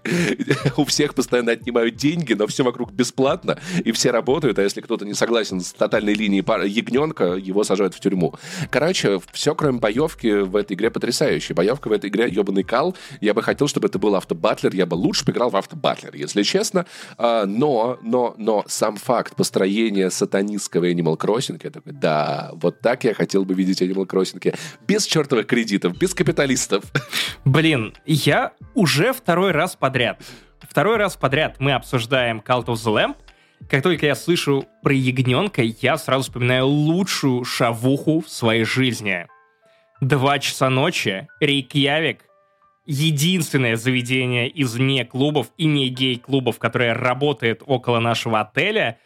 [0.76, 5.06] У всех постоянно отнимают деньги, но все вокруг бесплатно, и все работают, а если кто-то
[5.06, 8.34] не согласен с тотальной линией ягненка, его сажают в тюрьму.
[8.72, 11.56] Короче, все, кроме боевки, в этой игре потрясающая.
[11.56, 12.96] Боевка в этой игре ебаный кал.
[13.22, 16.86] Я бы хотел, чтобы это был автобатлер, я бы лучше поиграл в автобатлер, если честно.
[17.18, 20.10] А, но, но, но сам факт построения
[20.48, 24.58] сатанистского Animal Crossing, я такой, да, вот так я хотел бы видеть Animal Crossing.
[24.88, 26.86] Без чертовых кредитов, без капиталистов.
[27.46, 30.22] Блин, я уже второй раз подряд.
[30.62, 33.16] Второй раз подряд мы обсуждаем Cult of the Lamb.
[33.70, 39.28] Как только я слышу про ягненка, я сразу вспоминаю лучшую шавуху в своей жизни.
[40.00, 42.24] Два часа ночи, Рейкьявик,
[42.86, 49.00] единственное заведение из не клубов и не гей-клубов, которое работает около нашего отеля,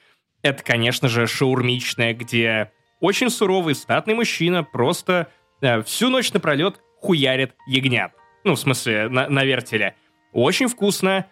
[0.44, 5.28] это, конечно же, шаурмичная, где очень суровый статный мужчина просто
[5.62, 8.12] э, всю ночь напролет хуярит ягнят.
[8.44, 9.96] Ну, в смысле, на, на вертеле.
[10.34, 11.26] Очень вкусно.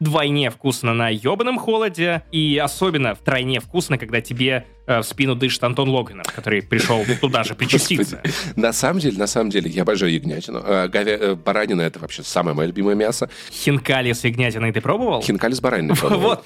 [0.00, 5.62] вдвойне вкусно на ебаном холоде, и особенно втройне вкусно, когда тебе э, в спину дышит
[5.62, 8.22] Антон Логинов, который пришел туда же причаститься.
[8.56, 10.62] На самом деле, на самом деле, я обожаю ягнятину.
[10.64, 11.12] Э, говя...
[11.18, 13.28] э, Баранина— это вообще самое мое любимое мясо.
[13.52, 15.22] Хинкали с ягнятиной ты пробовал?
[15.22, 16.20] Хинкали с бараниной пробовал.
[16.30, 16.44] Вот.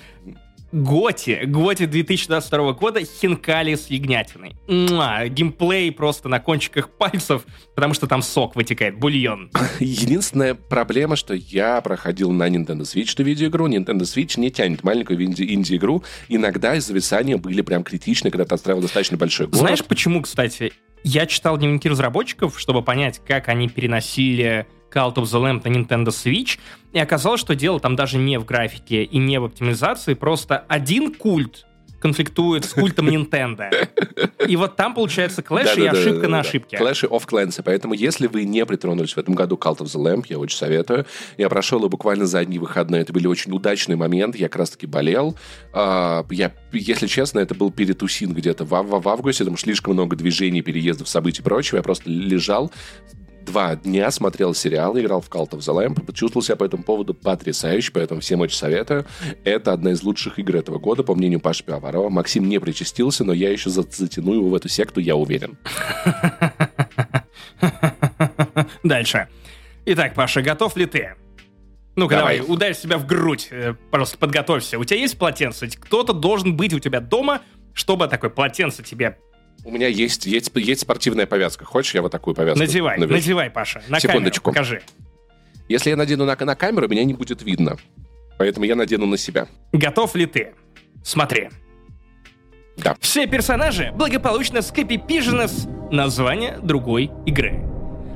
[0.74, 4.56] Готи, Готи 2022 года, хинкали с ягнятиной.
[4.66, 7.46] Муа, геймплей просто на кончиках пальцев,
[7.76, 9.52] потому что там сок вытекает, бульон.
[9.78, 13.68] Единственная проблема, что я проходил на Nintendo Switch эту видеоигру.
[13.68, 16.02] Nintendo Switch не тянет маленькую инди- инди-игру.
[16.28, 19.60] Иногда зависания были прям критичны, когда ты отстраивал достаточно большой город.
[19.60, 20.72] Знаешь, почему, кстати?
[21.06, 26.06] Я читал дневники разработчиков, чтобы понять, как они переносили Cult of the Lamb на Nintendo
[26.06, 26.58] Switch,
[26.94, 31.14] и оказалось, что дело там даже не в графике и не в оптимизации, просто один
[31.14, 31.66] культ
[32.04, 33.70] конфликтует с культом Nintendo.
[34.46, 36.76] И вот там получается клэш и ошибка на ошибке.
[36.76, 37.62] Clash of Clans.
[37.64, 41.06] Поэтому, если вы не притронулись в этом году Cult of the Lamb, я очень советую.
[41.38, 43.00] Я прошел его буквально за одни выходные.
[43.00, 44.36] Это были очень удачные моменты.
[44.36, 45.38] Я как раз-таки болел.
[45.72, 50.60] А, Я, если честно, это был перетусин где-то в августе, потому что слишком много движений,
[50.60, 51.78] переездов, событий и прочего.
[51.78, 52.70] Я просто лежал,
[53.44, 57.14] два дня смотрел сериал, играл в Cult of the Lamb, чувствовал себя по этому поводу
[57.14, 59.06] потрясающе, поэтому всем очень советую.
[59.44, 62.08] Это одна из лучших игр этого года, по мнению Паши Пивоварова.
[62.10, 65.56] Максим не причастился, но я еще за- затяну его в эту секту, я уверен.
[68.82, 69.28] Дальше.
[69.86, 71.14] Итак, Паша, готов ли ты?
[71.96, 72.38] Ну-ка, давай.
[72.38, 72.52] Давай.
[72.54, 73.48] ударь себя в грудь.
[73.50, 74.78] э, Просто подготовься.
[74.78, 75.68] У тебя есть полотенце?
[75.68, 77.42] Кто-то должен быть у тебя дома,
[77.72, 79.18] чтобы такое полотенце тебе...
[79.64, 81.64] У меня есть, есть, есть спортивная повязка.
[81.64, 83.14] Хочешь, я вот такую повязку Надевай, навяжу?
[83.14, 83.82] надевай, Паша.
[83.88, 84.52] На Секундочку.
[84.52, 84.82] камеру покажи.
[85.68, 87.78] Если я надену на, на камеру, меня не будет видно.
[88.38, 89.48] Поэтому я надену на себя.
[89.72, 90.52] Готов ли ты?
[91.02, 91.48] Смотри.
[92.76, 92.96] Да.
[93.00, 97.62] Все персонажи благополучно скопипижены с названия другой игры.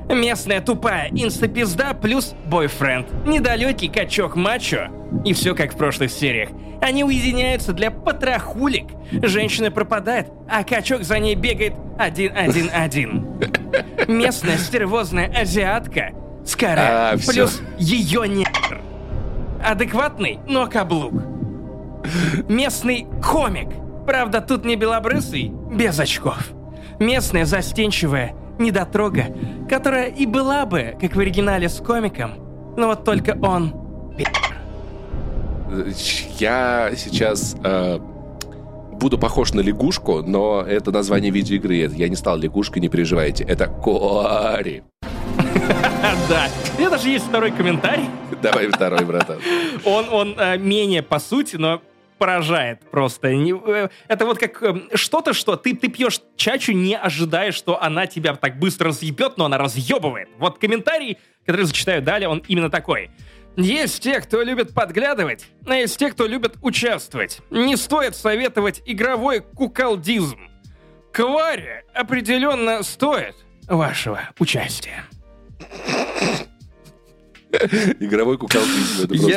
[0.08, 3.26] Местная тупая инстапизда плюс бойфренд.
[3.26, 4.88] Недалекий качок мачо.
[5.24, 6.48] И все как в прошлых сериях.
[6.80, 8.86] Они уединяются для потрохулик.
[9.10, 13.26] Женщина пропадает, а качок за ней бегает один-один-один.
[14.06, 16.12] Местная стервозная азиатка
[16.44, 18.80] с каре А, плюс ее негр.
[19.62, 21.14] Адекватный, но каблук.
[22.48, 23.68] Местный комик.
[24.06, 26.48] Правда, тут не белобрысый, без очков.
[26.98, 29.26] Местная застенчивая недотрога,
[29.68, 32.32] которая и была бы, как в оригинале с комиком,
[32.76, 33.74] но вот только он...
[36.38, 37.98] Я сейчас э,
[38.92, 41.76] буду похож на лягушку, но это название видеоигры.
[41.76, 43.44] Я не стал лягушкой, не переживайте.
[43.44, 44.82] Это Кори.
[46.28, 46.48] Да.
[46.78, 48.04] Меня даже есть второй комментарий.
[48.42, 49.38] Давай второй, братан.
[49.84, 51.80] Он, он э, менее по сути, но
[52.18, 53.28] поражает просто.
[53.28, 58.06] Э, Это вот как э, что-то, что ты, ты пьешь чачу, не ожидая, что она
[58.06, 60.28] тебя так быстро разъебет, но она разъебывает.
[60.38, 63.10] Вот комментарий, который зачитаю далее, он именно такой.
[63.56, 67.40] Есть те, кто любит подглядывать, а есть те, кто любит участвовать.
[67.50, 70.38] Не стоит советовать игровой куколдизм.
[71.12, 73.34] Квари определенно стоит
[73.66, 75.04] вашего участия.
[78.00, 79.04] Игровой куколдизм.
[79.04, 79.28] Это просто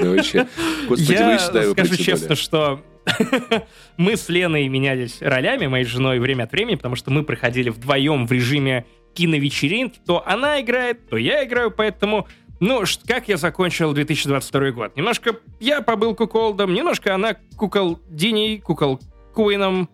[0.00, 0.46] Я- вообще.
[0.88, 2.82] Господи, Я вы сюда его скажу честно, что
[3.96, 8.26] мы с Леной менялись ролями, моей женой, время от времени, потому что мы проходили вдвоем
[8.26, 10.00] в режиме киновечеринки.
[10.06, 12.26] То она играет, то я играю, поэтому...
[12.60, 14.96] Ну, как я закончил 2022 год?
[14.96, 19.00] Немножко я побыл куколдом, немножко она куколдиней, кукол
[19.34, 19.90] Куином.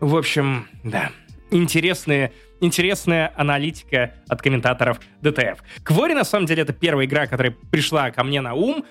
[0.00, 1.10] В общем, да.
[1.50, 5.62] Интересные, интересная аналитика от комментаторов ДТФ.
[5.82, 8.86] Квори, на самом деле, это первая игра, которая пришла ко мне на ум,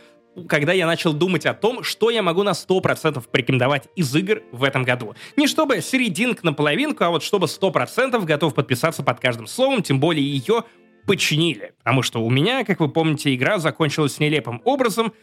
[0.47, 4.63] когда я начал думать о том, что я могу на 100% порекомендовать из игр в
[4.63, 5.15] этом году.
[5.35, 9.99] Не чтобы серединка на половинку, а вот чтобы 100% готов подписаться под каждым словом, тем
[9.99, 10.63] более ее
[11.07, 11.73] починили.
[11.79, 15.13] Потому что у меня, как вы помните, игра закончилась нелепым образом.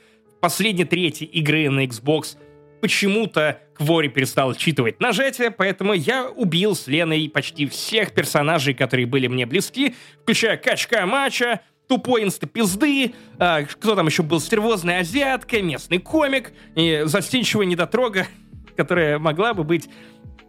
[0.40, 2.36] Последней трети игры на Xbox
[2.80, 9.26] почему-то Квори перестал считывать нажатия, поэтому я убил с Леной почти всех персонажей, которые были
[9.28, 15.98] мне близки, включая Качка Мача, тупой инстапизды, а, кто там еще был, стервозная азиатка, местный
[15.98, 18.26] комик и застенчивая недотрога,
[18.76, 19.88] которая могла бы быть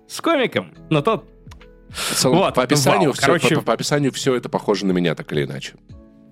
[0.08, 1.30] с комиком, но тот
[2.16, 3.14] целом, Вот, по, описанию вау.
[3.14, 5.74] всё- Короче- по, по описанию все это похоже на меня, так или иначе.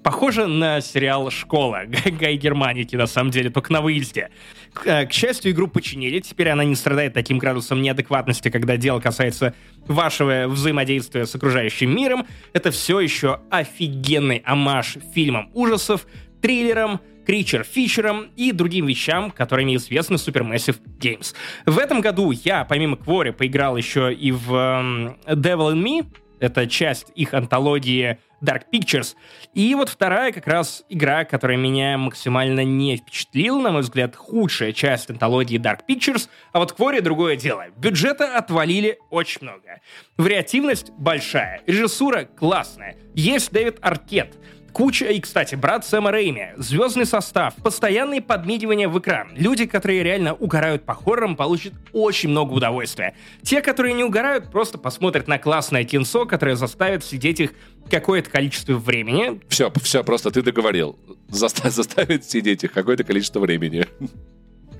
[0.07, 4.29] Похоже на сериал «Школа» Гай Германики, на самом деле, только на выезде.
[4.71, 9.01] К, э, к счастью, игру починили, теперь она не страдает таким градусом неадекватности, когда дело
[9.01, 9.53] касается
[9.85, 12.25] вашего взаимодействия с окружающим миром.
[12.53, 16.07] Это все еще офигенный амаш фильмам ужасов,
[16.41, 21.35] триллерам, кричер-фичерам и другим вещам, которыми известны Supermassive Games.
[21.65, 26.05] В этом году я, помимо Квори, поиграл еще и в эм, Devil in Me,
[26.39, 29.15] это часть их антологии Dark Pictures.
[29.53, 34.73] И вот вторая как раз игра, которая меня максимально не впечатлила, на мой взгляд, худшая
[34.73, 37.65] часть антологии Dark Pictures, а вот Квори другое дело.
[37.77, 39.81] Бюджета отвалили очень много.
[40.17, 42.97] Вариативность большая, режиссура классная.
[43.13, 44.35] Есть Дэвид Аркет—
[44.77, 49.29] Куча, и, кстати, брат Сэма Рейми, звездный состав, постоянные подмигивания в экран.
[49.35, 53.15] Люди, которые реально угорают по хоррорам, получат очень много удовольствия.
[53.41, 57.53] Те, которые не угорают, просто посмотрят на классное кинцо, которое заставит сидеть их
[57.89, 59.41] какое-то количество времени.
[59.49, 60.99] Все, все, просто ты договорил.
[61.27, 63.87] Заста- заставит сидеть их какое-то количество времени.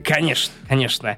[0.04, 1.18] Конечно, конечно.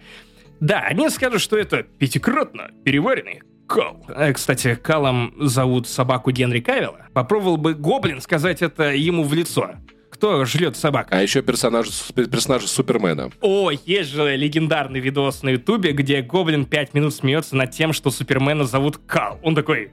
[0.62, 4.03] Да, они скажут, что это пятикратно переваренный Кал.
[4.09, 7.05] Э, кстати, Калом зовут собаку Генри Кавилла.
[7.13, 9.72] Попробовал бы Гоблин сказать это ему в лицо.
[10.11, 11.07] Кто жрет собак?
[11.11, 13.32] А еще персонаж, персонаж Супермена.
[13.41, 18.09] О, есть же легендарный видос на Ютубе, где Гоблин пять минут смеется над тем, что
[18.11, 19.39] Супермена зовут Кал.
[19.43, 19.91] Он такой,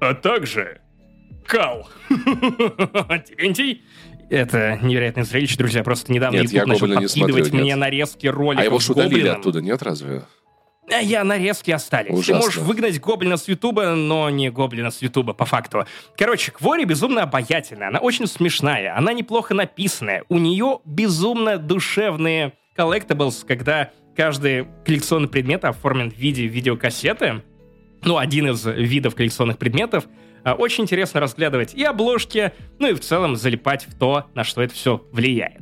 [0.00, 0.80] а также
[1.46, 1.88] Кал.
[2.08, 3.82] Терентий?
[4.30, 5.82] Это невероятное зрелище, друзья.
[5.84, 7.78] Просто недавно Нет, YouTube начал не подкидывать смотрю, мне нет.
[7.78, 9.40] нарезки роликов А его Гоблином.
[9.40, 10.22] оттуда, нет, разве?
[10.90, 12.12] А я нарезки остались.
[12.12, 12.34] Ужасно.
[12.34, 15.84] Ты можешь выгнать гоблина с Ютуба, но не гоблина с Ютуба, по факту.
[16.16, 23.44] Короче, Квори безумно обаятельная, она очень смешная, она неплохо написанная, у нее безумно душевные collectibles,
[23.46, 27.42] когда каждый коллекционный предмет оформлен в виде видеокассеты,
[28.02, 30.04] ну, один из видов коллекционных предметов,
[30.44, 34.62] А, Очень интересно разглядывать и обложки, ну и в целом залипать в то, на что
[34.62, 35.60] это все влияет.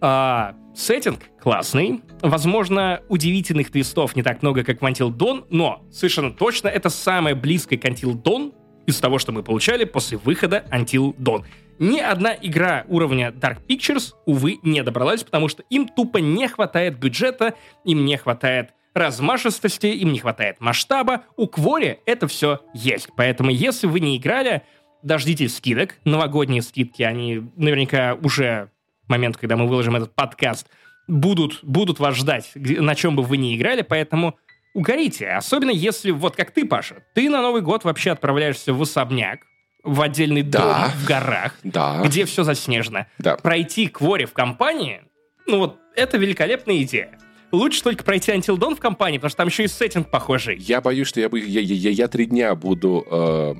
[0.00, 2.00] А, сеттинг классный.
[2.20, 7.34] Возможно, удивительных твистов не так много, как в Until Dawn, но совершенно точно это самое
[7.34, 8.52] близкое к Until Dawn
[8.86, 11.44] из того, что мы получали после выхода Until Dawn.
[11.78, 16.98] Ни одна игра уровня Dark Pictures, увы, не добралась, потому что им тупо не хватает
[16.98, 17.54] бюджета,
[17.84, 21.24] им не хватает размашистости, им не хватает масштаба.
[21.36, 23.08] У Квори это все есть.
[23.16, 24.62] Поэтому, если вы не играли,
[25.02, 25.96] дождитесь скидок.
[26.04, 28.70] Новогодние скидки, они наверняка уже
[29.08, 30.68] момент, когда мы выложим этот подкаст,
[31.06, 34.36] будут, будут вас ждать, на чем бы вы ни играли, поэтому
[34.74, 35.28] угорите.
[35.28, 39.40] Особенно если, вот как ты, Паша, ты на Новый год вообще отправляешься в особняк,
[39.82, 40.60] в отдельный Да.
[40.88, 42.02] дом в горах, Да.
[42.04, 43.06] где все заснежено.
[43.18, 43.36] Да.
[43.36, 45.02] Пройти Квори в компании,
[45.46, 47.18] ну вот, это великолепная идея.
[47.52, 50.56] Лучше только пройти Until Dawn в компании, потому что там еще и сеттинг похожий.
[50.58, 53.54] Я боюсь, что я, бы- я, я, я- я три дня буду э,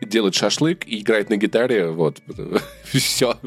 [0.00, 2.20] делать шашлык и играть на гитаре, вот,
[2.84, 3.38] все,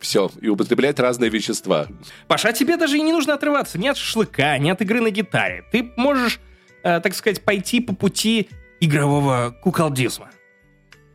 [0.00, 1.86] все, и употреблять разные вещества.
[2.26, 5.10] Паша, а тебе даже и не нужно отрываться ни от шашлыка, ни от игры на
[5.10, 5.64] гитаре.
[5.72, 6.40] Ты можешь,
[6.82, 8.48] э, так сказать, пойти по пути
[8.80, 10.30] игрового куколдизма.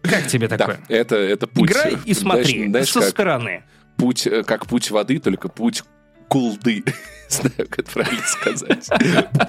[0.02, 0.80] Как тебе такое?
[0.88, 1.70] Да, это, это путь.
[1.70, 3.64] Играй и смотри Знаешь, знаешь, со как стороны.
[3.98, 5.84] путь, э, как путь воды, только путь
[6.30, 6.84] кулды.
[7.30, 8.90] Знаю, как это правильно сказать.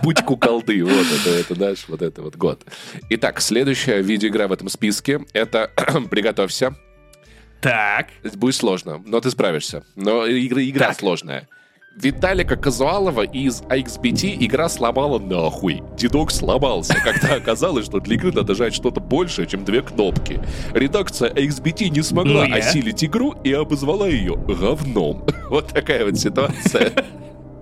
[0.03, 0.85] Путь куколды.
[0.85, 2.63] Вот это, это наш вот это вот год.
[3.11, 5.21] Итак, следующая видеоигра в этом списке.
[5.33, 5.71] Это
[6.11, 6.75] «Приготовься».
[7.61, 8.09] Так.
[8.35, 9.85] Будет сложно, но ты справишься.
[9.95, 10.99] Но игра, игра Так.
[10.99, 11.49] сложная.
[11.97, 15.83] Виталика Казуалова из AXBT игра сломала нахуй.
[15.97, 20.41] Дедок сломался, когда оказалось, что для игры надо жать что-то большее, чем две кнопки.
[20.73, 22.57] Редакция AXBT не смогла Ну, я?
[22.57, 25.27] осилить игру и обозвала ее говном.
[25.51, 26.93] Вот такая вот ситуация.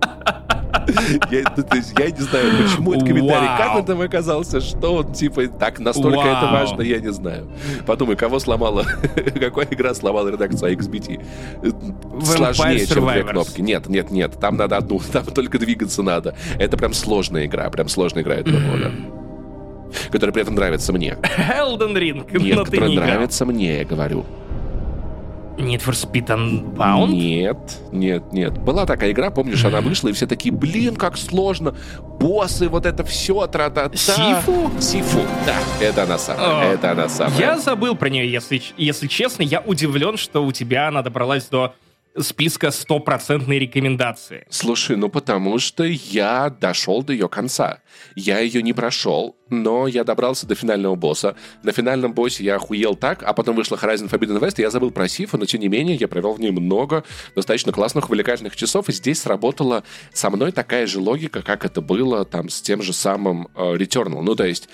[1.31, 3.57] Я, ну, то есть я не знаю, почему этот комментарий, Вау.
[3.57, 6.51] как он там оказался, что он, типа, так настолько это Вау.
[6.53, 7.47] важно, я не знаю.
[7.85, 8.85] Подумай, кого сломала,
[9.39, 11.25] какая игра сломала редакцию XBT?
[12.23, 13.61] Сложнее, Vampire чем две кнопки.
[13.61, 16.35] Нет, нет, нет, там надо одну, там только двигаться надо.
[16.59, 18.91] Это прям сложная игра, прям сложная игра этого года.
[20.11, 21.17] Которая при этом нравится мне.
[21.37, 22.91] Elden Ring, Нет, но ты играл.
[22.93, 24.23] нравится мне, я говорю.
[25.59, 27.09] Need for Speed Unbound?
[27.09, 27.57] Нет,
[27.91, 28.57] нет, нет.
[28.57, 31.75] Была такая игра, помнишь, она вышла, и все такие, блин, как сложно.
[32.19, 33.95] Боссы, вот это все, тра-та-та.
[33.97, 34.71] Сифу?
[34.79, 35.55] Сифу, да,
[35.85, 37.37] это она самая, О, это она самая.
[37.37, 39.43] Я забыл про нее, если, если честно.
[39.43, 41.73] Я удивлен, что у тебя она добралась до
[42.21, 44.45] списка стопроцентной рекомендации.
[44.49, 47.79] Слушай, ну потому что я дошел до ее конца.
[48.15, 51.35] Я ее не прошел, но я добрался до финального босса.
[51.63, 54.91] На финальном боссе я охуел так, а потом вышла Horizon Forbidden West, и я забыл
[54.91, 57.03] про Сифу, но тем не менее я провел в ней много
[57.35, 62.25] достаточно классных, увлекательных часов, и здесь сработала со мной такая же логика, как это было
[62.25, 64.21] там с тем же самым э, Returnal.
[64.21, 64.69] Ну, то есть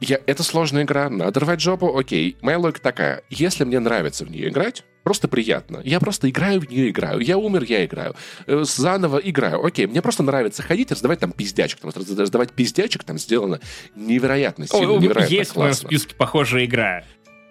[0.00, 2.36] я, это сложная игра, надо рвать жопу, окей.
[2.40, 5.80] Моя логика такая, если мне нравится в нее играть, просто приятно.
[5.82, 7.18] Я просто играю в нее, играю.
[7.18, 8.14] Я умер, я играю.
[8.46, 9.64] Э, Заново играю.
[9.66, 11.80] Окей, мне просто нравится ходить и раздавать там пиздячек.
[11.82, 13.58] Раз- раздавать пиздячек там сделано
[13.96, 15.88] невероятно сильно, О, невероятно есть в моем классно.
[15.88, 17.02] списке похожая игра,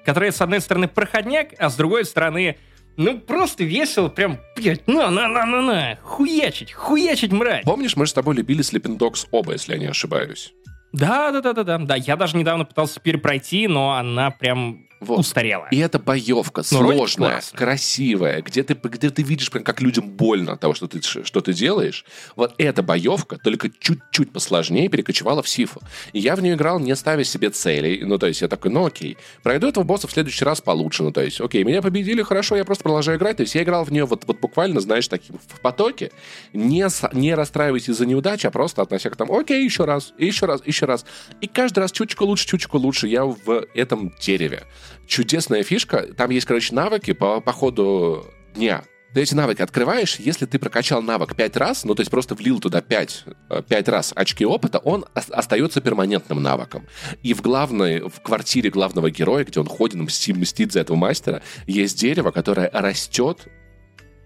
[0.05, 2.55] которая, с одной стороны, проходняк, а с другой стороны,
[2.95, 7.65] ну, просто весело, прям, блядь, на-на-на-на-на, хуячить, хуячить, мразь.
[7.65, 10.53] Помнишь, мы же с тобой любили Sleeping Dogs оба, если я не ошибаюсь?
[10.93, 11.77] Да, да, да, да, да.
[11.77, 15.19] Да, я даже недавно пытался перепройти, но она прям вот.
[15.19, 15.67] устарела.
[15.71, 20.53] И это боевка ну, сложная, красивая, где ты, где ты видишь, прям, как людям больно
[20.53, 22.05] от того, что ты, что ты делаешь.
[22.35, 25.81] Вот эта боевка только чуть-чуть посложнее перекочевала в Сифу.
[26.13, 28.03] И я в нее играл, не ставя себе целей.
[28.03, 31.03] Ну, то есть я такой, ну окей, пройду этого босса в следующий раз получше.
[31.03, 33.37] Ну, то есть, окей, меня победили, хорошо, я просто продолжаю играть.
[33.37, 36.11] То есть я играл в нее вот, вот буквально, знаешь, таким в потоке.
[36.53, 40.61] Не, не расстраивайся из-за неудачи, а просто относя к тому, окей, еще раз, еще раз,
[40.65, 41.05] еще раз.
[41.41, 43.07] И каждый раз чуточку лучше, чуточку лучше.
[43.07, 44.63] Я в этом дереве.
[45.07, 46.13] Чудесная фишка.
[46.15, 48.25] Там есть, короче, навыки по, по ходу
[48.55, 48.83] дня.
[49.13, 52.59] Ты эти навыки открываешь, если ты прокачал навык 5 раз, ну, то есть просто влил
[52.59, 53.25] туда 5,
[53.67, 56.85] 5 э, раз очки опыта, он остается перманентным навыком.
[57.23, 61.41] И в главной, в квартире главного героя, где он ходит, мстит, мстит за этого мастера,
[61.65, 63.47] есть дерево, которое растет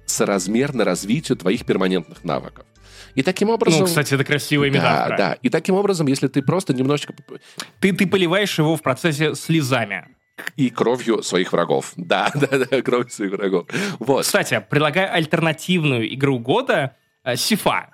[0.05, 2.65] соразмерно развитию твоих перманентных навыков.
[3.15, 3.81] И таким образом...
[3.81, 5.09] Ну, кстати, это красивая метафора.
[5.09, 5.33] Да, да.
[5.41, 7.13] И таким образом, если ты просто немножечко...
[7.79, 10.07] Ты, ты поливаешь его в процессе слезами
[10.55, 11.93] и кровью своих врагов.
[11.95, 13.67] Да, да, да, кровью своих врагов.
[13.99, 14.23] Вот.
[14.23, 17.89] Кстати, предлагаю альтернативную игру года э, Сифа.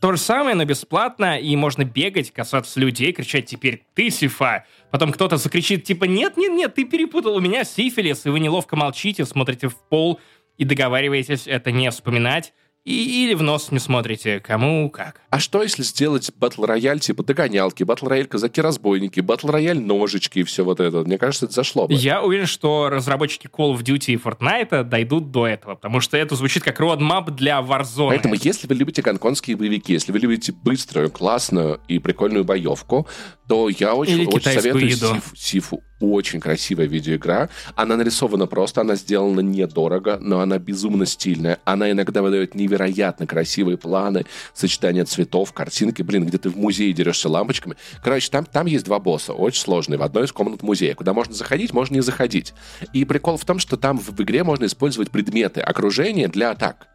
[0.00, 5.12] То же самое, но бесплатно, и можно бегать, касаться людей, кричать «Теперь ты, Сифа!» Потом
[5.12, 9.24] кто-то закричит типа «Нет, нет, нет, ты перепутал, у меня сифилис!» И вы неловко молчите,
[9.24, 10.20] смотрите в пол
[10.58, 12.52] и договариваетесь это не вспоминать.
[12.84, 15.22] И, или в нос не смотрите, кому как.
[15.30, 20.42] А что если сделать батл рояль типа догонялки, батл рояль казаки-разбойники, батл рояль ножички и
[20.42, 20.98] все вот это?
[20.98, 21.94] Мне кажется, это зашло бы.
[21.94, 26.36] Я уверен, что разработчики Call of Duty и Fortnite дойдут до этого, потому что это
[26.36, 28.08] звучит как roadmap для Warzone.
[28.08, 33.08] Поэтому, если вы любите гонконгские боевики, если вы любите быструю, классную и прикольную боевку,
[33.48, 35.14] то я очень, очень советую еду.
[35.14, 35.82] Сифу, Сифу.
[36.04, 37.48] Очень красивая видеоигра.
[37.76, 41.60] Она нарисована просто, она сделана недорого, но она безумно стильная.
[41.64, 46.02] Она иногда выдает невероятно красивые планы, сочетание цветов, картинки.
[46.02, 47.76] Блин, где ты в музее дерешься лампочками.
[48.02, 50.94] Короче, там, там есть два босса, очень сложные, в одной из комнат музея.
[50.94, 52.52] Куда можно заходить, можно не заходить.
[52.92, 56.88] И прикол в том, что там в игре можно использовать предметы, окружение для атак.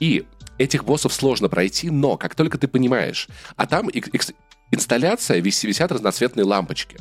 [0.00, 0.24] И
[0.58, 3.90] этих боссов сложно пройти, но как только ты понимаешь, а там
[4.72, 6.96] инсталляция, висят разноцветные лампочки.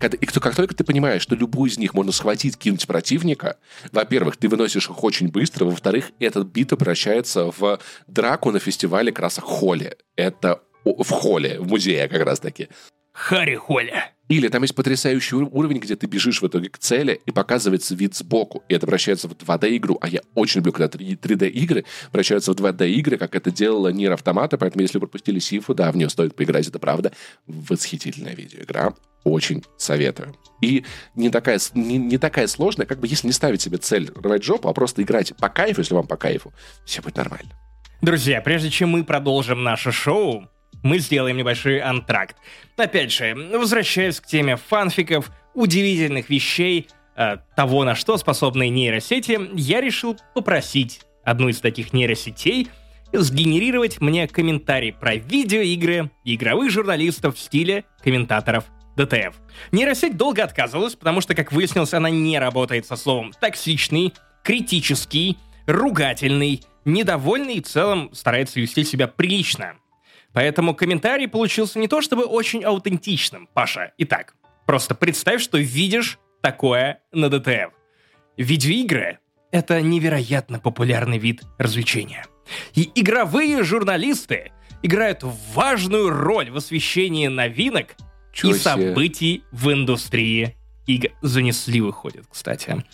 [0.00, 3.58] Когда, и как только ты понимаешь, что любую из них можно схватить, кинуть противника,
[3.92, 9.44] во-первых, ты выносишь их очень быстро, во-вторых, этот бит превращается в драку на фестивале красок
[9.44, 9.98] Холли.
[10.16, 12.68] Это в холле, в музее как раз таки.
[13.12, 13.92] Харри Холли.
[14.30, 18.14] Или там есть потрясающий уровень, где ты бежишь в итоге к цели, и показывается вид
[18.14, 18.62] сбоку.
[18.68, 19.98] И это вращается в 2D-игру.
[20.00, 24.56] А я очень люблю, когда 3D-игры вращаются в 2D-игры, как это делала Нир Автомата.
[24.56, 27.10] Поэтому, если вы пропустили Сифу, да, в нее стоит поиграть, это правда.
[27.48, 28.94] Восхитительная видеоигра.
[29.24, 30.36] Очень советую.
[30.62, 30.84] И
[31.16, 34.68] не такая, не, не такая сложная, как бы если не ставить себе цель рвать жопу,
[34.68, 36.54] а просто играть по кайфу, если вам по кайфу,
[36.86, 37.50] все будет нормально.
[38.00, 40.48] Друзья, прежде чем мы продолжим наше шоу,
[40.82, 42.36] мы сделаем небольшой антракт.
[42.76, 49.80] Опять же, возвращаясь к теме фанфиков, удивительных вещей, э, того, на что способны нейросети, я
[49.80, 52.68] решил попросить одну из таких нейросетей
[53.12, 58.64] сгенерировать мне комментарий про видеоигры игровых журналистов в стиле комментаторов
[58.96, 59.34] ДТФ.
[59.72, 64.14] Нейросеть долго отказывалась, потому что, как выяснилось, она не работает со словом «токсичный»,
[64.44, 69.74] «критический», «ругательный», «недовольный» и в целом старается вести себя прилично.
[70.32, 73.92] Поэтому комментарий получился не то чтобы очень аутентичным, Паша.
[73.98, 74.34] Итак,
[74.66, 77.72] просто представь, что видишь такое на ДТФ.
[78.36, 79.18] Видеоигры—
[79.50, 82.26] это невероятно популярный вид развлечения.
[82.74, 84.52] И игровые журналисты
[84.82, 87.96] играют важную роль в освещении новинок
[88.32, 90.56] Чё и событий в индустрии
[90.94, 92.84] игр занесли, выходит, кстати.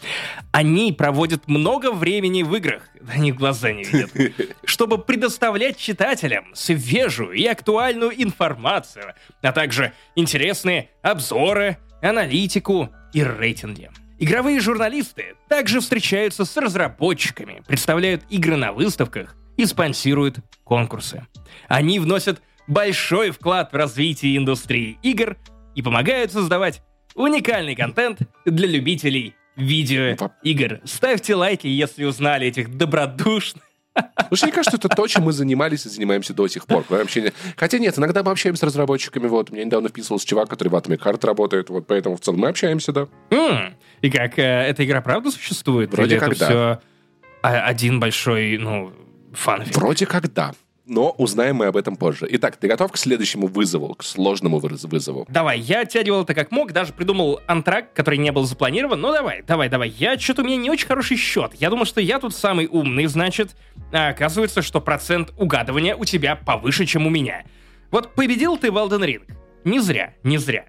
[0.53, 4.11] Они проводят много времени в играх, они глаза не видят,
[4.65, 13.91] чтобы предоставлять читателям свежую и актуальную информацию, а также интересные обзоры, аналитику и рейтинги.
[14.19, 21.27] Игровые журналисты также встречаются с разработчиками, представляют игры на выставках и спонсируют конкурсы.
[21.69, 25.37] Они вносят большой вклад в развитие индустрии игр
[25.75, 26.83] и помогают создавать
[27.17, 30.81] Уникальный контент для любителей видеоигр.
[30.85, 33.65] Ставьте лайки, если узнали этих добродушных
[34.29, 36.85] Слушай, мне кажется, это то, чем мы занимались и занимаемся до сих пор.
[36.91, 37.33] Вообще...
[37.57, 39.27] Хотя нет, иногда мы общаемся с разработчиками.
[39.27, 41.71] Вот, мне недавно вписывался чувак, который в Atomic Heart работает.
[41.71, 43.09] Вот, поэтому в целом мы общаемся, да.
[43.31, 43.73] Mm.
[44.03, 45.93] И как, э, эта игра правда существует?
[45.93, 46.47] Вроде Или как это да.
[46.47, 46.81] все
[47.43, 48.93] один большой, ну,
[49.33, 49.75] фанфик?
[49.77, 50.53] Вроде как да
[50.87, 52.27] но узнаем мы об этом позже.
[52.31, 55.27] Итак, ты готов к следующему вызову, к сложному вызову?
[55.29, 59.01] Давай, я оттягивал это как мог, даже придумал антрак, который не был запланирован.
[59.01, 59.89] Ну давай, давай, давай.
[59.91, 61.53] Я что-то у меня не очень хороший счет.
[61.55, 63.57] Я думал, что я тут самый умный, значит,
[63.93, 67.45] а оказывается, что процент угадывания у тебя повыше, чем у меня.
[67.91, 69.23] Вот победил ты в Elden Ring.
[69.65, 70.67] Не зря, не зря.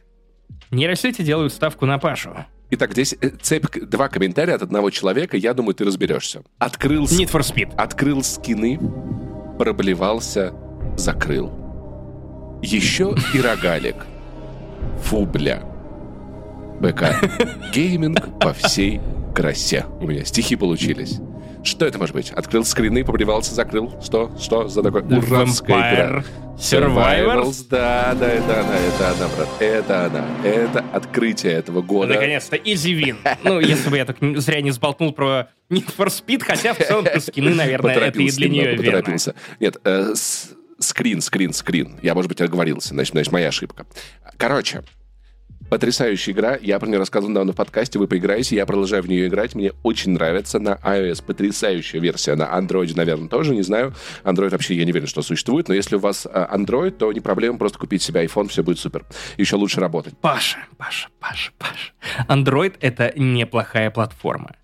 [0.72, 2.36] Нейросети делают ставку на Пашу.
[2.70, 6.44] Итак, здесь э, цепь, два комментария от одного человека, я думаю, ты разберешься.
[6.58, 7.74] Открыл, Need for Speed.
[7.78, 8.78] открыл скины,
[9.58, 10.54] проблевался,
[10.96, 11.52] закрыл.
[12.62, 13.96] Еще и рогалик.
[15.04, 15.64] Фу, бля.
[16.80, 17.16] БК.
[17.74, 19.02] Гейминг по всей
[19.36, 19.86] красе.
[20.00, 21.20] У меня стихи получились.
[21.68, 22.32] Что это может быть?
[22.32, 23.94] Открыл скрины, побревался, закрыл.
[24.02, 24.32] Что?
[24.40, 25.04] Что за такое?
[25.04, 26.24] Уральская игра.
[26.58, 27.68] Survivors.
[27.70, 29.50] Да, да, это она, это она, брат.
[29.60, 30.26] Это она.
[30.46, 32.14] Это открытие этого года.
[32.14, 33.18] Наконец-то, Easy Win.
[33.44, 37.06] Ну, если бы я так зря не сболтнул про Need for Speed, хотя в целом
[37.20, 39.18] скины, наверное, это и для нее верно.
[39.60, 40.14] Нет, э,
[40.80, 42.00] скрин, скрин, скрин.
[42.02, 43.86] Я, может быть, оговорился, значит, значит, моя ошибка.
[44.38, 44.84] Короче,
[45.70, 46.58] потрясающая игра.
[46.62, 48.00] Я про нее рассказывал недавно в подкасте.
[48.00, 49.56] Вы поиграете, я продолжаю в нее играть.
[49.56, 50.60] Мне очень нравится.
[50.60, 52.36] На iOS потрясающая версия.
[52.36, 53.94] На Android, наверное, тоже, не знаю.
[54.24, 55.68] Android вообще я не верю, что существует.
[55.68, 58.80] Но если у вас э, Android, то не проблема просто купить себе iPhone, все будет
[58.80, 59.06] супер.
[59.38, 60.18] Еще лучше работать.
[60.20, 61.94] Паша, Паша, Паша, Паша.
[62.28, 64.56] Android— это неплохая платформа.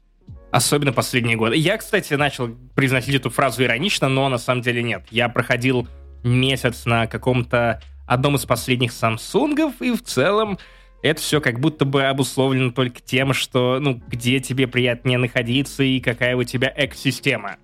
[0.51, 1.55] Особенно последние годы.
[1.55, 5.03] Я, кстати, начал произносить эту фразу иронично, но на самом деле нет.
[5.09, 5.87] Я проходил
[6.23, 10.59] месяц на каком-то одном из последних Самсунгов, и в целом
[11.03, 15.99] это все как будто бы обусловлено только тем, что, ну, где тебе приятнее находиться и
[15.99, 17.57] какая у тебя экосистема.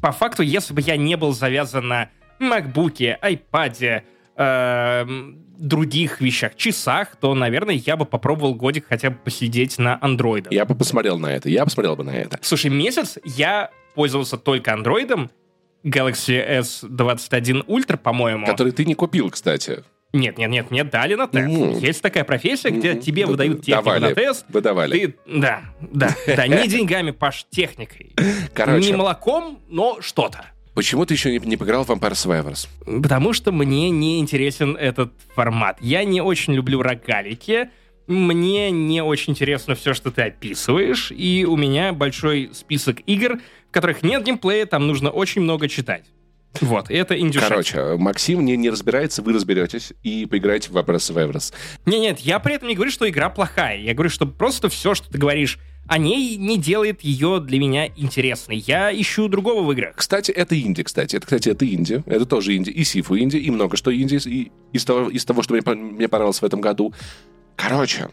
[0.00, 4.04] По факту, если бы я не был завязан на макбуке, айпаде,
[4.36, 10.50] эм, других вещах, часах, то, наверное, я бы попробовал годик хотя бы посидеть на андроидах.
[10.50, 11.48] Я бы посмотрел на это.
[11.48, 12.38] Я посмотрел бы на это.
[12.42, 15.30] Слушай, месяц я пользовался только андроидом,
[15.84, 18.46] Galaxy S21 Ultra, по-моему.
[18.46, 19.84] Который ты не купил, кстати.
[20.14, 21.48] Нет, нет, нет, мне дали на тест.
[21.48, 21.78] Мгм.
[21.78, 23.00] Есть такая профессия, где Мгм.
[23.00, 24.46] тебе Да- выдают технику давали, на тест.
[24.48, 24.98] Выдавали.
[25.06, 28.12] Ты, да, да, да, не деньгами, Паш, техникой.
[28.54, 30.46] Короче, Не молоком, но что-то.
[30.74, 32.68] почему ты еще не, не поиграл в Vampire Survivors?
[33.02, 35.78] Потому что мне не интересен этот формат.
[35.80, 37.70] Я не очень люблю рогалики.
[38.06, 41.10] Мне не очень интересно все, что ты описываешь.
[41.10, 43.38] И у меня большой список игр,
[43.68, 46.04] в которых нет геймплея, там нужно очень много читать.
[46.60, 47.48] Вот, и это индюшатина.
[47.48, 51.52] Короче, Максим не, не разбирается, вы разберетесь и поиграете в Vampire Survivors.
[51.86, 53.78] Не, нет, я при этом не говорю, что игра плохая.
[53.78, 57.86] Я говорю, что просто все, что ты говоришь о ней, не делает ее для меня
[57.88, 58.56] интересной.
[58.56, 59.96] Я ищу другого в играх.
[59.96, 61.16] Кстати, это инди, кстати.
[61.16, 62.02] Это, кстати, это инди.
[62.06, 62.70] Это тоже инди.
[62.70, 64.18] И Сифу инди, и много что инди.
[64.26, 66.94] И из того, из того что мне, мне понравилось в этом году.
[67.56, 68.08] Короче,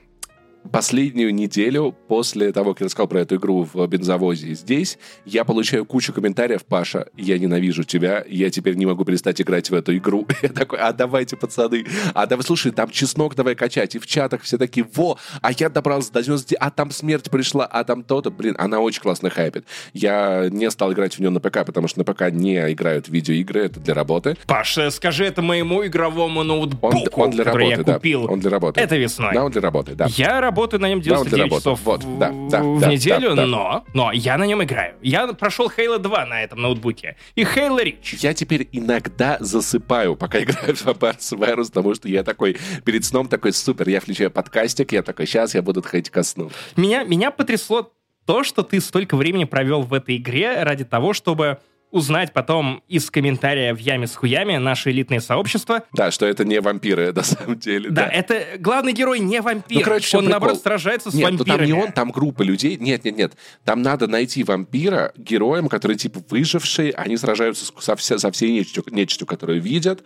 [0.69, 5.85] последнюю неделю после того, как я рассказал про эту игру в бензовозе здесь, я получаю
[5.85, 10.27] кучу комментариев, Паша, я ненавижу тебя, я теперь не могу перестать играть в эту игру.
[10.41, 14.41] Я такой, а давайте, пацаны, а давай, слушай, там чеснок давай качать, и в чатах
[14.41, 18.31] все такие, во, а я добрался до 90, а там смерть пришла, а там то-то,
[18.31, 19.65] блин, она очень классно хайпит.
[19.93, 23.65] Я не стал играть в нее на ПК, потому что на ПК не играют видеоигры,
[23.65, 24.37] это для работы.
[24.47, 27.93] Паш, э, скажи это моему игровому Он, ноутбуку, он для который работы, я да.
[27.95, 28.81] купил Он для работы.
[28.81, 29.33] это весной.
[29.33, 30.07] Да, он для работы, да.
[30.09, 31.61] Я работаю на нем Да, он для 99 работы.
[31.61, 33.45] часов Вот, в- да, да, в да, неделю, да, да.
[33.47, 34.95] но, но я на нем играю.
[35.01, 37.15] Я прошел Halo 2 на этом ноутбуке.
[37.35, 38.17] И Halo Reach.
[38.19, 43.27] Я теперь иногда засыпаю, пока играю в Vampire Survivors, потому что я такой перед сном
[43.27, 46.51] такой супер, я включаю подкастик, я такой, сейчас я буду отходить ко сну.
[46.75, 47.91] Меня, меня потрясло
[48.25, 51.59] то, что ты столько времени провел в этой игре ради того, чтобы
[51.91, 55.83] узнать потом из комментария в яме с хуями наше элитное сообщество.
[55.93, 57.89] Да, что это не вампиры на самом деле.
[57.89, 59.79] Да, это главный герой не вампир.
[59.79, 60.31] Ну, короче, он, прикол?
[60.31, 61.65] наоборот, сражается с Нет, ну там вампирами.
[61.67, 62.77] не он, там группа людей.
[62.77, 63.33] Нет, нет, нет.
[63.65, 68.83] Там надо найти вампира героем, которые типа выжившие, они сражаются со, вся- со всей нечистью,
[68.89, 70.03] нечистью, которую видят,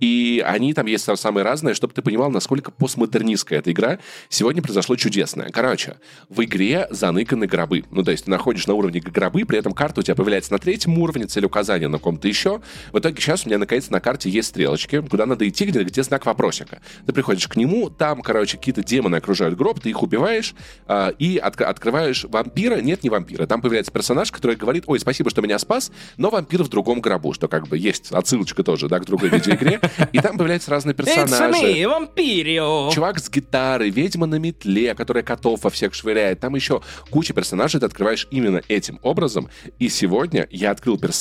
[0.00, 3.98] и они там есть самые разные, чтобы ты понимал, насколько постмодернистская эта игра.
[4.28, 5.50] Сегодня произошло чудесное.
[5.50, 5.96] Короче,
[6.28, 7.84] в игре заныканы гробы.
[7.90, 10.58] Ну, то есть ты находишь на уровне гробы, при этом карта у тебя появляется на
[10.58, 12.60] третьем уровне, целеуказание на каком-то еще.
[12.92, 16.02] В итоге сейчас у меня, наконец, на карте есть стрелочки, куда надо идти, где, где
[16.02, 16.80] знак вопросика.
[17.06, 20.54] Ты приходишь к нему, там, короче, какие-то демоны окружают гроб, ты их убиваешь
[20.86, 22.76] а, и отк- открываешь вампира.
[22.80, 23.46] Нет, не вампира.
[23.46, 27.32] Там появляется персонаж, который говорит, ой, спасибо, что меня спас, но вампир в другом гробу,
[27.32, 29.80] что как бы есть отсылочка тоже, да, к другой видеоигре.
[30.12, 31.28] И там появляются разные персонажи.
[31.52, 32.90] me, вампирио.
[32.92, 36.40] Чувак с гитарой, ведьма на метле, которая котов во всех швыряет.
[36.40, 39.48] Там еще куча персонажей, ты открываешь именно этим образом.
[39.78, 41.17] И сегодня я открыл персонажа,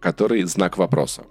[0.00, 1.24] который знак вопроса.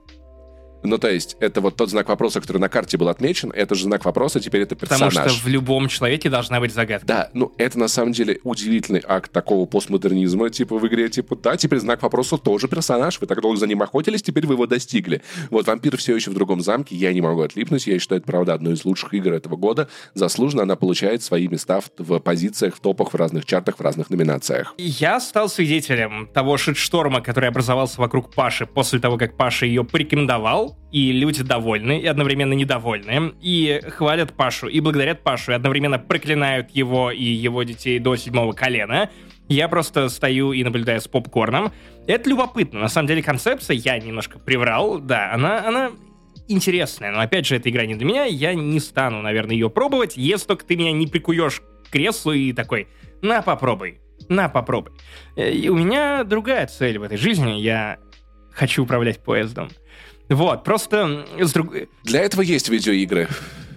[0.83, 3.83] Ну, то есть, это вот тот знак вопроса, который на карте был отмечен, это же
[3.83, 5.31] знак вопроса, теперь это Потому персонаж.
[5.31, 7.05] что в любом человеке должна быть загадка.
[7.07, 11.57] Да, ну это на самом деле удивительный акт такого постмодернизма, типа в игре, типа, да,
[11.57, 15.21] теперь знак вопроса тоже персонаж, вы так долго за ним охотились, теперь вы его достигли.
[15.49, 18.53] Вот вампир все еще в другом замке, я не могу отлипнуть, я считаю, это правда
[18.53, 19.89] одной из лучших игр этого года.
[20.13, 24.09] Заслуженно она получает свои места в, в позициях, в топах, в разных чартах, в разных
[24.09, 24.73] номинациях.
[24.77, 30.72] Я стал свидетелем того шит-шторма, который образовался вокруг Паши после того, как Паша ее порекомендовал.
[30.91, 36.69] И люди довольны, и одновременно недовольны, и хвалят Пашу, и благодарят Пашу, и одновременно проклинают
[36.71, 39.09] его и его детей до седьмого колена.
[39.49, 41.73] Я просто стою и наблюдаю с попкорном.
[42.07, 42.79] Это любопытно.
[42.79, 45.91] На самом деле концепция, я немножко приврал, да, она, она
[46.47, 50.15] интересная, но опять же, эта игра не для меня, я не стану, наверное, ее пробовать,
[50.15, 52.87] если только ты меня не прикуешь к креслу и такой,
[53.21, 54.93] на, попробуй, на, попробуй.
[55.35, 57.97] Э, и у меня другая цель в этой жизни, я
[58.51, 59.69] хочу управлять поездом.
[60.33, 61.25] Вот, просто.
[62.03, 63.27] Для этого есть видеоигры.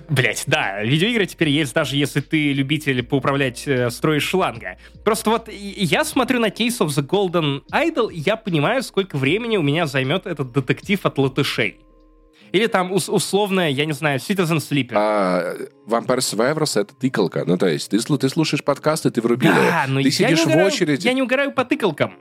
[0.08, 4.78] Блять, да, видеоигры теперь есть, даже если ты любитель поуправлять э, строя шланга.
[5.04, 9.56] Просто вот я смотрю на Case of the Golden Idol, и я понимаю, сколько времени
[9.56, 11.80] у меня займет этот детектив от латышей.
[12.52, 14.92] Или там ус- условная, я не знаю, Citizen Sleeper.
[14.94, 15.54] А
[15.86, 17.44] Vampire Survivors— это тыкалка.
[17.46, 20.44] Ну, то есть ты, ты слушаешь подкасты, ты врубил да, но Ты я сидишь не
[20.44, 21.06] в угораю, очереди.
[21.06, 22.14] Я не угораю по тыкалкам.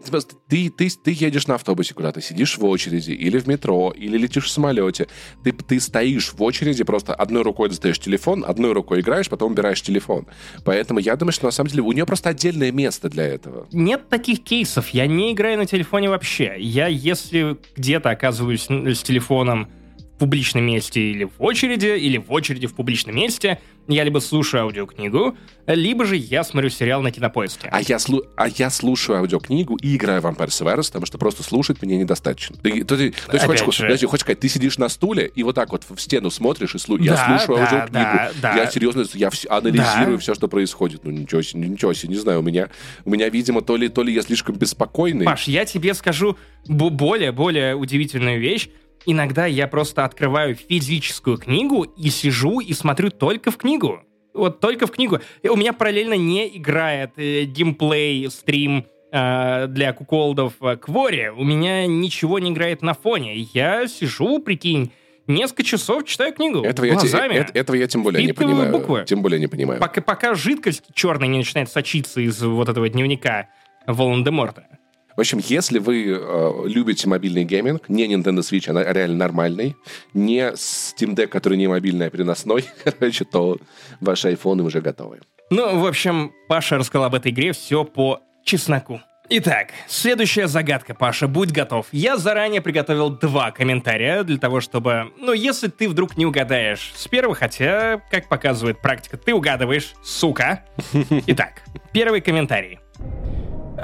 [0.49, 4.45] Ты, ты, ты едешь на автобусе куда-то, сидишь в очереди, или в метро, или летишь
[4.45, 5.07] в самолете.
[5.43, 9.81] Ты, ты стоишь в очереди, просто одной рукой достаешь телефон, одной рукой играешь, потом убираешь
[9.81, 10.27] телефон.
[10.63, 13.67] Поэтому я думаю, что на самом деле у нее просто отдельное место для этого.
[13.71, 14.89] Нет таких кейсов.
[14.89, 16.55] Я не играю на телефоне вообще.
[16.57, 19.69] Я, если где-то оказываюсь н- с телефоном
[20.15, 24.63] в публичном месте или в очереди, или в очереди в публичном месте, я либо слушаю
[24.63, 25.37] аудиокнигу,
[25.67, 27.67] либо же я смотрю сериал на кинопоиске.
[27.71, 31.43] А я, слу- а я слушаю аудиокнигу и играю в Vampire Survivors, потому что просто
[31.43, 32.55] слушать мне недостаточно.
[32.63, 35.53] Ты, то ты- то есть хочешь, подожди, хочешь сказать, ты сидишь на стуле и вот
[35.55, 37.09] так вот в стену смотришь и слушаешь.
[37.11, 37.91] Я Да, слушаю да, аудиокнигу.
[37.93, 38.55] да, да.
[38.55, 40.21] Я серьезно, я вс- анализирую Да.
[40.21, 41.01] все, что происходит.
[41.03, 42.39] Ну ничего себе, ничего себе, не знаю.
[42.39, 42.69] У меня,
[43.03, 45.25] у меня, видимо, то ли, то ли я слишком беспокойный.
[45.25, 46.37] Паш, я тебе скажу
[46.67, 48.69] бо- более, более удивительную вещь.
[49.05, 54.01] Иногда я просто открываю физическую книгу и сижу и смотрю только в книгу.
[54.33, 55.19] Вот только в книгу.
[55.43, 61.29] У меня параллельно не играет э, геймплей, стрим э, для куколдов э, Квори.
[61.29, 63.35] У меня ничего не играет на фоне.
[63.53, 64.91] Я сижу, прикинь,
[65.27, 67.35] несколько часов читаю книгу Этого я, те- глазами.
[67.35, 68.71] э- этого я тем более не понимаю.
[68.71, 69.05] буквы.
[69.07, 69.79] Тем более не понимаю.
[69.79, 73.47] Пока, пока жидкость черная не начинает сочиться из вот этого дневника
[73.87, 74.67] Волан-де-Морта.
[75.15, 79.75] В общем, если вы э, любите мобильный гейминг, не Nintendo Switch, она реально нормальный,
[80.13, 83.57] не Steam Deck, который не мобильный, а переносной, короче, то
[84.01, 85.21] ваши айфоны уже готовы.
[85.49, 88.99] Ну, в общем, Паша рассказал об этой игре все по чесноку.
[89.27, 91.87] Итак, следующая загадка, Паша, будь готов.
[91.91, 95.11] Я заранее приготовил два комментария для того, чтобы...
[95.17, 100.63] Ну, если ты вдруг не угадаешь с первого, хотя, как показывает практика, ты угадываешь, сука.
[101.25, 102.79] Итак, первый комментарий.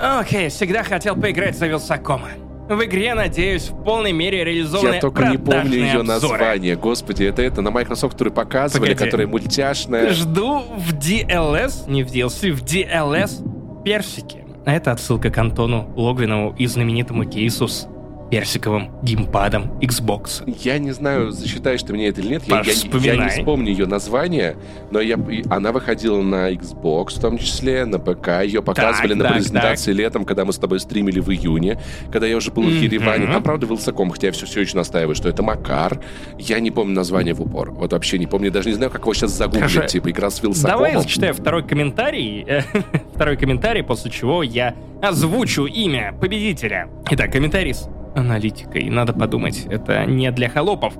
[0.01, 2.29] Окей, всегда хотел поиграть за Вилсакома.
[2.67, 6.03] В игре, надеюсь, в полной мере реализованы Я только не помню ее обзоры.
[6.07, 6.75] название.
[6.75, 9.05] Господи, это это на Microsoft, который показывали, Погоди.
[9.05, 10.09] которая мультяшная.
[10.11, 14.45] Жду в DLS, не в DLC, в DLS персики.
[14.65, 17.87] А это отсылка к Антону Логвинову и знаменитому кейсу с
[18.31, 20.43] персиковым геймпадом Xbox.
[20.63, 22.43] Я не знаю, засчитаешь ты мне это или нет.
[22.47, 24.55] Я, я- я не вспомню ее название,
[24.89, 28.41] но я, она выходила на Xbox в том числе, на ПК.
[28.43, 31.77] Ее показывали на так, презентации летом, когда мы с тобой стримили в июне,
[32.11, 32.75] когда я уже был в Мгм.
[32.81, 33.27] Ереване.
[33.27, 35.99] Там, правда, Вилсаком, хотя я все, все еще настаиваю, что это Макар.
[36.39, 37.71] Я не помню название в упор.
[37.71, 38.49] Вот вообще не помню.
[38.49, 39.63] Даже не знаю, как его сейчас загуглить.
[39.71, 39.87] Хорошо.
[39.87, 40.77] Типа, игра с Вилсакомом.
[40.77, 42.45] Давай я зачитаю второй комментарий.
[42.47, 42.61] э,
[43.13, 46.87] второй комментарий, после чего я озвучу имя победителя.
[47.09, 47.73] Итак, комментарий
[48.15, 48.89] аналитикой.
[48.89, 50.93] Надо подумать, это не для холопов.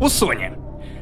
[0.00, 0.56] У Sony.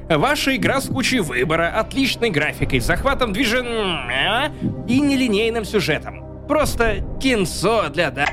[0.09, 4.53] Ваша игра с кучей выбора, отличной графикой, захватом движения
[4.87, 6.25] и нелинейным сюжетом.
[6.47, 8.27] Просто кинцо для да...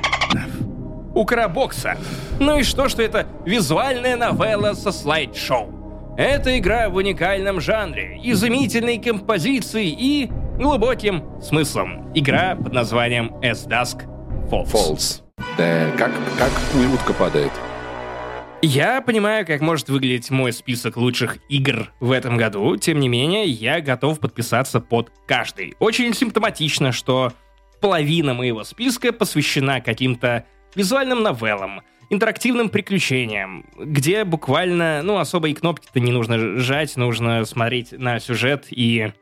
[1.14, 1.96] У Карабокса.
[2.40, 6.14] Ну и что, что это визуальная новелла со слайд-шоу?
[6.16, 12.12] Это игра в уникальном жанре, изумительной композицией и глубоким смыслом.
[12.14, 14.04] Игра под названием As Dusk
[14.48, 14.70] Falls.
[14.72, 15.23] Falls.
[15.56, 16.50] Да, как, как
[16.92, 17.52] утка падает.
[18.60, 22.76] Я понимаю, как может выглядеть мой список лучших игр в этом году.
[22.76, 25.74] Тем не менее, я готов подписаться под каждый.
[25.78, 27.32] Очень симптоматично, что
[27.80, 30.44] половина моего списка посвящена каким-то
[30.74, 37.92] визуальным новеллам, интерактивным приключениям, где буквально, ну, особо и кнопки-то не нужно жать, нужно смотреть
[37.92, 39.12] на сюжет и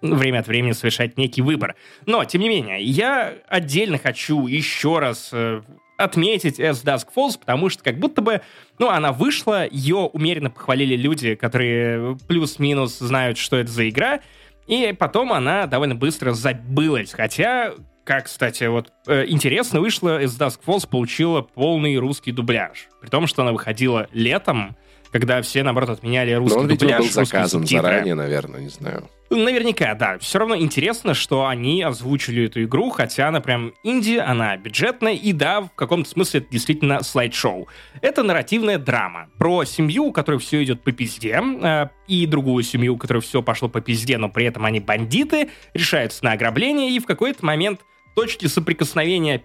[0.00, 1.76] время от времени совершать некий выбор.
[2.06, 5.62] Но, тем не менее, я отдельно хочу еще раз э,
[5.96, 8.40] отметить As Dusk Falls, потому что как будто бы,
[8.78, 14.20] ну, она вышла, ее умеренно похвалили люди, которые плюс-минус знают, что это за игра,
[14.66, 17.74] и потом она довольно быстро забылась, хотя...
[18.04, 22.88] Как, кстати, вот э, интересно вышло, As Dusk Falls получила полный русский дубляж.
[23.02, 24.78] При том, что она выходила летом,
[25.10, 28.68] когда все, наоборот, отменяли Но русский он, видимо, дубляж, был русские заказан заранее, наверное, не
[28.68, 29.08] знаю.
[29.30, 30.18] Наверняка, да.
[30.18, 35.32] Все равно интересно, что они озвучили эту игру, хотя она прям инди, она бюджетная, и
[35.32, 37.68] да, в каком-то смысле это действительно слайд-шоу.
[38.00, 42.94] Это нарративная драма про семью, у которой все идет по пизде, э, и другую семью,
[42.94, 46.98] у которой все пошло по пизде, но при этом они бандиты, решаются на ограбление, и
[46.98, 47.80] в какой-то момент
[48.14, 49.44] точки соприкосновения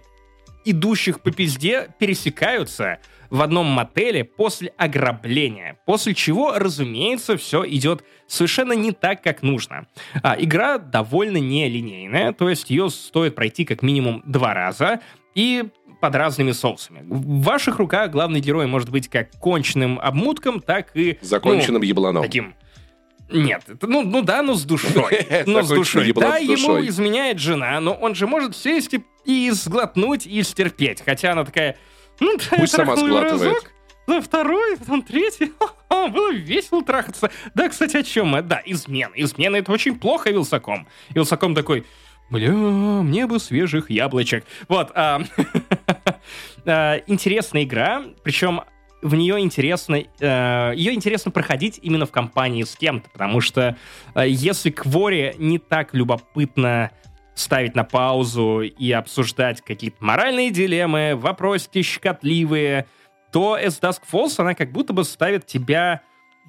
[0.64, 2.98] идущих по пизде пересекаются
[3.34, 9.88] в одном мотеле после ограбления, после чего, разумеется, все идет совершенно не так, как нужно.
[10.22, 15.00] А, игра довольно нелинейная, то есть ее стоит пройти как минимум два раза,
[15.34, 15.64] и
[16.00, 17.00] под разными соусами.
[17.02, 21.18] В ваших руках главный герой может быть как конченным обмутком, так и...
[21.20, 22.22] Законченным ну, ебланом.
[22.22, 22.54] Таким
[23.30, 25.26] нет, это, ну, ну да, но с душой.
[25.46, 26.12] Но с душой.
[26.12, 31.02] Да, ему изменяет жена, но он же может сесть и, и сглотнуть, и стерпеть.
[31.02, 31.78] Хотя она такая,
[32.20, 33.54] ну да, Пусть сама сглатывает.
[33.54, 33.72] Разок,
[34.06, 35.52] да, второй, потом третий.
[35.88, 37.30] Было весело трахаться.
[37.54, 38.42] Да, кстати, о чем мы?
[38.42, 39.12] Да, измена.
[39.14, 40.86] Измена— это очень плохо Вилсаком.
[41.10, 41.86] Вилсаком такой,
[42.30, 44.44] бля, мне бы свежих яблочек.
[44.68, 44.90] Вот.
[44.94, 45.22] А,
[46.66, 48.62] а, интересная игра, причем
[49.04, 53.76] в нее интересно, э, ее интересно проходить именно в компании с кем-то, потому что
[54.14, 56.90] э, если Квори не так любопытно
[57.34, 62.86] ставить на паузу и обсуждать какие-то моральные дилеммы, вопросики щекотливые,
[63.32, 66.02] то As Dusk Falls, она как будто бы ставит тебя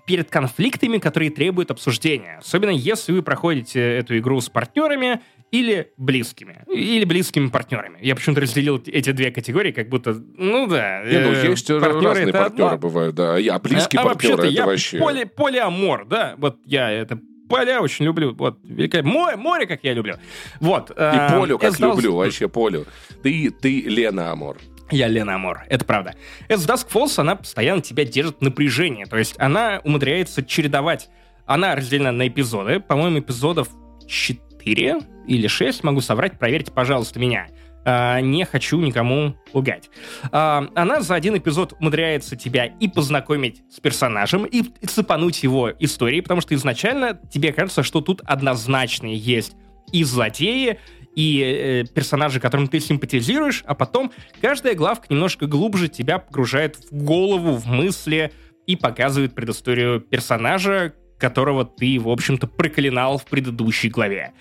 [0.05, 2.37] перед конфликтами, которые требуют обсуждения.
[2.39, 5.21] Особенно если вы проходите эту игру с партнерами
[5.51, 6.63] или близкими.
[6.71, 7.97] Или близкими партнерами.
[8.01, 11.03] Я почему-то разделил эти две категории, как будто, ну да.
[11.03, 12.77] Не, ну э, есть партнеры разные партнеры одно.
[12.77, 13.35] бывают, да.
[13.35, 14.99] А близкие а, партнеры, это я вообще...
[14.99, 16.35] Поли, полиамор, да.
[16.37, 17.19] Вот я это
[17.49, 18.33] поля очень люблю.
[18.35, 20.15] Вот, великое море, море, как я люблю.
[20.59, 20.91] Вот.
[20.91, 22.85] И э, полю, как люблю, вообще полю.
[23.23, 24.57] Ты, ты Лена Амор.
[24.91, 26.13] Я Лена Амор, это правда.
[26.47, 29.05] As Dusk Falls, она постоянно тебя держит в напряжении.
[29.05, 31.09] То есть она умудряется чередовать.
[31.45, 32.79] Она разделена на эпизоды.
[32.79, 33.69] По-моему, эпизодов
[34.07, 37.47] 4 или 6, могу соврать, проверьте, пожалуйста, меня.
[37.85, 39.91] Uh, не хочу никому лгать.
[40.31, 46.21] Uh, она за один эпизод умудряется тебя и познакомить с персонажем, и, цепануть его историей,
[46.21, 49.55] потому что изначально тебе кажется, что тут однозначные есть
[49.91, 50.79] и злодеи,
[51.15, 56.91] и э, персонажи, которым ты симпатизируешь, а потом каждая главка немножко глубже тебя погружает в
[56.91, 58.33] голову, в мысли
[58.67, 64.33] и показывает предысторию персонажа, которого ты, в общем-то, проклинал в предыдущей главе.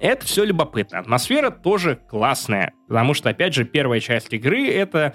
[0.00, 0.98] Это все любопытно.
[0.98, 5.14] Атмосфера тоже классная, потому что, опять же, первая часть игры— это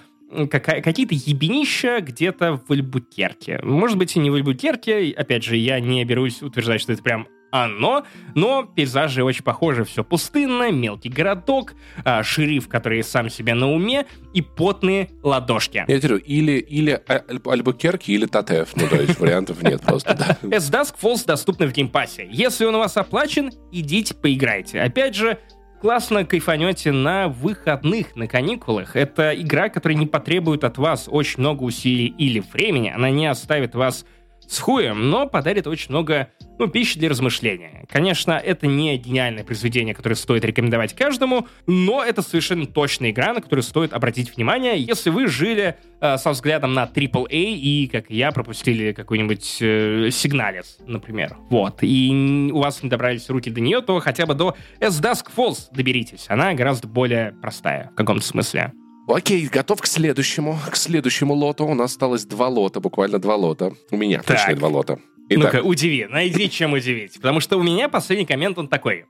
[0.50, 3.60] какие-то ебенища где-то в Альбукерке.
[3.64, 5.14] Может быть, и не в Альбукерке.
[5.16, 7.28] Опять же, я не берусь утверждать, что это прям
[7.64, 9.84] оно, но пейзажи очень похожи.
[9.84, 11.73] Все пустынно, мелкий городок,
[12.03, 15.86] а, шериф, который сам себе на уме, и потные ладошки.
[15.88, 17.02] Я говорю, или, или
[17.45, 18.76] Альбукерки, или Татев.
[18.76, 20.11] Ну, то есть вариантов нет просто.
[20.44, 22.28] As Dusk Falls доступны в Game Pass е.
[22.30, 24.82] Если он у вас оплачен, идите поиграйте.
[24.82, 25.40] Опять же,
[25.82, 28.95] классно кайфанете на выходных, на каникулах.
[28.95, 32.91] Это игра, которая не потребует от вас очень много усилий или времени.
[32.94, 34.06] Она не оставит вас
[34.48, 37.86] с хуем, но подарит очень много ну, пищи для размышления.
[37.90, 43.41] Конечно, это не гениальное произведение, которое стоит рекомендовать каждому, но это совершенно точно игра, на
[43.41, 48.18] которую стоит обратить внимание, если вы жили э, со взглядом на AAA и, как и
[48.18, 51.38] я, пропустили какой-нибудь э, сигналец, например.
[51.49, 51.80] Вот.
[51.82, 55.68] И у вас не добрались руки до нее, то хотя бы до As Dusk Falls
[55.72, 56.26] доберитесь.
[56.30, 58.72] Она гораздо более простая в каком-то смысле.
[59.07, 60.57] Окей, готов к следующему.
[60.69, 61.65] К следующему лоту.
[61.65, 63.73] У нас осталось два лота, буквально два лота.
[63.91, 64.38] У меня, так.
[64.38, 64.99] точнее, два лота.
[65.30, 67.16] Ну-ка, удиви, найди, чем удивить.
[67.16, 69.06] Потому что у меня последний коммент, он такой.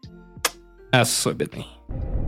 [0.91, 1.65] Особенный.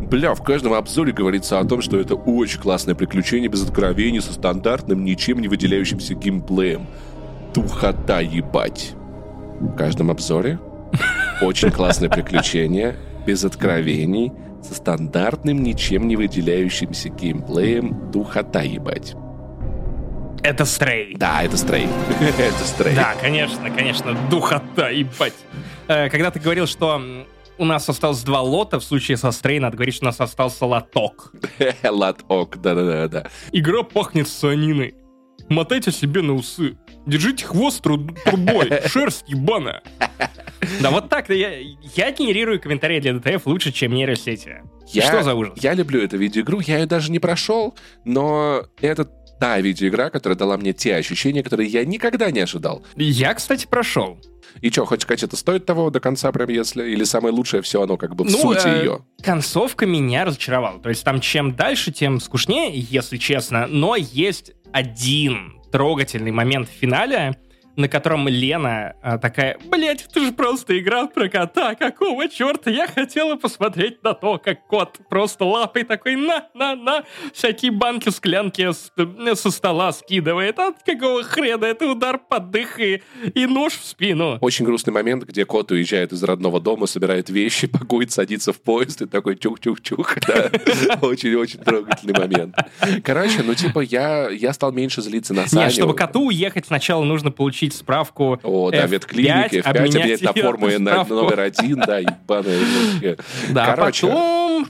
[0.09, 4.33] Бля, в каждом обзоре говорится о том, что это очень классное приключение без откровений со
[4.33, 6.87] стандартным, ничем не выделяющимся геймплеем.
[7.53, 8.93] Тухота ебать.
[9.59, 10.59] В каждом обзоре
[11.41, 12.95] очень классное приключение
[13.25, 14.31] без откровений
[14.63, 19.15] со стандартным, ничем не выделяющимся геймплеем духота ебать.
[20.47, 21.13] Это стрей.
[21.17, 21.89] Да, это стрей.
[22.21, 22.95] это стрей.
[22.95, 25.33] Да, конечно, конечно, духота ебать.
[25.89, 27.01] Э, когда ты говорил, что
[27.57, 30.65] у нас осталось два лота, в случае со стрей надо говорить, что у нас остался
[30.65, 31.33] лоток.
[31.83, 33.27] лоток, да-да-да.
[33.51, 34.95] Игра пахнет саниной.
[35.49, 36.77] Мотайте себе на усы.
[37.05, 38.71] Держите хвост трубой.
[38.87, 39.83] Шерсть ебаная.
[40.81, 44.61] Да вот так я, я генерирую комментарии для ДТФ лучше, чем нейросети.
[44.87, 45.55] Я, Что за ужас?
[45.61, 47.75] Я люблю эту видеоигру, я ее даже не прошел,
[48.05, 49.03] но это
[49.39, 52.83] та видеоигра, которая дала мне те ощущения, которые я никогда не ожидал.
[52.95, 54.19] Я, кстати, прошел.
[54.61, 56.89] И что, хочешь сказать, это стоит того до конца прям, если...
[56.89, 59.05] Или самое лучшее все оно как бы в ну, сути э, ее?
[59.21, 60.79] Концовка меня разочаровала.
[60.79, 63.67] То есть там чем дальше, тем скучнее, если честно.
[63.67, 67.37] Но есть один трогательный момент в финале,
[67.77, 72.71] на котором Лена а, такая, блять, это же просто игра про кота, какого черта?
[72.71, 78.91] Я хотела посмотреть на то, как кот просто лапой такой на-на-на, всякие банки, склянки с,
[79.39, 80.57] со стола скидывает.
[80.59, 81.65] От какого хрена?
[81.65, 83.03] Это удар под дых и,
[83.35, 84.39] и нож в спину.
[84.41, 89.03] Очень грустный момент, где кот уезжает из родного дома, собирает вещи, пакует, садится в поезд
[89.03, 90.17] и такой чух-чух-чух.
[91.01, 92.55] Очень-очень трогательный момент.
[93.03, 95.65] Короче, ну типа я, я стал меньше злиться на Саню.
[95.65, 100.21] Нет, чтобы коту уехать, сначала нужно получить справку О, да, F5, ветклиники, F5 обменять обменять
[100.21, 103.17] на форму на номер один, да, ебаная.
[103.49, 104.67] Да, Короче, потом...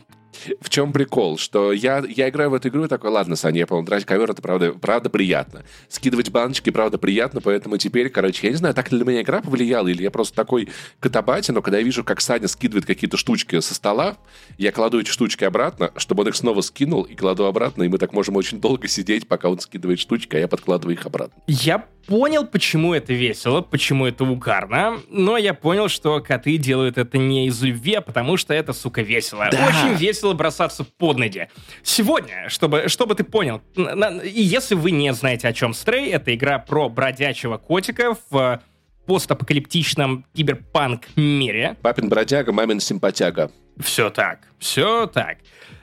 [0.61, 1.37] в чем прикол?
[1.37, 4.31] Что я, я играю в эту игру и такой, ладно, Саня, я понял, драть ковер,
[4.31, 5.63] это правда, правда приятно.
[5.89, 9.41] Скидывать баночки, правда, приятно, поэтому теперь, короче, я не знаю, так ли на меня игра
[9.41, 10.69] повлияла, или я просто такой
[10.99, 14.17] катабати, но когда я вижу, как Саня скидывает какие-то штучки со стола,
[14.57, 17.97] я кладу эти штучки обратно, чтобы он их снова скинул, и кладу обратно, и мы
[17.97, 21.41] так можем очень долго сидеть, пока он скидывает штучки, а я подкладываю их обратно.
[21.47, 27.17] Я понял, почему это весело, почему это угарно, но я понял, что коты делают это
[27.17, 29.47] не из любви, а потому что это, сука, весело.
[29.51, 29.67] Да.
[29.67, 31.49] Очень весело бросаться под ноги.
[31.83, 36.59] Сегодня, чтобы, чтобы ты понял, и если вы не знаете, о чем Стрей, это игра
[36.59, 38.61] про бродячего котика в
[39.05, 41.77] постапокалиптичном киберпанк-мире.
[41.81, 43.51] Папин бродяга, мамин симпатяга.
[43.79, 45.37] Все так, все так.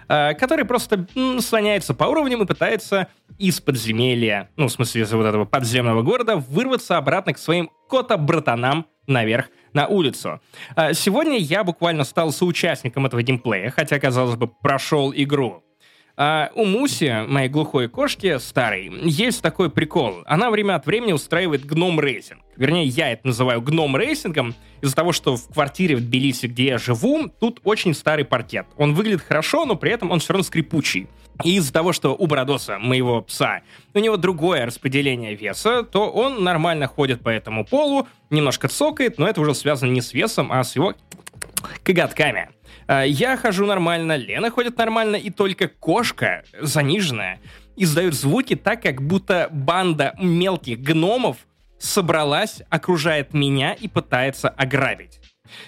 [0.08, 1.06] А, который просто
[1.40, 3.08] слоняется по уровням и пытается
[3.38, 8.86] из подземелья, ну, в смысле, из вот этого подземного города, вырваться обратно к своим кота-братанам
[9.06, 10.40] наверх на улицу.
[10.76, 15.62] А, Сегодня я буквально стал соучастником этого геймплея, хотя, казалось бы, прошел игру.
[16.16, 20.22] А у Муси, моей глухой кошки, старой, есть такой прикол.
[20.26, 22.40] Она время от времени устраивает гном-racing.
[22.56, 26.78] Вернее, я это называю гном-racing ом из-за того, что в квартире в Тбилиси, где я
[26.78, 28.66] живу, тут очень старый паркет.
[28.76, 31.08] Он выглядит хорошо, но при этом он все равно скрипучий.
[31.42, 33.62] И из-за того, что у Брадоса, моего пса,
[33.92, 39.26] у него другое распределение веса, то он нормально ходит по этому полу, немножко цокает, но
[39.26, 40.94] это уже связано не с весом, а с его
[41.82, 42.50] коготками.
[42.86, 47.40] А, Я хожу нормально, Лена ходит нормально, и только кошка, заниженная,
[47.76, 51.38] издает звуки так, как будто банда мелких гномов
[51.78, 55.20] собралась, окружает меня и пытается ограбить.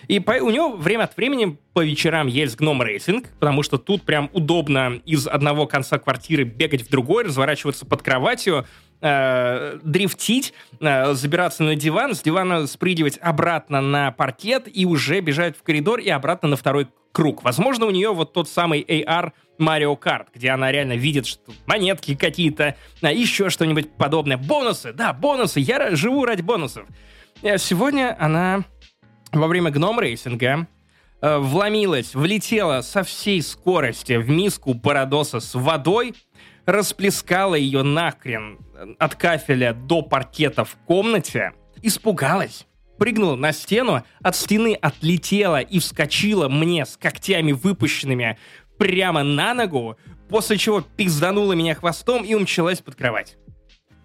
[0.09, 4.03] И по- у него время от времени по вечерам есть гном racing, потому что тут
[4.03, 8.67] прям удобно из одного конца квартиры бегать в другой, разворачиваться под кроватью,
[9.03, 15.57] э, дрифтить, э, забираться на диван, с дивана спрыгивать обратно на паркет и уже бежать
[15.57, 17.43] в коридор и обратно на второй круг.
[17.45, 22.15] Возможно, у нее вот тот самый AR Mario Kart, где она реально видит что монетки
[22.15, 24.37] какие-то, а, еще что-нибудь подобное.
[24.39, 26.87] Бонусы, да, бонусы, я живу ради бонусов.
[27.43, 28.65] Э, Сегодня она
[29.41, 30.67] во время гном-рейсинга
[31.21, 36.15] э, вломилась, влетела со всей скорости в миску Парадоса с водой,
[36.65, 41.53] расплескала ее нахрен э, от кафеля до паркета в комнате,
[41.83, 42.67] испугалась,
[42.99, 48.39] прыгнула на стену, от стены отлетела и вскочила мне с когтями выпущенными
[48.79, 49.97] прямо на ногу,
[50.29, 53.37] после чего пизданула меня хвостом и умчалась под кровать.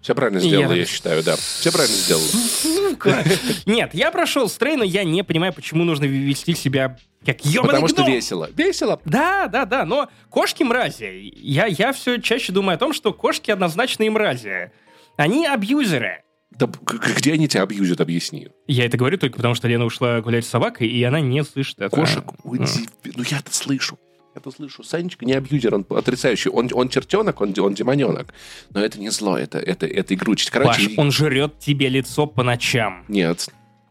[0.02, 1.36] Все правильно Я сделала, так- я считаю, да.
[1.36, 2.26] Все правильно сделала.
[2.26, 3.24] Сука!
[3.66, 7.88] Нет, я прошел стрей, но я не понимаю, почему нужно вести себя как ебаный Потому
[7.88, 8.10] что гном.
[8.12, 8.50] весело.
[8.56, 9.00] Весело.
[9.04, 11.32] Да, да, да, но кошки мрази.
[11.36, 14.72] Я, я все чаще думаю о том, что кошки однозначные мрази.
[15.16, 16.22] Они абьюзеры.
[16.50, 16.68] Да
[17.16, 18.48] где они тебя абьюзят, объясни.
[18.66, 21.78] Я это говорю только потому, что Лена ушла гулять с собакой, и она не слышит
[21.78, 21.94] это.
[21.94, 22.88] Кошек, уйди.
[23.04, 23.98] Ну я-то слышу.
[24.34, 24.82] Я-то слышу.
[24.82, 26.50] Санечка не абьюзер, он отрицающий.
[26.50, 28.32] Он, он чертенок, он, он демоненок.
[28.70, 30.50] Но это не зло, это, это, это игручесть.
[30.50, 33.04] Короче, Паш, он жрет тебе лицо по ночам.
[33.08, 33.48] нет.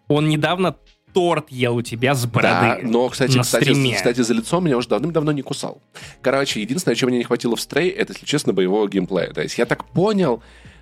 [0.07, 0.75] Он недавно
[1.13, 2.87] торт ел у тебя с Да, бороды.
[2.87, 3.95] но, кстати, на кстати, стриме.
[3.95, 5.81] кстати, за лицом меня уже давным-давно не кусал.
[6.21, 9.31] Короче, единственное, чего мне не хватило в стрей, это, если честно, боевого геймплея.
[9.31, 10.41] То есть я так понял,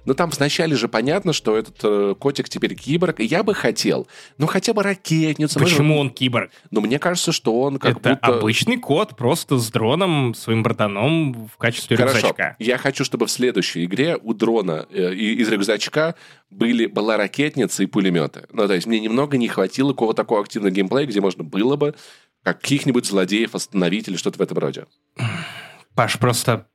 [0.09, 4.07] ну там вначале же понятно, что этот э, котик теперь киборг, и я бы хотел,
[4.39, 5.59] ну хотя бы ракетницу.
[5.59, 6.49] мы же- Почему он киборг?
[6.71, 8.39] Но мне кажется, что он как это будто...
[8.39, 12.17] обычный кот, просто с дроном, своим братаном в качестве Хорошо.
[12.17, 12.55] рюкзачка.
[12.57, 16.15] Я хочу, чтобы в следующей игре у дрона э, из рюкзачка
[16.49, 18.47] были, была ракетница и пулеметы.
[18.51, 21.93] Ну, то есть мне немного не хватило какого-то такого активного геймплея, где можно было бы
[22.41, 24.87] каких-нибудь злодеев остановить или что-то в этом роде.
[25.93, 26.65] Паш, просто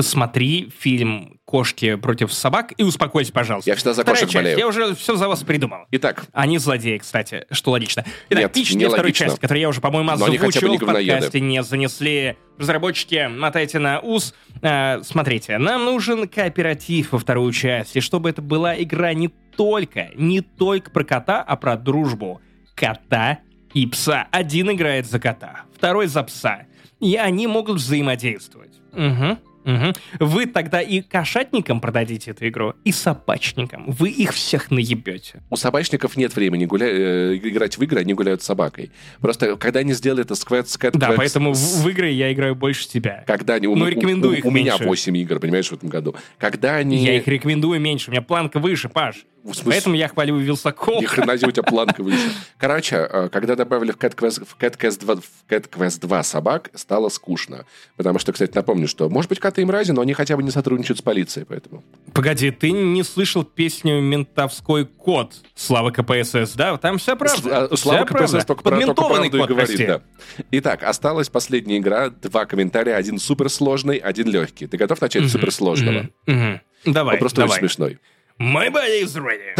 [0.00, 3.68] посмотри фильм «Кошки против собак» и успокойся, пожалуйста.
[3.68, 4.42] Я всегда за Вторая кошек часть.
[4.42, 4.58] болею.
[4.58, 5.80] Я уже все за вас придумал.
[5.90, 8.06] Итак, Они злодеи, кстати, что логично.
[8.30, 9.26] Итак, Нет, пич не логично.
[9.26, 12.36] часть, которую я уже, по-моему, озвучил не в подкасте, не занесли.
[12.56, 14.32] Разработчики, мотайте на ус.
[14.62, 20.08] Э, смотрите, нам нужен кооператив во вторую часть, и чтобы это была игра не только,
[20.14, 22.40] не только про кота, а про дружбу
[22.74, 23.40] кота
[23.74, 24.28] и пса.
[24.30, 26.62] Один играет за кота, второй за пса.
[27.00, 28.80] И они могут взаимодействовать.
[28.92, 29.38] Угу.
[29.70, 29.92] Мгм.
[30.18, 33.84] Вы тогда и кошатникам продадите эту игру, и собачникам.
[33.86, 35.42] Вы их всех наебете.
[35.50, 36.86] У собачников нет времени гуля-
[37.34, 38.90] э, играть в игры, они гуляют с собакой.
[39.20, 41.88] Просто когда они сделали это с Quest, с Cat Да, Quest- поэтому в, с- в
[41.88, 43.24] игры я играю больше тебя.
[43.26, 43.66] Когда они...
[43.68, 44.84] Ну, рекомендую у, их у меня меньше.
[44.84, 46.14] 8 игр, понимаешь, в этом году.
[46.38, 46.98] Когда они...
[47.04, 49.24] Я их рекомендую меньше, у меня планка выше, Паш.
[49.42, 49.72] В смысле?
[49.72, 51.00] Поэтому я хвалю Вилсаков.
[51.00, 52.30] Ни хрена себе у тебя планка выше.
[52.58, 56.22] Короче, э, когда добавили в Cat Quest, в Cat Quest 2, в Cat Quest 2
[56.22, 57.64] собак, стало скучно.
[57.96, 60.50] Потому что, кстати, напомню, что, может быть, коты и мрази, но они хотя бы не
[60.50, 61.82] сотрудничают с полицией, поэтому...
[62.12, 66.76] Погоди, ты не слышал песню «Ментовской код» Слава КПСС, да?
[66.76, 67.42] Там вся правда.
[67.42, 68.44] С- а, Слава Вся КПСС правда.
[68.46, 69.86] только, про, только правду и код, говорит, прости.
[69.86, 70.02] да.
[70.50, 74.66] Итак, осталась последняя игра, два комментария, один суперсложный, один легкий.
[74.66, 76.10] Ты готов начать с суперсложного?
[76.26, 76.60] Мгм.
[76.84, 77.52] Давай, Он просто давай.
[77.58, 77.98] очень смешной.
[78.40, 79.54] My body is ready.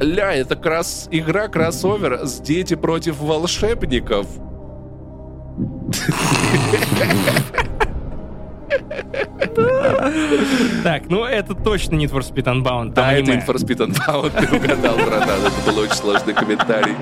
[0.00, 1.08] Ля, это крас...
[1.10, 4.28] игра кроссовер с дети против волшебников.
[10.82, 12.92] Так, ну это точно Need for Speed Unbound.
[12.94, 13.32] Да, это.
[13.32, 15.40] Need for Speed Unbound, ты угадал, братан.
[15.46, 16.94] Это был очень сложный комментарий.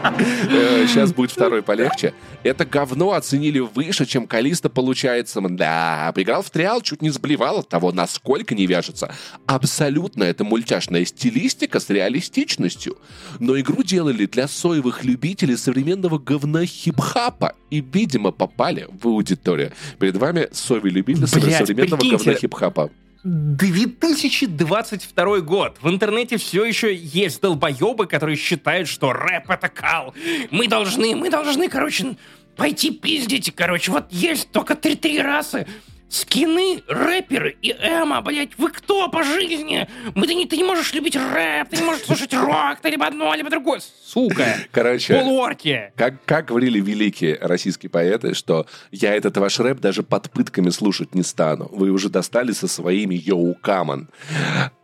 [0.87, 2.15] Сейчас будет второй полегче.
[2.43, 5.41] Это говно оценили выше, чем Калиста получается.
[5.41, 9.15] Да, поиграл в триал, чуть не сблевал от того, насколько не вяжется.
[9.47, 12.97] Абсолютно это мультяшная стилистика с реалистичностью.
[13.39, 17.55] Но игру делали для соевых любителей современного говна хип-хапа.
[17.71, 19.73] И, видимо, попали в аудиторию.
[19.99, 21.27] Перед вами соевый любитель
[21.59, 22.25] Блядь, современного прикиньте.
[22.25, 22.91] говна хип-хапа.
[23.25, 25.77] 2022 год.
[25.81, 30.15] В интернете все еще есть долбоебы, которые считают, что рэп это кал.
[30.51, 32.17] Мы должны, мы должны, короче,
[32.57, 33.53] пойти пиздить.
[33.55, 35.67] Короче, вот есть только три-три расы.
[36.15, 39.89] Скины, рэперы и эмо, блять, вы кто по жизни?
[40.15, 43.05] Мы, ты, не, ты не можешь любить рэп, ты не можешь слушать рок, ты либо
[43.05, 43.81] одно, либо другое.
[44.07, 44.59] Сука.
[44.71, 45.93] Короче, Полуорки.
[45.97, 51.17] Как, как говорили великие российские поэты, что я этот ваш рэп даже под пытками слушать
[51.17, 51.69] не стану.
[51.73, 54.09] Вы уже достали со своими yo come on.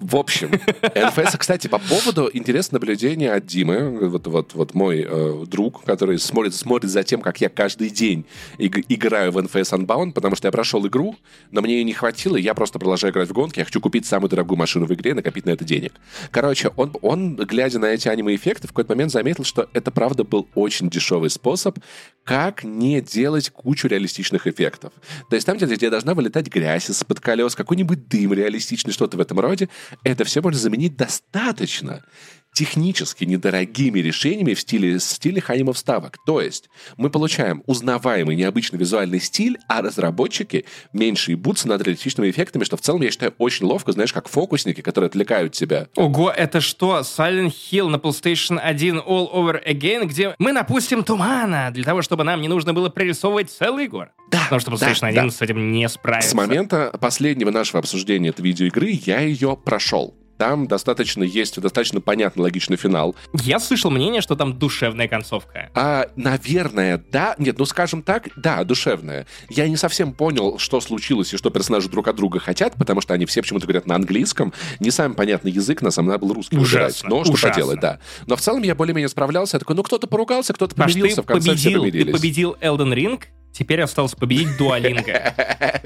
[0.01, 0.51] В общем,
[0.83, 6.19] NFS, кстати, по поводу интересного наблюдения от Димы, вот, вот, вот мой э, друг, который
[6.19, 8.25] смотрит, смотрит за тем, как я каждый день
[8.59, 11.17] иг- играю в NFS Unbound, потому что я прошел игру,
[11.51, 14.07] но мне ее не хватило, и я просто продолжаю играть в гонки, я хочу купить
[14.07, 15.93] самую дорогую машину в игре и накопить на это денег.
[16.31, 20.49] Короче, он, он глядя на эти аниме-эффекты, в какой-то момент заметил, что это, правда, был
[20.55, 21.79] очень дешевый способ,
[22.25, 24.93] как не делать кучу реалистичных эффектов.
[25.29, 29.41] То есть там, где, должна вылетать грязь из-под колес, какой-нибудь дым реалистичный, что-то в этом
[29.41, 29.69] роде,
[30.05, 32.05] это все можно заменить достаточно
[32.53, 36.19] технически недорогими решениями в стиле, в стиле аниме вставок.
[36.27, 42.65] То есть мы получаем узнаваемый необычный визуальный стиль, а разработчики меньше ебутся над реалистичными эффектами,
[42.65, 45.89] что в целом, я считаю, очень ловко, знаешь, как фокусники, которые отвлекают тебя.
[45.97, 51.71] Ого, это что, Silent Hill на PlayStation 1 All Over Again, где мы напустим тумана
[51.73, 54.11] для того, чтобы нам не нужно было прорисовывать целый город?
[54.31, 55.31] Да, Потому что да, PlayStation 1 да.
[55.31, 56.31] с этим не справится.
[56.31, 60.20] С момента последнего нашего обсуждения этой видеоигры я ее прошел.
[60.41, 63.15] Там достаточно есть достаточно понятный логичный финал.
[63.35, 65.69] Я слышал мнение, что там душевная концовка.
[65.75, 67.35] А, наверное, да.
[67.37, 69.27] Нет, ну скажем так, да, душевная.
[69.51, 73.13] Я не совсем понял, что случилось и что персонажи друг от друга хотят, потому что
[73.13, 74.55] они все почему-то говорят на английском.
[74.79, 77.05] Не самый понятный язык, на самом деле, был русский Ужасно, выбирать.
[77.05, 77.51] Но что ужасно.
[77.51, 77.99] поделать, да.
[78.27, 79.57] Но в целом я более-менее справлялся.
[79.57, 82.17] Я такой, ну кто-то поругался, кто-то ты помирился, в конце все победил, ты помирились.
[82.17, 85.35] победил Elden Ring, теперь осталось победить Дуалинга.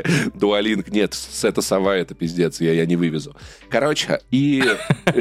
[0.34, 3.36] Дуалинг, нет, с это сова, это пиздец, я, я не вывезу.
[3.68, 5.20] Короче, и э,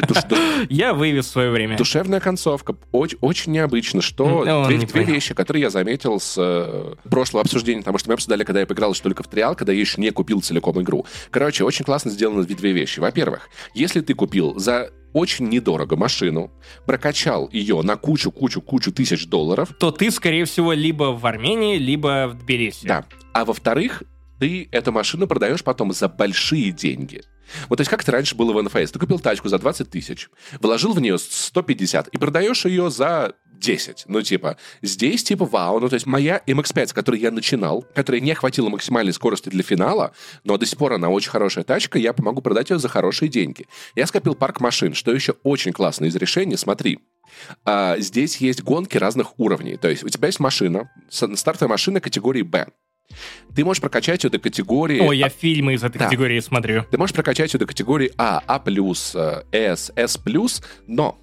[0.70, 1.78] Я вывез в свое время.
[1.78, 2.76] душевная концовка.
[2.92, 8.14] Очень, необычно, что две, вещи, которые я заметил с э, прошлого обсуждения, потому что мы
[8.16, 11.06] обсуждали, когда я поиграл еще только в триал, когда я еще не купил целиком игру.
[11.32, 13.00] Короче, очень классно сделаны две вещи.
[13.00, 16.52] Во-первых, если ты купил за очень недорого машину,
[16.86, 22.38] прокачал ее на кучу-кучу-кучу тысяч долларов, То ты, скорее всего, либо в Армении, либо в
[22.40, 22.88] Тбилиси.
[22.88, 23.06] Да.
[23.34, 24.04] А во-вторых,
[24.40, 27.22] ты эту машину продаешь потом за большие деньги.
[27.70, 28.92] Вот то есть как это раньше было в НФС.
[28.92, 30.30] Ты купил тачку за 20 тысяч,
[30.60, 33.34] вложил в нее 150 и продаешь ее за
[33.64, 34.06] 10.
[34.08, 35.80] Ну, типа, здесь, типа, вау.
[35.80, 39.64] Ну, то есть моя MX-5, с которой я начинал, которая не хватила максимальной скорости для
[39.64, 40.14] финала,
[40.44, 43.66] но до сих пор она очень хорошая тачка, я помогу продать ее за хорошие деньги.
[43.96, 46.58] Я скопил парк машин, что еще очень классно из решения.
[46.58, 47.00] Смотри,
[47.66, 49.78] а, здесь есть гонки разных уровней.
[49.78, 52.68] То есть у тебя есть машина, стартовая машина категории «Б».
[53.56, 55.00] Ты можешь прокачать ее до категории...
[55.00, 56.06] Ой, я фильмы из этой Да.
[56.06, 56.84] категории смотрю.
[56.90, 60.20] Ты можешь прокачать ее до категории А, А+, э, С, С+,
[60.88, 61.23] но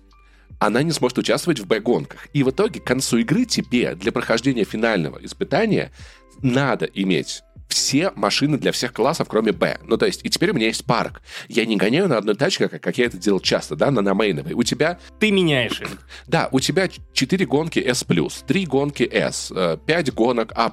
[0.61, 2.29] она не сможет участвовать в Б-гонках.
[2.33, 5.91] И в итоге к концу игры тебе для прохождения финального испытания
[6.43, 9.79] надо иметь все машины для всех классов, кроме Б.
[9.85, 11.23] Ну, то есть, и теперь у меня есть парк.
[11.49, 14.15] Я не гоняю на одной тачке, как, как я это делал часто, да, на, на
[14.15, 14.53] мейновой.
[14.53, 14.99] У тебя...
[15.19, 15.89] Ты меняешь их.
[16.27, 19.53] Да, у тебя 4 гонки S+, 3 гонки S,
[19.87, 20.73] 5 э, гонок А+.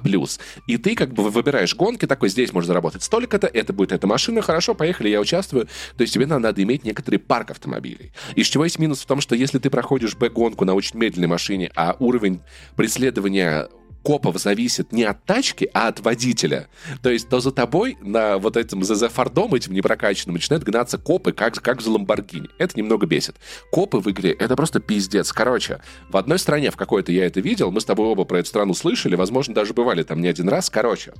[0.66, 4.42] И ты как бы выбираешь гонки, такой, здесь можно заработать столько-то, это будет эта машина,
[4.42, 5.66] хорошо, поехали, я участвую.
[5.96, 8.12] То есть тебе надо, надо иметь некоторый парк автомобилей.
[8.34, 11.70] Из чего есть минус в том, что если ты проходишь Б-гонку на очень медленной машине,
[11.76, 12.40] а уровень
[12.76, 13.68] преследования
[14.08, 16.68] копов зависит не от тачки, а от водителя.
[17.02, 21.32] То есть, то за тобой на вот этом ЗЗ Фордом, этим непрокачанным, начинают гнаться копы,
[21.32, 22.48] как, как за Ламборгини.
[22.56, 23.36] Это немного бесит.
[23.70, 25.30] Копы в игре— это просто пиздец.
[25.30, 28.48] Короче, в одной стране, в какой-то я это видел, мы с тобой оба про эту
[28.48, 30.70] страну слышали, возможно, даже бывали там не один раз.
[30.70, 31.12] Короче,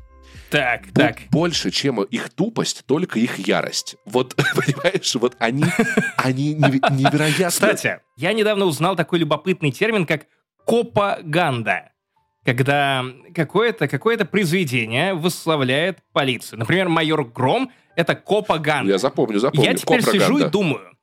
[0.48, 1.18] так, так.
[1.30, 3.96] Больше, чем их тупость, только их ярость.
[4.06, 5.66] Вот, понимаешь, вот они,
[6.16, 7.50] они невероятно...
[7.50, 10.22] Кстати, я недавно узнал такой любопытный термин, как
[10.64, 11.90] копаганда
[12.48, 13.04] когда
[13.34, 16.60] какое-то какое произведение восславляет полицию.
[16.60, 18.92] Например, «Майор Гром»— это копаганда.
[18.92, 19.70] Я запомню, запомню.
[19.70, 20.26] Я теперь Копраганда.
[20.26, 20.96] сижу и думаю,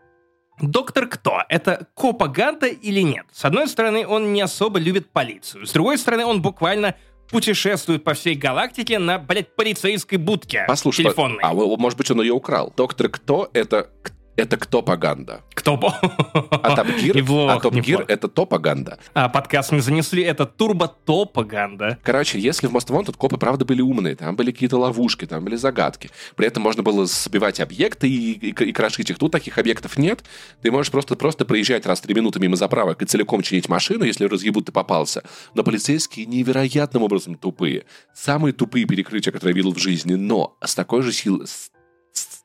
[0.59, 1.43] Доктор Кто?
[1.47, 3.26] Это копаганда или нет?
[3.31, 5.67] С одной стороны, он не особо любит полицию.
[5.67, 6.95] С другой стороны, он буквально
[7.30, 11.43] путешествует по всей галактике на, блядь, полицейской будке Послушай, телефонной.
[11.43, 12.73] А может быть, он ее украл?
[12.76, 13.91] Доктор Кто— это
[14.36, 15.44] это кто паганда?
[15.53, 15.74] Кто?
[15.74, 18.99] А Gear, а Gear это топаганда.
[19.14, 21.99] А подкаст мы занесли, это турбо-топаганда.
[22.03, 25.56] Короче, если в Most Wanted копы, правда, были умные, там были какие-то ловушки, там были
[25.56, 26.10] загадки.
[26.36, 29.18] При этом можно было сбивать объекты и, и, и крошить их.
[29.18, 30.24] Тут таких объектов нет.
[30.62, 34.03] Ты можешь просто, просто проезжать раз в три минуты мимо заправок и целиком чинить машину,
[34.03, 35.24] если разъебут ты попался.
[35.53, 37.86] Но полицейские невероятным образом тупые.
[38.14, 40.16] Самые тупые перекрытия, которые я видел в жизни.
[40.16, 41.72] Но с такой же силой, с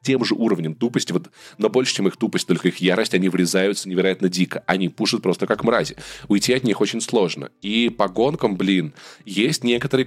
[0.02, 3.88] тем же уровнем тупости, вот, но больше, чем их тупость, только их ярость, они врезаются
[3.88, 4.62] невероятно дико.
[4.66, 5.96] Они пушат просто как мрази.
[6.28, 7.50] Уйти от них очень сложно.
[7.60, 8.94] И по гонкам, блин,
[9.24, 10.06] есть некоторые,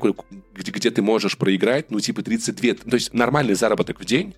[0.53, 2.73] где, где ты можешь проиграть, ну, типа 32...
[2.73, 4.33] То есть нормальный заработок в день,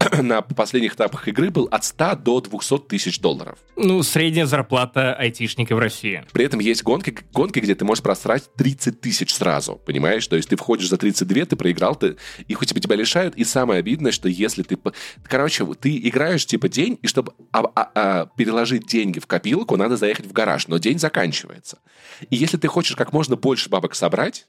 [0.22, 3.58] на последних этапах игры был от 100 до 200 тысяч долларов.
[3.76, 6.24] Ну, средняя зарплата айтишника в России.
[6.32, 10.26] При этом есть гонки, гонки, где ты можешь просрать 30 тысяч сразу, понимаешь?
[10.26, 12.16] То есть ты входишь за 32, ты проиграл, ты,
[12.48, 14.78] их у тебя, тебя лишают, и самое обидное, что если ты...
[15.24, 19.96] Короче, ты играешь типа день, и чтобы а, а, а, переложить деньги в копилку, надо
[19.96, 21.78] заехать в гараж, но день заканчивается.
[22.30, 24.46] И если ты хочешь как можно больше бабок собрать,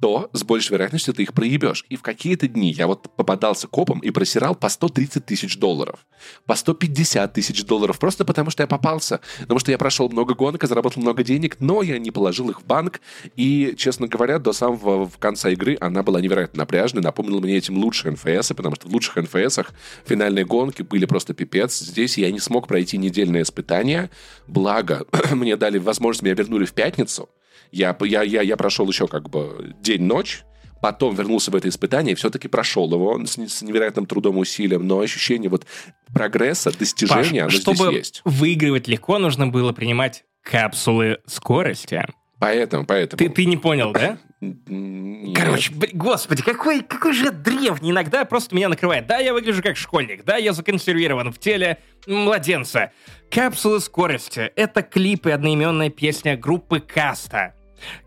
[0.00, 1.84] то с большей вероятностью ты их проебешь.
[1.88, 6.06] И в какие-то дни я вот попадался копом и просирал по 130 тысяч долларов,
[6.46, 10.64] по 150 тысяч долларов, просто потому что я попался, потому что я прошел много гонок
[10.68, 13.00] заработал много денег, но я не положил их в банк,
[13.36, 18.12] и, честно говоря, до самого конца игры она была невероятно напряжной, напомнила мне этим лучшие
[18.12, 19.72] НФС, потому что в лучших НФСах
[20.04, 21.78] финальные гонки были просто пипец.
[21.78, 24.10] Здесь я не смог пройти недельное испытание,
[24.46, 27.28] благо мне дали возможность, меня вернули в пятницу,
[27.72, 30.42] я, я, я, я прошел еще как бы день-ночь,
[30.80, 34.86] потом вернулся в это испытание и все-таки прошел его с, с невероятным трудом и усилием,
[34.86, 35.66] но ощущение вот
[36.12, 38.22] прогресса, достижения, Паш, чтобы здесь есть.
[38.24, 42.04] выигрывать легко, нужно было принимать капсулы скорости.
[42.38, 43.18] Поэтому, поэтому.
[43.18, 44.18] Ты, ты не понял, да?
[44.40, 45.36] Нет.
[45.36, 49.08] Короче, господи, какой, какой же древний иногда просто меня накрывает.
[49.08, 52.92] Да, я выгляжу как школьник, да, я законсервирован в теле младенца.
[53.32, 57.54] Капсула скорости— это клип и одноименная песня группы Каста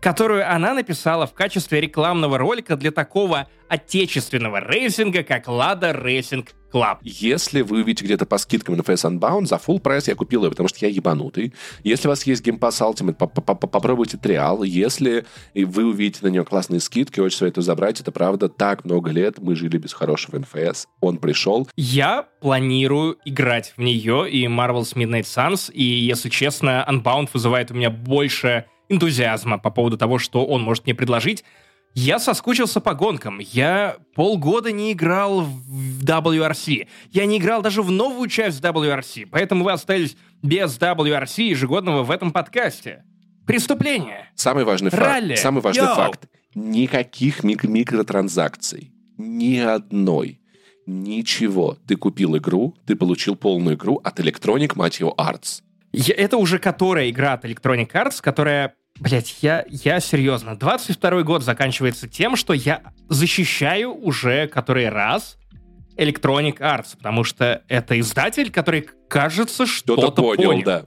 [0.00, 6.46] которую она написала в качестве рекламного ролика для такого отечественного racing а, как Lada Racing
[6.70, 6.98] Club.
[7.02, 10.68] Если вы увидите где-то по скидкам NFS Unbound, за full price я купил ее, потому
[10.68, 11.54] что я ебанутый.
[11.84, 14.62] Если у вас есть Game Pass Ultimate, попробуйте trial.
[14.62, 15.24] Если
[15.54, 18.00] вы увидите на нее классные скидки, очень советую забрать.
[18.00, 20.86] Это правда, так много лет мы жили без хорошего NFS.
[21.00, 21.68] Он пришел.
[21.76, 27.74] Я планирую играть в нее и Marvel's Midnight Suns, и, если честно, Unbound вызывает у
[27.74, 31.44] меня больше энтузиазма по поводу того, что он может мне предложить.
[31.94, 33.38] Я соскучился по гонкам.
[33.38, 36.88] Я полгода не играл в WRC.
[37.10, 39.28] Я не играл даже в новую часть WRC.
[39.30, 43.04] Поэтому вы остались без WRC ежегодного в этом подкасте.
[43.46, 44.30] Преступление.
[44.34, 45.38] Самый важный факт.
[45.38, 45.94] Самый важный Йоу.
[45.94, 46.28] факт.
[46.54, 48.92] Никаких мик микротранзакций.
[49.18, 50.40] Ни одной.
[50.86, 51.76] Ничего.
[51.86, 55.62] Ты купил игру, ты получил полную игру от Electronic, мать его, Arts.
[55.92, 60.56] Я, это уже которая игра от Electronic Arts, которая Блять, я, я серьезно.
[60.56, 65.38] 22 год заканчивается тем, что я защищаю уже который раз
[65.96, 70.50] Electronic Arts, потому что это издатель, который, кажется, что-то понял.
[70.50, 70.64] понял.
[70.64, 70.84] Да.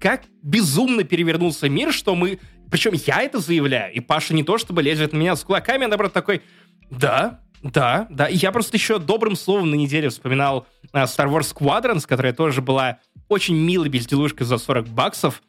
[0.00, 2.38] Как безумно перевернулся мир, что мы...
[2.70, 5.88] Причем я это заявляю, и Паша не то чтобы лезет на меня с кулаками, а
[5.88, 6.42] наоборот такой,
[6.90, 8.26] да, да, да.
[8.26, 12.62] И я просто еще добрым словом на неделе вспоминал uh, Star Wars Squadrons, которая тоже
[12.62, 12.98] была
[13.28, 15.42] очень милой безделушкой за 40 баксов,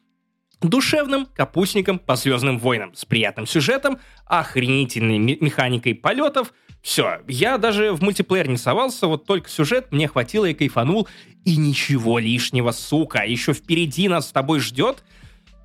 [0.64, 6.54] душевным капустником по Звездным войнам с приятным сюжетом, охренительной механикой полетов.
[6.82, 11.08] Все, я даже в мультиплеер не совался, вот только сюжет мне хватило и кайфанул,
[11.46, 13.24] и ничего лишнего, сука.
[13.24, 15.04] Еще впереди нас с тобой ждет,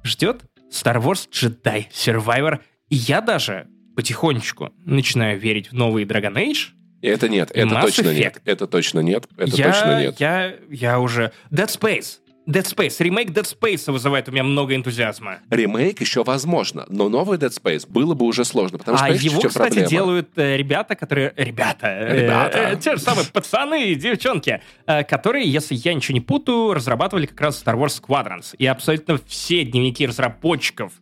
[0.04, 0.42] ждет
[0.72, 2.60] Star Wars Jedi Survivor.
[2.88, 3.66] И я даже
[3.96, 6.68] потихонечку начинаю верить в новый Dragon Age.
[7.02, 8.14] Это нет, это Mass точно Effect.
[8.14, 8.42] нет.
[8.44, 9.28] Это точно нет.
[9.36, 10.20] Это я, точно нет.
[10.20, 11.32] Я, я уже...
[11.50, 12.18] Dead Space.
[12.48, 12.96] Dead Space.
[12.98, 15.40] Ремейк Dead Space вызывает у меня много энтузиазма.
[15.50, 19.42] Ремейк еще возможно, но новый Dead Space было бы уже сложно, потому что, а его,
[19.42, 19.88] кстати, проблема?
[19.88, 21.34] делают э, ребята, которые...
[21.36, 21.86] Ребята.
[21.86, 22.58] э, Ребята.
[22.58, 27.26] э, те же самые пацаны и девчонки, э, которые, если я ничего не путаю, разрабатывали
[27.26, 28.54] как раз Star Wars Squadrons.
[28.56, 30.92] И абсолютно все дневники разработчиков,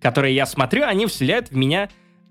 [0.00, 1.88] которые я смотрю, они вселяют в меня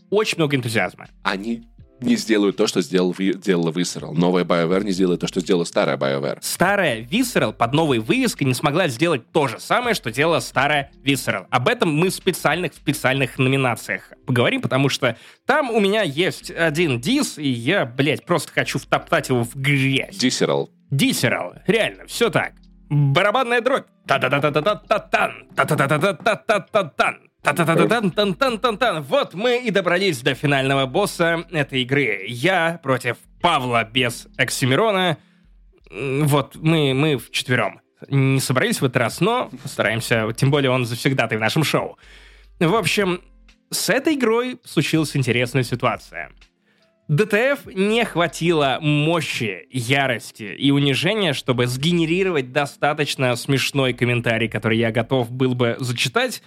[0.10, 1.07] очень много энтузиазма.
[1.23, 1.64] Они
[2.01, 4.13] не сделают то, что сделал, делала Visceral.
[4.13, 6.39] Новая BioWare не сделает то, что сделала старая BioWare.
[6.41, 11.45] Старая Visceral под новой вывеской не смогла сделать то же самое, что делала старая Visceral.
[11.49, 16.99] Об этом мы в специальных специальных номинациях поговорим, потому что там у меня есть один
[16.99, 20.15] дис, и я, блядь, просто хочу втоптать его в грязь.
[20.23, 20.69] Visceral.
[20.91, 22.53] Дисерал, реально, все так.
[22.89, 23.85] Барабанная дробь.
[24.07, 25.47] Та-та-та-та-та-та-тан.
[25.55, 27.28] Та-та-та-та-та-та-та-тан.
[27.41, 29.01] Та-та-та-та-тан-тан-тан-тан.
[29.03, 32.25] Вот мы и добрались до финального босса этой игры.
[32.27, 35.17] Я против Павла без Оксимирона.
[35.89, 37.81] Вот, мы, мы вчетвером.
[38.09, 40.31] Не собрались в этот раз, но постараемся.
[40.35, 41.97] Тем более он завсегдатый в нашем шоу.
[42.59, 43.21] В общем,
[43.71, 46.31] с этой игрой случилась интересная ситуация.
[47.07, 55.31] ДТФ не хватило мощи, ярости и унижения, чтобы сгенерировать достаточно смешной комментарий, который я готов
[55.31, 56.43] был бы зачитать,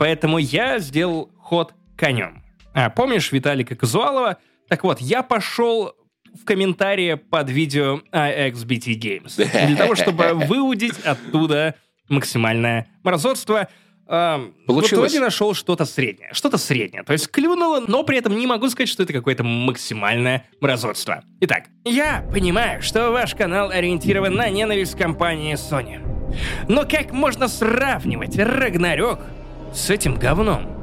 [0.00, 2.42] поэтому я сделал ход конем.
[2.72, 4.38] А помнишь Виталика Казуалова?
[4.70, 5.92] Так вот, я пошел
[6.40, 11.74] в комментарии под видео IXBT Games для того, чтобы выудить оттуда
[12.08, 13.68] максимальное мразотство.
[14.08, 15.10] Эм, В Получилось.
[15.12, 16.30] итоге нашел что-то среднее.
[16.32, 17.02] Что-то среднее.
[17.02, 21.22] То есть клюнуло, но при этом не могу сказать, что это какое-то максимальное мразотство.
[21.40, 26.00] Итак, я понимаю, что ваш канал ориентирован на ненависть компании Sony.
[26.68, 29.20] Но как можно сравнивать Рагнарёк
[29.72, 30.80] с этим говном?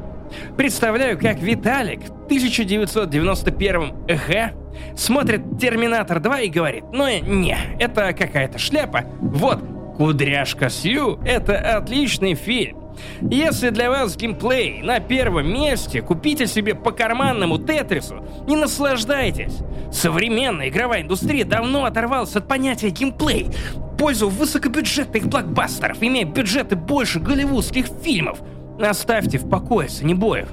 [0.58, 4.54] Представляю, как Виталик в 1991 ЭХ
[4.96, 9.06] смотрит «Терминатор 2» и говорит, ну э, не, это какая-то шляпа.
[9.20, 9.60] Вот,
[9.98, 12.78] «Кудряшка Сью»— это отличный фильм.
[13.22, 19.60] Если для вас геймплей на первом месте, купите себе по карманному Тетрису и наслаждайтесь.
[19.92, 27.20] Современная игровая индустрия давно оторвалась от понятия геймплей в пользу высокобюджетных блокбастеров, имея бюджеты больше
[27.20, 28.40] голливудских фильмов.
[28.80, 30.48] Оставьте в покое санебоев.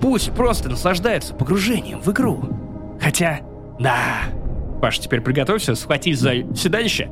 [0.00, 2.40] Пусть просто наслаждаются погружением в игру.
[3.00, 3.40] Хотя,
[3.78, 4.22] да,
[4.80, 7.10] Паш, теперь приготовься схватить за седалище.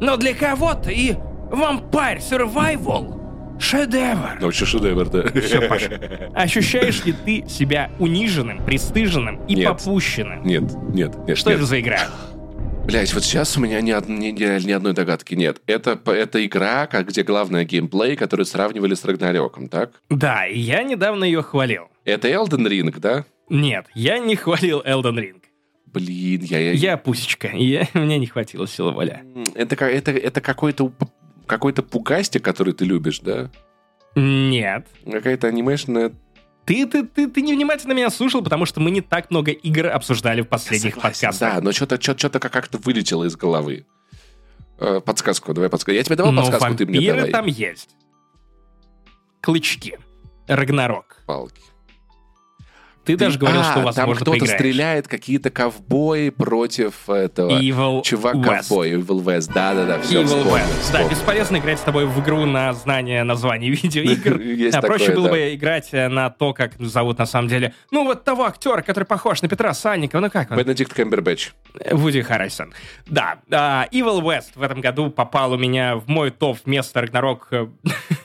[0.00, 1.12] Но для кого-то и
[1.50, 3.20] Vampire Survival
[3.60, 4.38] шедевр.
[4.40, 5.40] Ну, что шедевр-то?
[5.40, 6.30] Все, Паша.
[6.34, 9.68] Ощущаешь ли ты себя униженным, пристыженным и Нет.
[9.68, 10.44] попущенным?
[10.44, 11.38] Нет, нет, нет.
[11.38, 11.58] Что нет.
[11.58, 12.00] это за игра?
[12.86, 15.60] Блять, вот сейчас у меня ни, ни- ни- ни одной догадки нет.
[15.66, 20.00] Это, это игра, как, где главное геймплей, который сравнивали с Рагнарёком, так?
[20.10, 21.88] Да, и я недавно ее хвалил.
[22.04, 23.24] Это Elden Ring, да?
[23.48, 25.42] Нет, я не хвалил Elden Ring.
[25.86, 26.58] Блин, я...
[26.60, 29.22] я- Я пусечка, я, мне не хватило силы воля.
[29.54, 30.92] Это, это, это какой-то
[31.46, 33.50] какой-то пугастик, который ты любишь, да?
[34.14, 34.86] Нет.
[35.10, 36.12] Какая-то анимешная...
[36.66, 40.40] Ты, ты, ты, ты невнимательно меня слушал, потому что мы не так много игр обсуждали
[40.40, 41.54] в последних Согласен, подкастах.
[41.54, 43.86] Да, но что-то что-то как-то вылетело из головы.
[44.78, 45.92] Э, подсказку, давай подсказку.
[45.92, 47.30] Я тебе давал Но подсказку, ты мне давай.
[47.30, 47.90] там есть.
[49.40, 49.98] Клычки.
[50.46, 51.22] Рагнарок.
[51.26, 51.62] Палки.
[53.04, 54.58] Ты, даже говорил, А, что, там возможно, кто-то поиграешь.
[54.58, 57.60] стреляет, какие-то ковбои против этого...
[57.60, 58.02] Evil.
[58.02, 59.52] Чувак-ковбой, Evil West.
[59.54, 60.66] Да-да-да, все, Evil вспомнил, West.
[60.66, 61.10] Да, вспомнил.
[61.10, 64.40] бесполезно играть с тобой в игру на знание названий видеоигр.
[64.40, 65.32] Есть А проще такое, было да.
[65.34, 67.74] бы играть э, на то, как зовут на самом деле.
[67.90, 70.20] Ну, вот того актера, который похож на Петра Сальникова.
[70.20, 70.58] Ну, как он?
[70.58, 71.52] Бенедикт Кэмбербэтч.
[71.90, 72.72] Вуди Харрисон.
[73.06, 77.38] Да, а, Evil West в этом году попал у меня в мой топ вместо Ragnarok
[77.50, 77.66] э,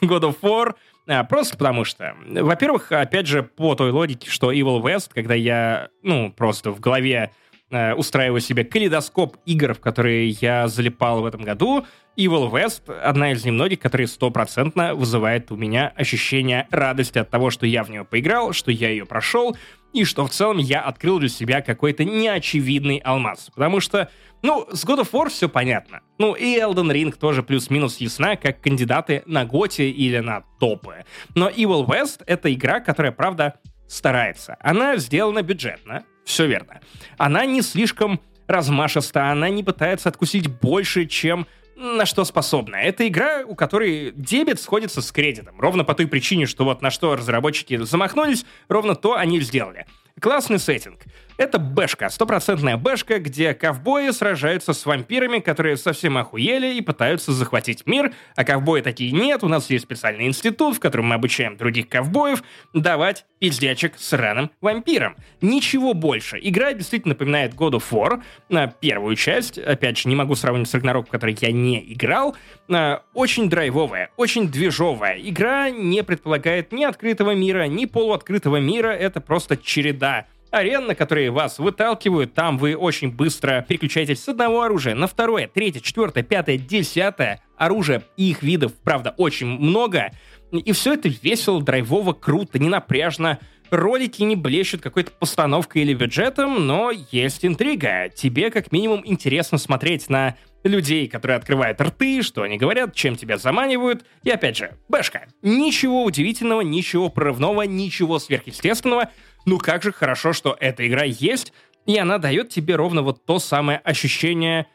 [0.02, 0.74] God of War.
[1.10, 5.88] А, Просто потому что, во-первых, опять же, по той логике, что Evil West, когда я,
[6.02, 7.32] ну, просто в голове
[7.70, 11.84] э, устраиваю себе калейдоскоп игр, в которые я залипал в этом году,
[12.16, 17.66] Evil West— одна из немногих, которые стопроцентно вызывает у меня ощущение радости от того, что
[17.66, 19.56] я в нее поиграл, что я ее прошел,
[19.92, 23.50] и что в целом я открыл для себя какой-то неочевидный алмаз.
[23.54, 24.10] Потому что,
[24.42, 26.00] ну, с God of War все понятно.
[26.18, 31.04] Ну, и Elden Ring тоже плюс-минус ясна, как кандидаты на Готи или на топы.
[31.34, 33.54] Но Evil West— это игра, которая, правда,
[33.88, 34.56] старается.
[34.60, 36.80] Она сделана бюджетно, все верно.
[37.18, 41.46] Она не слишком размашиста, она не пытается откусить больше, чем
[41.76, 42.76] на что способна.
[42.76, 45.58] Это игра, у которой дебет сходится с кредитом.
[45.60, 49.86] Ровно по той причине, что вот на что разработчики замахнулись, ровно то они сделали.
[50.20, 51.00] Классный сеттинг.
[51.40, 57.86] Это бэшка, стопроцентная бэшка, где ковбои сражаются с вампирами, которые совсем охуели и пытаются захватить
[57.86, 61.88] мир, а ковбои такие нет, у нас есть специальный институт, в котором мы обучаем других
[61.88, 62.42] ковбоев
[62.74, 65.16] давать пиздячек сраным вампирам.
[65.40, 66.38] Ничего больше.
[66.42, 70.74] Игра действительно напоминает God of War, на первую часть, опять же, не могу сравнить с
[70.74, 72.36] Ragnarok, в который я не играл,
[72.68, 75.18] а, очень драйвовая, очень движовая.
[75.18, 81.30] Игра не предполагает ни открытого мира, ни полуоткрытого мира, это просто череда арен, на которые
[81.30, 82.34] вас выталкивают.
[82.34, 87.42] Там вы очень быстро переключаетесь с одного оружия на второе, третье, четвертое, пятое, десятое.
[87.56, 90.12] Оружие их видов, правда, очень много.
[90.52, 93.38] И все это весело, драйвово, круто, не напряжно.
[93.70, 98.08] Ролики не блещут какой-то постановкой или бюджетом, но есть интрига.
[98.08, 103.38] Тебе как минимум интересно смотреть на людей, которые открывают рты, что они говорят, чем тебя
[103.38, 104.04] заманивают.
[104.24, 105.26] И опять же, бэшка.
[105.42, 109.10] Ничего удивительного, ничего прорывного, ничего сверхъестественного.
[109.46, 111.52] Ну как же хорошо, что эта игра есть,
[111.86, 114.66] и она дает тебе ровно вот то самое ощущение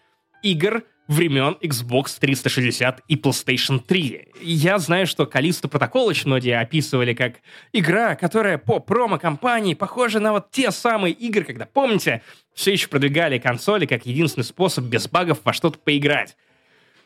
[0.41, 4.29] игр, времен Xbox 360 и PlayStation 3.
[4.41, 7.35] Я знаю, что Калиста Протокол очень многие описывали как
[7.73, 12.21] игра, которая по промо-компании похожа на вот те самые игры, когда, помните,
[12.53, 16.35] все еще продвигали консоли как единственный способ без багов во что-то поиграть.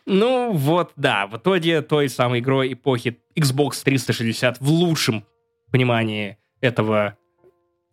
[0.06, 5.26] Ну вот, да, в итоге той самой игрой эпохи Xbox 360 в лучшем
[5.72, 7.18] понимании этого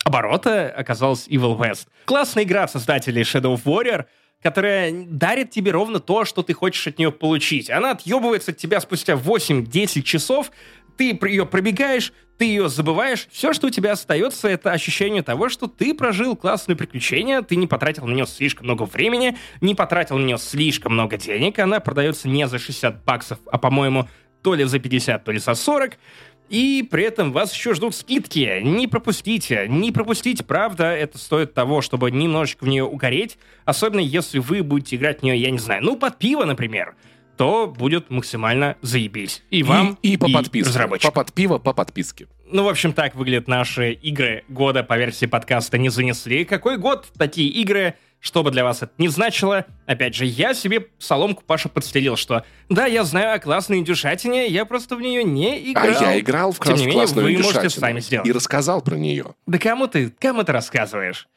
[0.07, 1.89] оборота оказалась Evil West.
[2.05, 4.05] Классная игра создателей Shadow of Warrior—
[4.43, 7.70] которая дарит тебе ровно то, что ты хочешь от нее получить.
[7.70, 10.53] Она отъебывается от тебя спустя 8-10 часов,
[10.97, 15.66] ты ее пробегаешь, ты ее забываешь, все, что у тебя остается, это ощущение того, что
[15.66, 20.24] ты прожил классное приключение, ты не потратил на нее слишком много времени, не потратил на
[20.24, 24.09] нее слишком много денег, она продается не за 60 баксов, а, по-моему,
[24.43, 25.99] то ли за 50, то ли за 40,
[26.48, 28.60] и при этом вас еще ждут скидки.
[28.62, 34.39] Не пропустите, не пропустите, правда, это стоит того, чтобы немножечко в нее угореть, особенно если
[34.39, 36.94] вы будете играть в нее, я не знаю, ну, под пиво, например
[37.36, 39.44] то будет максимально заебись.
[39.51, 40.68] И вам, и, и по и подписке.
[40.68, 41.12] разработчикам.
[41.12, 42.28] По под пиво, по подписке.
[42.51, 46.44] Ну, в общем, так выглядят наши игры года по версии подкаста «Не занесли».
[46.44, 50.89] Какой год такие игры что бы для вас это ни значило, опять же, я себе
[50.99, 55.73] соломку Паша подстелил, что да, я знаю о классной индюшатине, я просто в нее не
[55.73, 55.87] играл.
[55.87, 58.27] А я играл в Тем не менее, вы можете сами сделать.
[58.27, 59.35] И рассказал про нее.
[59.47, 61.29] Да кому ты, кому ты рассказываешь?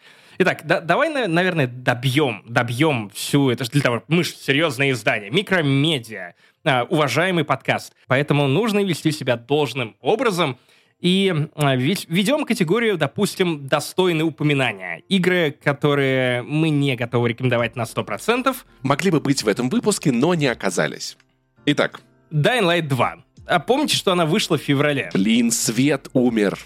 [0.41, 5.29] Итак, да- давай, на- наверное, добьем, добьем всю это, для того, мы же серьезное издание,
[5.29, 6.33] микромедиа,
[6.63, 7.93] а, уважаемый подкаст.
[8.07, 10.57] Поэтому нужно вести себя должным образом,
[10.99, 15.01] и а, ведем категорию, допустим, достойные упоминания.
[15.07, 18.55] Игры, которые мы не готовы рекомендовать на 100%.
[18.83, 21.17] Могли бы быть в этом выпуске, но не оказались.
[21.65, 22.01] Итак,
[22.31, 23.17] Dying Light 2.
[23.45, 25.09] А помните, что она вышла в феврале?
[25.13, 26.59] блин, свет умер.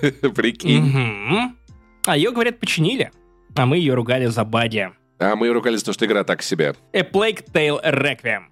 [0.34, 1.52] Прикинь.
[2.06, 3.12] А ее, говорят, починили.
[3.54, 4.90] А мы ее ругали за баги.
[5.18, 6.74] А мы ругались, за то, что игра так себе.
[6.92, 8.44] A Plague Tale Requiem.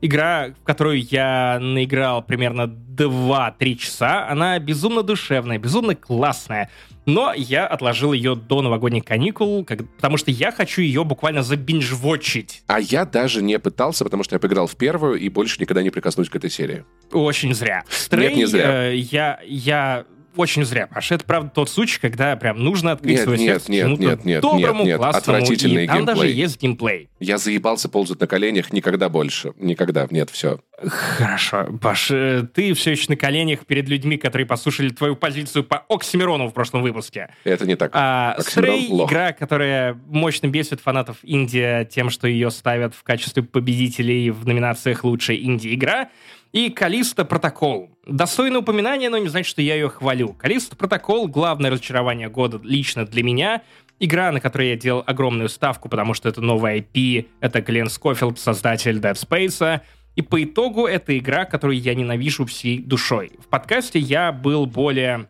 [0.00, 6.70] Игра, в которую я наиграл примерно 2-3 часа, она безумно душевная, безумно классная.
[7.06, 12.62] Но я отложил ее до новогодних каникул, как- потому что я хочу ее буквально забинжвотчить.
[12.66, 15.90] А я даже не пытался, потому что я поиграл в первую и больше никогда не
[15.90, 16.84] прикоснусь к этой серии.
[17.12, 17.82] Очень зря.
[17.88, 18.90] Стрей, не зря.
[18.90, 20.04] э, я, я
[20.36, 21.16] очень зря, Паша.
[21.16, 24.24] Это, правда, тот случай, когда прям нужно открыть Нет, свое нет, сердце нет, чему-то нет,
[24.24, 24.96] нет, доброму, нет, нет.
[24.98, 25.38] классному.
[25.38, 26.34] Отвратительный и там даже геймплей.
[26.34, 27.08] есть геймплей.
[27.20, 29.52] Я заебался ползать на коленях никогда больше.
[29.56, 30.06] Никогда.
[30.10, 30.60] Нет, все.
[30.80, 35.78] Хорошо, Паш, э, ты все еще на коленях перед людьми, которые послушали твою позицию по
[35.88, 37.34] Оксимирону в прошлом выпуске.
[37.42, 37.90] Это не так.
[37.94, 39.10] А Оксимирон лох.
[39.10, 45.02] игра, которая мощно бесит фанатов Индия тем, что ее ставят в качестве победителей в номинациях
[45.02, 46.10] «Лучшая инди-игра».
[46.52, 47.90] И Калиста Протокол.
[48.06, 50.32] Достойное упоминание, но не значит, что я ее хвалю.
[50.32, 53.62] Калиста Протокол— главное разочарование года лично для меня.
[54.00, 58.38] Игра, на которой я делал огромную ставку, потому что это новая IP, это Глен Скофилд,
[58.38, 59.80] создатель Dead Space.
[60.16, 63.32] И по итогу это игра, которую я ненавижу всей душой.
[63.38, 65.28] В подкасте я был более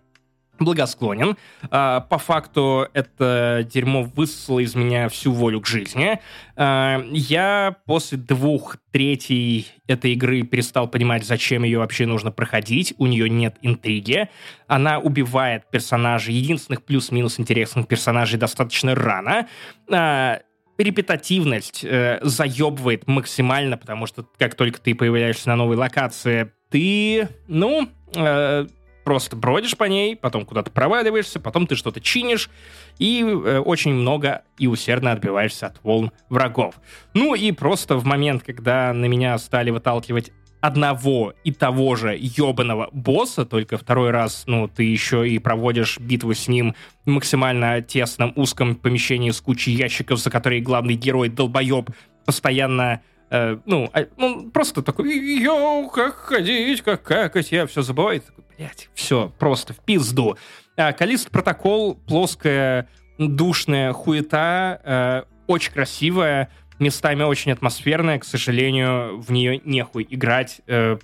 [0.65, 1.37] благосклонен.
[1.71, 6.21] А, По факту это дерьмо высосало из меня всю волю к жизни.
[6.57, 12.95] А, Я после двух третей этой игры перестал понимать, зачем ее вообще нужно проходить.
[12.99, 14.29] У нее нет интриги.
[14.67, 19.47] Она убивает персонажей, единственных плюс-минус интересных персонажей достаточно рано.
[19.91, 20.41] А,
[20.79, 27.89] Репетативность э, заебывает максимально, потому что как только ты появляешься на новой локации, ты, ну,
[28.15, 28.67] э,
[29.09, 32.51] просто бродишь по ней, потом куда-то проваливаешься, потом ты что-то чинишь,
[32.99, 36.75] и э, очень много и усердно отбиваешься от волн врагов.
[37.15, 40.31] Ну и просто в момент, когда на меня стали выталкивать
[40.61, 46.35] одного и того же ебаного босса, только второй раз, ну, ты еще и проводишь битву
[46.35, 46.75] с ним
[47.07, 51.89] в максимально тесном, узком помещении с кучей ящиков, за которые главный герой, долбоеб,
[52.27, 53.01] постоянно
[53.31, 58.21] э, ну, а, ну, просто такой, йоу, как ходить, как какать, я все забываю.
[58.21, 60.37] Такой, блядь, все, просто в пизду.
[60.77, 62.89] А, Калист протокол, плоская,
[63.19, 70.61] душная хуета, э, очень красивая, местами очень атмосферная, к сожалению, в нее нехуй играть.
[70.67, 70.99] Э,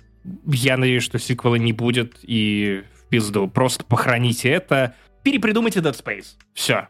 [0.45, 3.47] я надеюсь, что сиквела не будет, и в пизду.
[3.47, 4.95] Просто похороните это.
[5.23, 6.35] Перепридумайте Dead Space.
[6.53, 6.87] Все.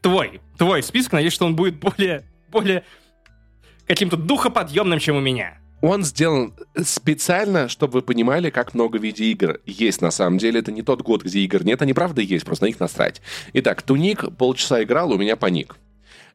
[0.00, 0.40] Твой.
[0.58, 1.12] Твой список.
[1.12, 2.84] Надеюсь, что он будет более, более
[3.86, 5.58] каким-то духоподъемным, чем у меня.
[5.82, 6.54] Он сделан
[6.84, 10.60] специально, чтобы вы понимали, как много видеоигр есть на самом деле.
[10.60, 13.20] Это не тот год, где игр нет, они правда есть, просто на них насрать.
[13.52, 15.76] Итак, Туник полчаса играл, у меня паник.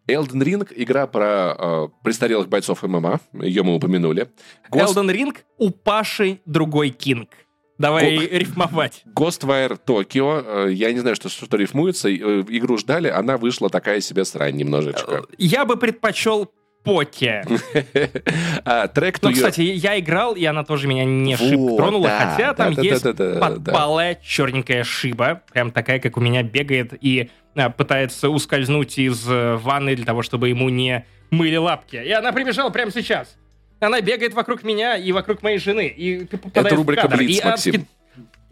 [0.08, 4.30] Elden Ring— игра про э, престарелых бойцов ММА, ее мы упомянули.
[4.72, 4.96] Ghost...
[4.96, 7.30] Elden Ring— у Паши другой кинг.
[7.78, 8.24] Давай Го...
[8.38, 9.04] рифмовать.
[9.06, 14.02] Ghostwire Tokyo, э, я не знаю, что, что рифмуется, э, игру ждали, она вышла такая
[14.02, 15.26] себе срань немножечко.
[15.38, 16.52] Я бы предпочел
[16.88, 17.44] Поке.
[18.66, 22.72] а, трек Ну, кстати, я играл, и она тоже меня не шибко тронула, хотя там
[22.72, 29.30] есть подпалая черненькая шиба, прям такая, как у меня бегает и а, пытается ускользнуть из
[29.30, 31.98] э, ванны для того, чтобы ему не мыли лапки.
[31.98, 33.36] И она прибежала прямо сейчас.
[33.80, 35.88] Она бегает вокруг меня и вокруг моей жены.
[35.88, 37.86] И Это рубрика Блиц, Максим.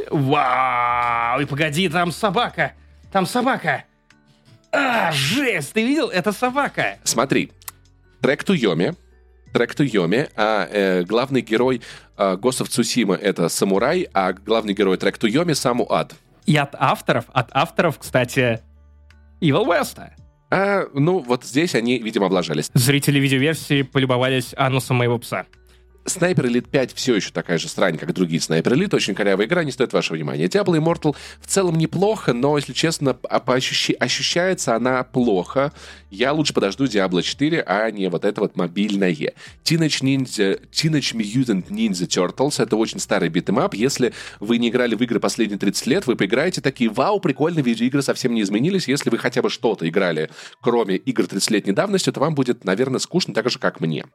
[0.10, 1.40] Вау!
[1.40, 2.74] И погоди, там собака!
[3.12, 3.86] Там собака!
[4.72, 5.74] А, жесть!
[5.74, 6.10] Ты видел?
[6.10, 6.98] Это собака!
[7.04, 7.52] Смотри,
[8.26, 8.96] трек Туйоми,
[9.54, 11.84] трек Туйоми, а э, главный герой
[12.18, 16.16] э, of Tsushima это самурай, а главный герой трек Туйоми Саму Ад.
[16.48, 18.62] И от авторов, от авторов, кстати,
[19.42, 20.00] Evil West.
[20.50, 22.72] А, ну, вот здесь они, видимо, облажались.
[22.74, 25.46] Зрители видеоверсии полюбовались анусом моего пса.
[26.06, 28.96] Sniper Elite 5 все еще такая же срань, как другие Sniper Elite.
[28.96, 30.46] Очень корявая игра, не стоит вашего внимания.
[30.46, 33.92] Diablo Immortal в целом неплохо, но, если честно, а по ощущ...
[34.00, 35.74] ощущается она плохо.
[36.12, 39.12] Я лучше подожду Diablo 4, а не вот это вот мобильное.
[39.64, 40.62] Teenage, Ninja...
[40.72, 43.74] Teenage Mutant Ninja Turtles— это очень старый beat 'em up.
[43.74, 48.04] Если вы не играли в игры последние 30 лет, вы поиграете такие, вау, прикольно, видеоигры
[48.04, 48.88] совсем не изменились.
[48.88, 50.30] Если вы хотя бы что-то играли,
[50.62, 54.06] кроме игр 30-летней давности, то вам будет, наверное, скучно так же, как мне.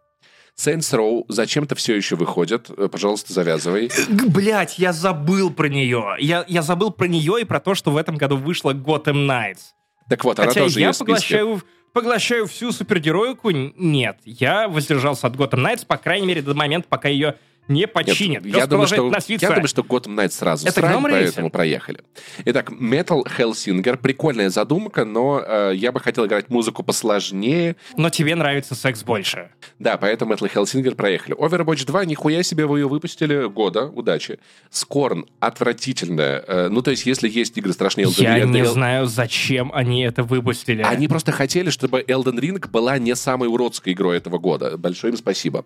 [0.56, 2.70] Saints Row зачем-то все еще выходит.
[2.76, 3.90] Э, пожалуйста, завязывай.
[4.08, 6.16] Блять, я забыл про нее.
[6.18, 9.72] Я, я забыл про нее и про то, что в этом году вышла Gotham Knights.
[10.08, 11.62] Так вот, Хотя она тоже я есть поглощаю,
[11.92, 13.50] поглощаю всю супергероику.
[13.50, 17.36] Нет, я воздержался от Gotham Knights, по крайней мере, до момента, пока ее
[17.70, 18.44] не починят.
[18.44, 19.46] Нет, я, думаю, что, носиться.
[19.46, 22.00] я думаю, что Gotham Knights сразу Это срань, поэтому проехали.
[22.44, 23.96] Итак, Metal Hellsinger.
[23.96, 27.76] Прикольная задумка, но э, я бы хотел играть музыку посложнее.
[27.96, 29.50] Но тебе нравится секс больше.
[29.78, 31.36] Да, поэтому Metal Hellsinger проехали.
[31.36, 33.48] Overwatch 2, нихуя себе вы ее выпустили.
[33.48, 34.40] Года, удачи.
[34.70, 36.44] Скорн, отвратительная.
[36.46, 38.22] Э, ну, то есть, если есть игры страшнее Elden.
[38.22, 40.82] Я не знаю, зачем они это выпустили.
[40.82, 44.76] Они просто хотели, чтобы Elden Ring была не самой уродской игрой этого года.
[44.76, 45.64] Большое им спасибо.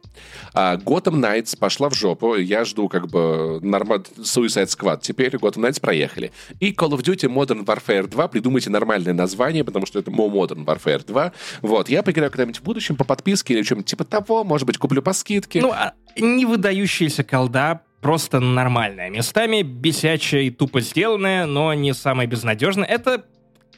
[0.52, 2.34] А, Gotham Knights пошла в жопу.
[2.36, 3.96] Я жду как бы норма...
[4.18, 5.00] Suicide Squad.
[5.02, 6.32] Теперь Gotham Knights проехали.
[6.60, 8.28] И Call of Duty Modern Warfare 2.
[8.28, 11.32] Придумайте нормальное название, потому что это Modern Warfare 2.
[11.62, 11.88] Вот.
[11.88, 14.44] Я поиграю когда-нибудь в будущем по подписке или чем-нибудь типа того.
[14.44, 15.60] Может быть, куплю по скидке.
[15.60, 19.10] Ну, а не выдающаяся колда, просто нормальная.
[19.10, 22.86] Местами бесячая и тупо сделанная, но не самая безнадежная.
[22.86, 23.24] Это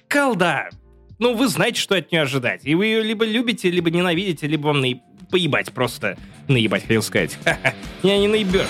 [0.09, 0.69] колда.
[1.19, 2.61] Ну, вы знаете, что от нее ожидать.
[2.65, 4.99] И вы ее либо любите, либо ненавидите, либо вам наеб
[5.31, 6.17] поебать просто.
[6.49, 7.37] Наебать, хотел сказать.
[8.03, 8.67] Я не наебешь.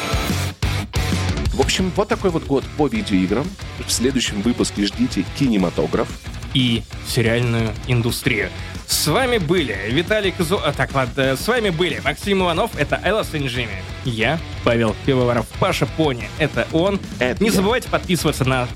[1.53, 3.47] В общем, вот такой вот год по видеоиграм.
[3.87, 6.09] В следующем выпуске ждите кинематограф.
[6.53, 8.51] И сериальную индустрию.
[8.87, 10.59] С вами были Виталий Козу...
[10.65, 13.83] А, так, ладно, с вами были Максим Иванов, это Элла Сенджими.
[14.05, 17.01] Я, Павел Пивоваров, Паша Пони, это он.
[17.19, 17.57] Это Не я.
[17.57, 18.69] забывайте подписываться на...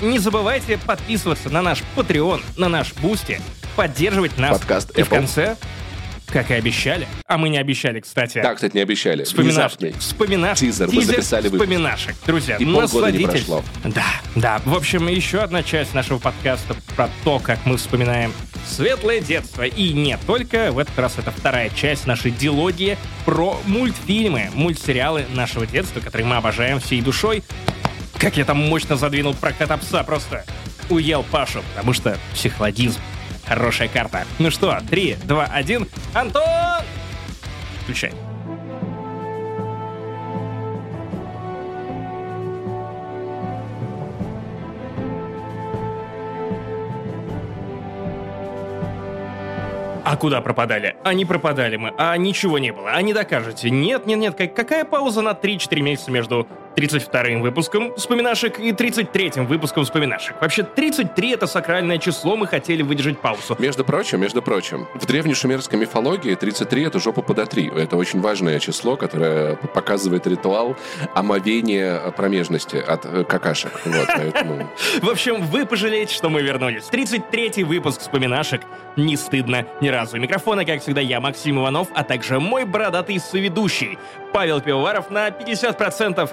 [0.00, 3.40] Не забывайте подписываться на наш Patreon, на наш Boosty,
[3.74, 4.58] поддерживать нас.
[4.58, 5.04] Подкаст И Apple.
[5.04, 5.56] в конце
[6.26, 7.06] как и обещали.
[7.26, 8.40] А мы не обещали, кстати.
[8.42, 9.24] Да, кстати, не обещали.
[9.24, 9.94] Вспоминашки.
[9.98, 10.64] Вспоминашки.
[10.66, 11.48] Тизер, Тизер вы записали.
[11.48, 12.14] Вспоминашек.
[12.26, 13.20] Друзья, И насладитесь.
[13.20, 13.64] не прошло.
[13.84, 14.60] Да, да.
[14.64, 18.32] В общем, еще одна часть нашего подкаста про то, как мы вспоминаем
[18.66, 19.62] светлое детство.
[19.62, 20.72] И не только.
[20.72, 26.36] В этот раз это вторая часть нашей дилогии про мультфильмы, мультсериалы нашего детства, которые мы
[26.36, 27.42] обожаем всей душой.
[28.18, 30.44] Как я там мощно задвинул про пса, просто
[30.88, 33.00] уел Пашу, потому что психологизм
[33.46, 34.24] хорошая карта.
[34.38, 35.88] Ну что, 3, 2, 1.
[36.14, 36.42] Антон!
[37.82, 38.12] Включай.
[50.04, 50.94] А куда пропадали?
[51.02, 53.70] А пропадали мы, а ничего не было, а не докажете.
[53.70, 59.84] Нет, нет, нет, какая пауза на 3-4 месяца между 32-м выпуском вспоминашек и 33-м выпуском
[59.84, 60.36] вспоминашек?
[60.40, 63.56] Вообще, 33 это сакральное число, мы хотели выдержать паузу.
[63.58, 67.72] Между прочим, между прочим, в древней шумерской мифологии 33— это жопа подо 3.
[67.76, 70.76] Это очень важное число, которое показывает ритуал
[71.14, 73.72] омовения промежности от э, какашек.
[73.86, 74.68] Вот, поэтому...
[75.00, 76.84] В общем, вы пожалеете, что мы вернулись.
[76.90, 78.60] 33-й выпуск вспоминашек.
[78.96, 80.18] Не стыдно ни разу.
[80.18, 83.98] Микрофона, как всегда, я, Максим Иванов, а также мой бородатый соведущий
[84.32, 86.30] Павел Пивоваров на 50%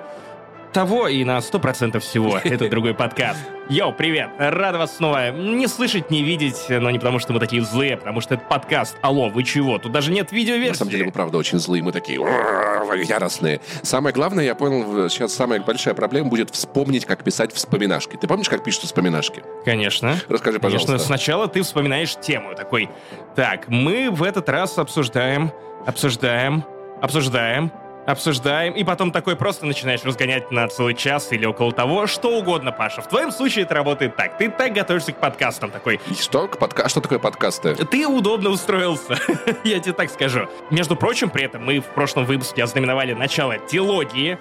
[0.73, 2.37] того и на 100% всего.
[2.43, 3.39] Это другой подкаст.
[3.69, 4.31] Йоу, привет!
[4.37, 8.19] Рад вас снова не слышать, не видеть, но не потому, что мы такие злые, потому
[8.19, 8.97] что это подкаст.
[9.01, 9.77] Алло, вы чего?
[9.77, 10.71] Тут даже нет видеоверсии.
[10.71, 13.61] На самом деле, мы правда очень злые, мы такие «Ура, яростные.
[13.81, 18.17] Самое главное, я понял, сейчас самая большая проблема будет вспомнить, как писать вспоминашки.
[18.17, 19.43] Ты помнишь, как пишут вспоминашки?
[19.63, 20.17] Конечно.
[20.27, 20.87] Расскажи, пожалуйста.
[20.87, 22.53] Конечно, сначала ты вспоминаешь тему.
[22.55, 22.89] Такой,
[23.35, 25.53] так, мы в этот раз обсуждаем,
[25.85, 26.65] обсуждаем,
[27.01, 27.71] обсуждаем,
[28.05, 32.71] обсуждаем, и потом такой просто начинаешь разгонять на целый час или около того, что угодно,
[32.71, 33.01] Паша.
[33.01, 34.37] В твоем случае это работает так.
[34.37, 37.75] Ты так готовишься к подкастам, такой, Что, к подка- что такое подкасты?
[37.75, 39.17] ты удобно устроился,
[39.63, 40.47] я тебе так скажу.
[40.69, 44.37] Между прочим, при этом мы в прошлом выпуске ознаменовали начало дилогии,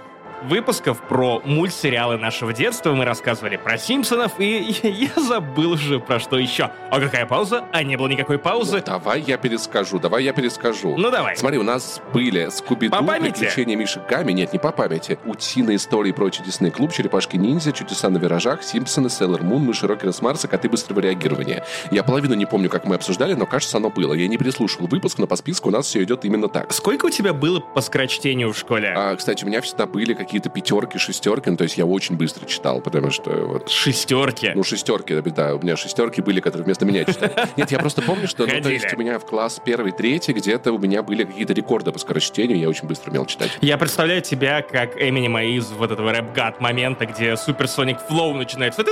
[0.49, 2.93] выпусков про мультсериалы нашего детства.
[2.93, 6.71] Мы рассказывали про Симпсонов, и я забыл уже про что еще.
[6.91, 7.65] А какая пауза?
[7.73, 8.83] А не было никакой паузы.
[8.85, 10.97] Давай я перескажу, давай я перескажу.
[10.97, 11.37] Ну давай.
[11.37, 13.41] Смотри, у нас были Скуби-Ду, По памяти?
[13.41, 18.19] Приключения Миши Гамми, нет, не по памяти, Утиные истории про чудесный клуб, Черепашки-ниндзя, Чудеса на
[18.19, 21.65] виражах, Симпсоны, Сейлор Мун, Мыши Рокера с Марса, Коты быстрого реагирования.
[21.91, 24.15] Я половину не помню, как мы обсуждали, но кажется, оно было.
[24.15, 26.73] Я не переслушал выпуск, но по списку у нас все идет именно так.
[26.73, 28.93] Сколько у тебя было по скорочтению в школе?
[28.97, 32.47] А, кстати, у меня всегда были какие-то пятерки, шестерки, ну, то есть я очень быстро
[32.47, 34.53] читал, потому что вот Шестерки.
[34.55, 37.33] Ну, шестерки, да, у меня шестерки были, которые вместо меня читали.
[37.59, 40.73] Нет, я просто помню, что, ну, то есть у меня в класс первый, третий, где-то
[40.73, 43.51] у меня были какие-то рекорды по скорочтению, я очень быстро умел читать.
[43.61, 48.83] Я представляю тебя как Эминема из вот этого рэп-гат момента, где Суперсоник Флоу начинается.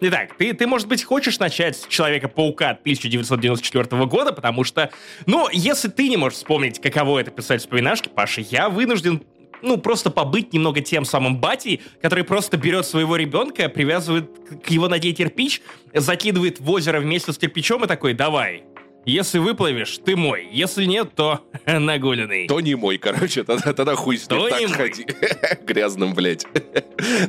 [0.00, 4.90] Итак, ты, ты, может быть, хочешь начать с Человека-паука 1994 года, потому что,
[5.26, 9.22] ну, если ты не можешь вспомнить, каково это писать вспоминашки, Паша, я вынужден
[9.60, 14.30] ну, просто побыть немного тем самым батей, который просто берет своего ребенка, привязывает
[14.64, 15.62] к- его ноге кирпич,
[15.92, 18.62] закидывает в озеро вместе с кирпичом и такой, давай,
[19.08, 22.46] если выплывешь, ты мой, если нет, то нагуленный.
[22.46, 25.06] То не мой, короче, тогда, тогда хуй с ним, То так не ходи.
[25.66, 26.46] Грязным, блядь.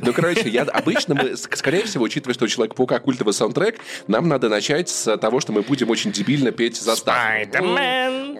[0.02, 3.78] Ну, короче, я обычно, мы, ск- скорее всего, учитывая, что у Человека-паука культовый саундтрек,
[4.08, 7.20] нам надо начать с того, что мы будем очень дебильно петь заставку.
[7.20, 8.36] Спайдермен,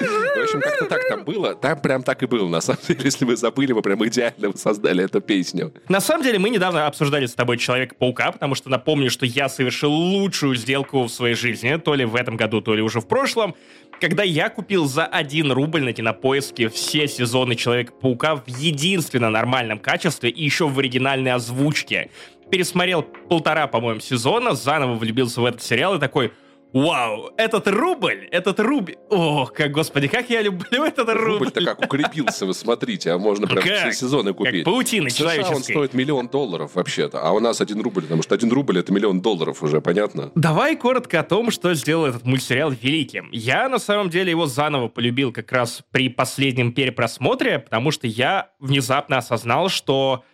[0.00, 1.54] В общем, как-то так там было.
[1.54, 3.00] Там прям так и было, на самом деле.
[3.04, 5.72] Если вы забыли, мы прям идеально создали эту песню.
[5.88, 9.92] На самом деле, мы недавно обсуждали с тобой Человека-паука, потому что напомню, что я совершил
[9.92, 13.54] лучшую сделку в своей жизни, то ли в этом году, то ли уже в прошлом,
[14.00, 20.30] когда я купил за 1 рубль на кинопоиске все сезоны Человека-паука в единственно нормальном качестве
[20.30, 22.10] и еще в оригинальной озвучке.
[22.50, 26.32] Пересмотрел полтора, по-моему, сезона, заново влюбился в этот сериал и такой...
[26.72, 28.96] Вау, этот рубль, этот рубль.
[29.08, 31.38] Ох, как, господи, как я люблю этот рубль.
[31.38, 33.78] Рубль-то как укрепился, вы смотрите, а можно прям Как?
[33.78, 34.64] все сезоны купить.
[34.64, 38.22] Как паутина В США он стоит миллион долларов вообще-то, а у нас один рубль, потому
[38.22, 40.30] что один рубль это миллион долларов уже, понятно?
[40.34, 43.28] Давай коротко о том, что сделал этот мультсериал великим.
[43.32, 48.50] Я, на самом деле, его заново полюбил как раз при последнем перепросмотре, потому что я
[48.60, 50.24] внезапно осознал, что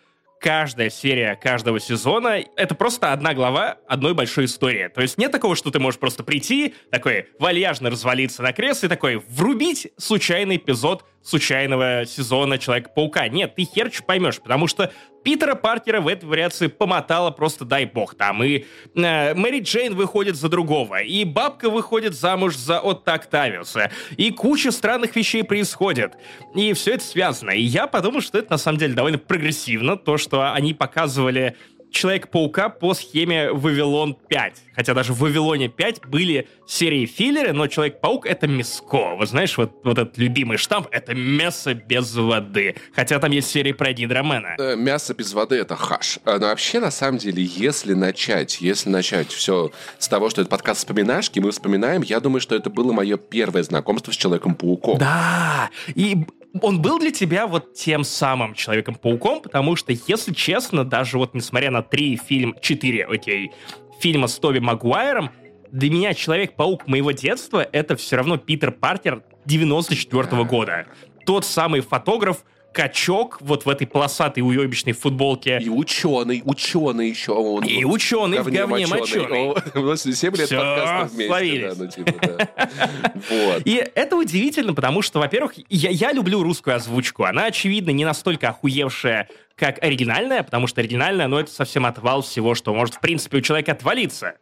[0.40, 4.88] каждая серия каждого сезона— это просто одна глава одной большой истории.
[4.88, 9.16] То есть нет такого, что ты можешь просто прийти, такой вальяжно развалиться на кресле, такой
[9.28, 13.28] врубить случайный эпизод случайного сезона Человека-паука.
[13.28, 14.92] Нет, ты хер чё поймешь, потому что
[15.24, 18.44] Питера Паркера в этой вариации помотала просто дай бог там.
[18.44, 24.30] И э, Мэри Джейн выходит за другого, и бабка выходит замуж за Отто Октавиуса, и
[24.30, 26.12] куча странных вещей происходит.
[26.54, 27.50] И все это связано.
[27.50, 31.56] И я подумал, что это на самом деле довольно прогрессивно, то, что они показывали
[31.96, 34.54] Человек-паука по схеме Вавилон 5.
[34.74, 39.16] Хотя даже в Вавилоне 5 были серии филлеры, но Человек-паук— это мяско.
[39.16, 42.74] Вы знаешь, вот, вот этот любимый штамп— это мясо без воды.
[42.94, 44.56] Хотя там есть серии про Гидромена.
[44.58, 46.18] Э, Мясо без воды это хаш.
[46.26, 50.50] А, Но вообще, на самом деле, если начать, если начать все с того, что это
[50.50, 54.98] подкаст вспоминашки, мы вспоминаем, я думаю, что это было мое первое знакомство с Человеком-пауком.
[54.98, 56.26] Да, и
[56.62, 61.70] он был для тебя вот тем самым Человеком-пауком, потому что, если честно, даже вот несмотря
[61.70, 63.52] на три фильма, четыре, окей,
[64.00, 65.30] фильма с Тоби Магуайром,
[65.70, 70.86] для меня Человек-паук моего детства— это все равно Питер Паркер 94 -го года.
[71.24, 72.44] Тот самый фотограф,
[72.76, 75.58] качок вот в этой полосатой уебищной футболке.
[75.62, 77.32] И ученый, ученый еще.
[77.32, 79.54] Он, и ученый в говне моченый.
[79.74, 81.26] У нас 7 лет Всё, подкаста вместе.
[81.26, 81.74] словились.
[81.74, 83.12] Да, ну, типа, да.
[83.30, 83.62] Вот.
[83.64, 87.24] И это удивительно, потому что, во-первых, я, я люблю русскую озвучку.
[87.24, 92.54] Она, очевидно, не настолько охуевшая, как оригинальная, потому что оригинальная, ну, это совсем отвал всего,
[92.54, 94.34] что может, в принципе, у человека отвалиться.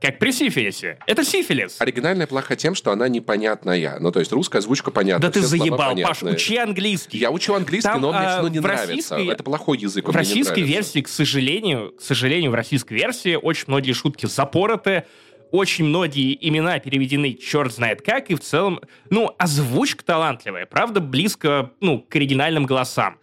[0.00, 0.98] Как при сифилисе.
[1.06, 1.80] Это сифилис.
[1.80, 3.98] Оригинальная плоха тем, что она непонятная.
[4.00, 5.28] Ну, то есть русская озвучка понятна.
[5.28, 7.18] Да ты заебал, Паш, учи английский.
[7.18, 9.16] Я учу английский, Там, но мне а, все равно не нравится.
[9.16, 13.92] Это плохой язык, В российской версии, к сожалению, к сожалению, в российской версии очень многие
[13.92, 15.04] шутки запороты,
[15.50, 21.70] очень многие имена переведены черт знает как, и в целом, ну, озвучка талантливая, правда, близко,
[21.80, 23.18] ну, к оригинальным голосам.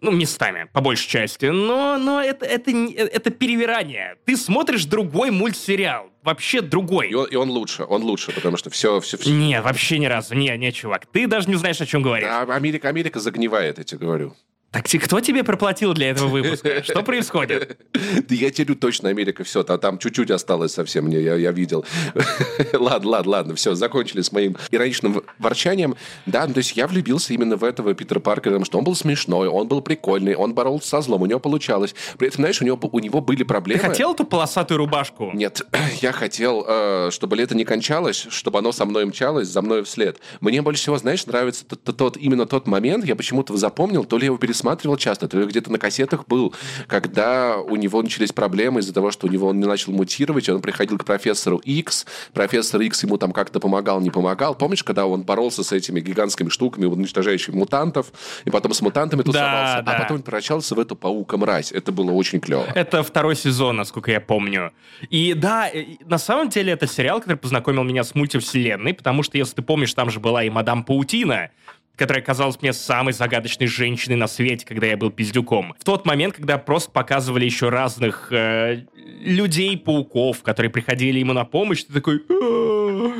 [0.00, 1.46] Ну, местами, по большей части.
[1.46, 4.14] Но, но это, это, не- это перевирание.
[4.26, 6.10] Ты смотришь другой мультсериал.
[6.22, 7.10] Вообще другой.
[7.10, 9.30] И он, и он лучше, он лучше, потому что все, все, все.
[9.30, 10.34] Не, вообще ни разу.
[10.34, 11.06] Не, не, чувак.
[11.06, 12.28] Ты даже не знаешь, о чем говоришь.
[12.30, 14.36] А Америка, Америка загнивает, я тебе говорю.
[14.70, 16.82] Так кто тебе проплатил для этого выпуска?
[16.84, 17.78] Что происходит?
[17.94, 21.86] Да я терю точно Америка, все, там чуть-чуть осталось совсем мне, я, я видел.
[22.74, 25.96] ладно, ладно, ладно, все, закончили с моим ироничным ворчанием.
[26.26, 28.94] Да, ну, то есть я влюбился именно в этого Питера Паркера, потому что он был
[28.94, 31.94] смешной, он был прикольный, он боролся со злом, у него получалось.
[32.18, 33.80] При этом, знаешь, у него, у него были Ты проблемы.
[33.80, 35.30] хотел эту полосатую рубашку?
[35.32, 35.62] Нет,
[36.02, 40.18] я хотел, э, чтобы лето не кончалось, чтобы оно со мной мчалось, за мной вслед.
[40.40, 44.36] Мне больше всего, знаешь, нравится тот, именно тот момент, я почему-то запомнил, то ли его
[44.58, 46.54] пересматривал часто, то где-то на кассетах был,
[46.86, 50.60] когда у него начались проблемы из-за того, что у него он не начал мутировать, он
[50.60, 54.54] приходил к профессору X, профессор X ему там как-то помогал, не помогал.
[54.54, 58.12] Помнишь, когда он боролся с этими гигантскими штуками, уничтожающими мутантов,
[58.44, 59.96] и потом с мутантами тусовался, да.
[59.96, 61.72] а потом превращался в эту паука-мразь.
[61.72, 62.66] Это было очень клево.
[62.74, 64.72] Это второй сезон, насколько я помню.
[65.10, 69.38] И да, э, на самом деле это сериал, который познакомил меня с мультивселенной, потому что,
[69.38, 71.50] если ты помнишь, там же была и Мадам Паутина,
[71.98, 75.74] которая казалась мне самой загадочной женщиной на свете, когда я был пиздюком.
[75.78, 81.84] В тот момент, когда просто показывали еще разных э, людей-пауков, которые приходили ему на помощь,
[81.84, 82.22] ты такой...
[82.30, 83.12] «А,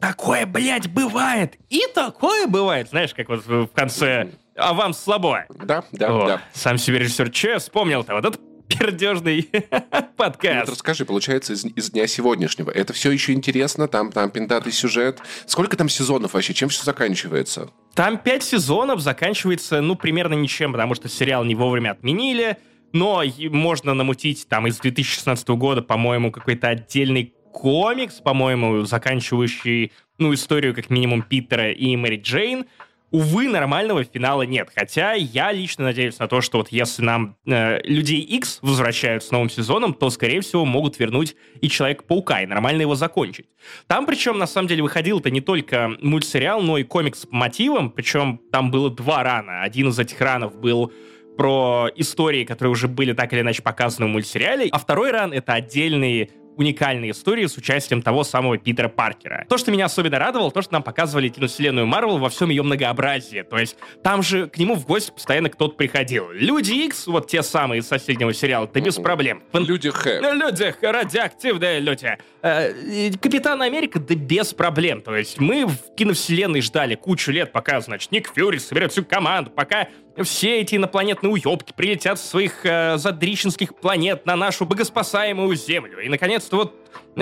[0.00, 1.58] Такое, блядь, бывает!
[1.68, 2.88] И такое бывает!
[2.88, 4.30] Знаешь, как вот в конце...
[4.56, 5.44] А вам слабо.
[5.62, 6.42] Да, да, О, да.
[6.52, 8.40] Сам себе режиссер Че вспомнил-то вот этот
[8.78, 9.48] пердежный
[9.90, 10.68] Ну, подкаст.
[10.68, 12.70] Вот расскажи, получается, из, из дня сегодняшнего.
[12.70, 15.18] Это все еще интересно, там, там пиндатый сюжет.
[15.46, 16.54] Сколько там сезонов вообще?
[16.54, 17.70] Чем все заканчивается?
[17.94, 22.58] Там пять сезонов, заканчивается, ну, примерно ничем, потому что сериал не вовремя отменили,
[22.92, 30.74] но можно намутить там из 2016 года, по-моему, какой-то отдельный комикс, по-моему, заканчивающий, ну, историю
[30.74, 32.66] как минимум Питера и Мэри Джейн.
[33.10, 34.70] Увы, нормального финала нет.
[34.74, 39.30] Хотя я лично надеюсь на то, что вот если нам э, Людей X возвращают с
[39.30, 43.46] новым сезоном, то, скорее всего, могут вернуть и Человека-паука, и нормально его закончить.
[43.88, 48.40] Там, причем, на самом деле, выходил-то не только мультсериал, но и комикс по мотивам, причем
[48.52, 49.62] там было два рана.
[49.62, 50.92] Один из этих ранов был
[51.36, 55.54] про истории, которые уже были так или иначе показаны в мультсериале, а второй ран— это
[55.54, 56.28] отдельные
[56.60, 59.46] уникальные истории с участием того самого Питера Паркера.
[59.48, 63.42] То, что меня особенно радовало, то, что нам показывали киновселенную Марвел во всем ее многообразии.
[63.42, 66.30] То есть там же к нему в гости постоянно кто-то приходил.
[66.30, 69.42] Люди Икс, вот те самые из соседнего сериала, ты без проблем.
[69.52, 70.18] Фан- Люди Х.
[70.20, 72.16] ну, люди, радиоактивные люди.
[72.42, 75.00] Э, Капитан Америка, да без проблем.
[75.00, 79.50] То есть мы в киновселенной ждали кучу лет, пока, значит, Ник Фьюри соберет всю команду,
[79.50, 79.88] пока
[80.22, 86.00] все эти инопланетные уебки прилетят с своих э, задрищенских планет на нашу богоспасаемую Землю.
[86.00, 86.79] И, наконец-то, вот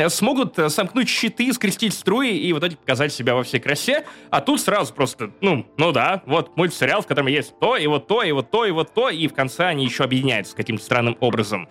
[0.08, 4.04] смогут э, сомкнуть щиты, скрестить струи и в итоге показать себя во всей красе.
[4.30, 8.06] А тут сразу просто, ну, ну да, вот мультсериал, в котором есть то, и вот
[8.06, 11.16] то, и вот то, и вот то, и в конце они еще объединяются каким-то странным
[11.20, 11.68] образом.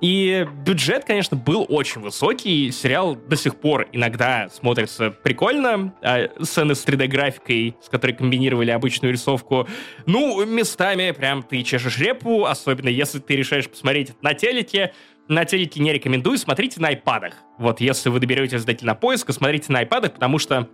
[0.00, 2.70] И бюджет, конечно, был очень высокий.
[2.70, 5.94] Сериал до сих пор иногда смотрится прикольно.
[6.02, 9.68] А сцены с 3D-графикой, с которой комбинировали обычную рисовку,
[10.06, 14.94] ну, местами прям ты чешешь репу, особенно если ты решаешь посмотреть на телеке.
[15.30, 17.34] На телеке не рекомендую, смотрите на айпадах.
[17.56, 20.68] Вот, если вы доберетесь до кинопоиска, смотрите на айпадах, потому что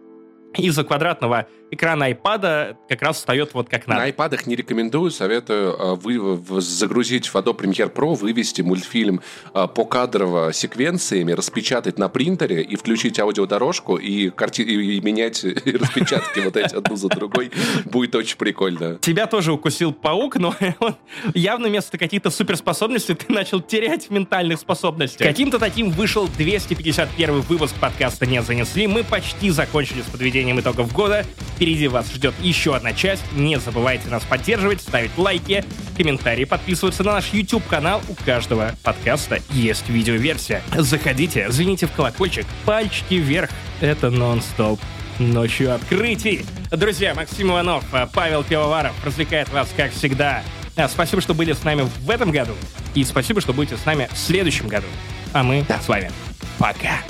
[0.59, 4.01] из-за квадратного экрана айпада как раз встает вот как надо.
[4.01, 9.21] На айпадах не рекомендую, советую э, вы, в- загрузить в Adobe Premiere Pro, вывести мультфильм
[9.53, 14.63] э, покадрово секвенциями, распечатать на принтере и включить аудиодорожку и, карти...
[14.63, 17.51] и и менять распечатки вот эти одну за другой.
[17.85, 18.99] Будет очень прикольно.
[19.01, 20.95] Тебя тоже укусил паук, но он
[21.35, 25.25] явно вместо каких-то суперспособностей ты начал терять ментальных способностей.
[25.25, 28.87] Каким-то таким вышел 251 выпуск подкаста «Не занесли».
[28.87, 31.25] Мы почти закончили с подведением подведением итогов года.
[31.57, 33.23] Впереди вас ждет еще одна часть.
[33.33, 35.65] Не забывайте нас поддерживать, ставить лайки,
[35.97, 38.01] комментарии, подписываться на наш YouTube-канал.
[38.09, 40.63] У каждого подкаста есть видеоверсия.
[40.77, 43.51] Заходите, звоните в колокольчик, пальчики вверх.
[43.81, 44.81] Это нон-стоп.
[45.19, 46.45] Ночью открытий.
[46.71, 50.43] Друзья, Максим Иванов, Павел Пивоваров развлекает вас, как всегда.
[50.77, 52.53] А, спасибо, что были с нами в этом году.
[52.95, 54.87] И спасибо, что будете с нами в следующем году.
[55.33, 55.81] А мы Да.
[55.81, 56.11] с вами.
[56.59, 57.01] Пока.